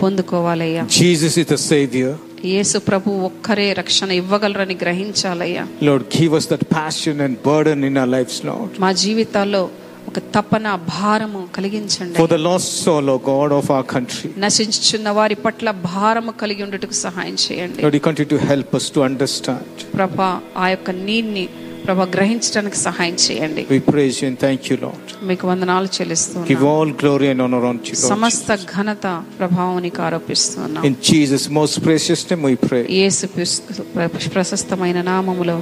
పొందుకోవాలయ్యా 0.00 0.82
Jesus 1.00 1.32
is 1.36 1.46
the 1.46 1.60
Savior. 1.70 2.12
యేసు 2.50 2.78
ప్రభు 2.86 3.10
ఒక్కరే 3.26 3.66
రక్షణ 3.80 4.10
ఇవ్వగలరని 4.20 4.76
గ్రహించాలయ్యా 4.84 5.64
Lord, 5.88 6.02
give 6.18 6.32
us 6.38 6.46
that 6.52 6.62
passion 6.78 7.16
and 7.20 7.34
burden 7.44 7.78
in 7.88 7.96
our 8.02 8.10
lives, 8.16 8.36
Lord. 8.44 8.70
మా 8.84 8.90
జీవితాల్లో 9.02 9.62
ఒక 10.10 10.20
తపన 10.34 10.68
భారము 10.94 11.40
కలిగించండి. 11.56 12.14
For 12.20 12.30
the 12.32 12.36
lost 12.46 12.72
soul 12.84 13.08
O 13.14 13.18
God 13.28 13.52
of 13.56 13.68
our 13.74 13.84
country 13.92 14.28
నశించుచున్న 14.44 15.08
వారి 15.18 15.36
పట్ల 15.44 15.70
భారము 15.92 16.32
కలిగి 16.40 16.62
ఉండటకు 16.66 16.96
సహాయం 17.06 17.36
చేయండి. 17.44 17.78
లార్డ్ 17.84 17.98
కంటి 18.06 18.24
to 18.32 18.36
help 18.48 18.72
us 18.78 18.86
to 18.94 19.00
understand 19.08 19.84
ప్రభా 19.96 20.30
ఆ 20.62 20.68
యొక్క 20.74 20.90
నీన్ని 21.06 21.44
ప్రభా 21.84 22.06
గ్రహించడానికి 22.16 22.78
సహాయం 22.86 23.16
చేయండి. 23.26 23.62
We 23.72 23.78
praise 23.92 24.18
you 24.22 24.26
and 24.30 24.40
thank you 24.44 24.76
Lord 24.84 25.12
మీకు 25.30 25.44
వందనాలు 25.50 25.90
చెల్లిస్తున్నాము 25.98 26.48
give 26.52 26.64
all 26.72 26.92
glory 27.02 27.28
and 27.34 27.44
honour 27.46 27.68
unto 27.86 27.94
God 27.94 28.10
సమస్త 28.12 28.58
ఘనత 28.74 29.06
ప్రభావానికి 29.38 30.02
ఆరోపిస్తున్నాము 30.08 30.86
in 30.90 30.98
Jesus 31.10 31.48
most 31.60 31.80
precious 31.88 32.26
name 32.32 32.44
we 32.50 32.54
pray 32.66 32.82
యేసు 33.00 33.26
క్రీస్తు 33.36 34.28
ప్రశస్తమైన 34.36 34.98
నామములో 35.12 35.58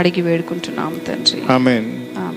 అడిగి 0.00 0.22
వేడుకుంటున్నాము 0.28 0.96
తండ్రి. 1.08 1.40
ఆమేన్ 1.58 1.88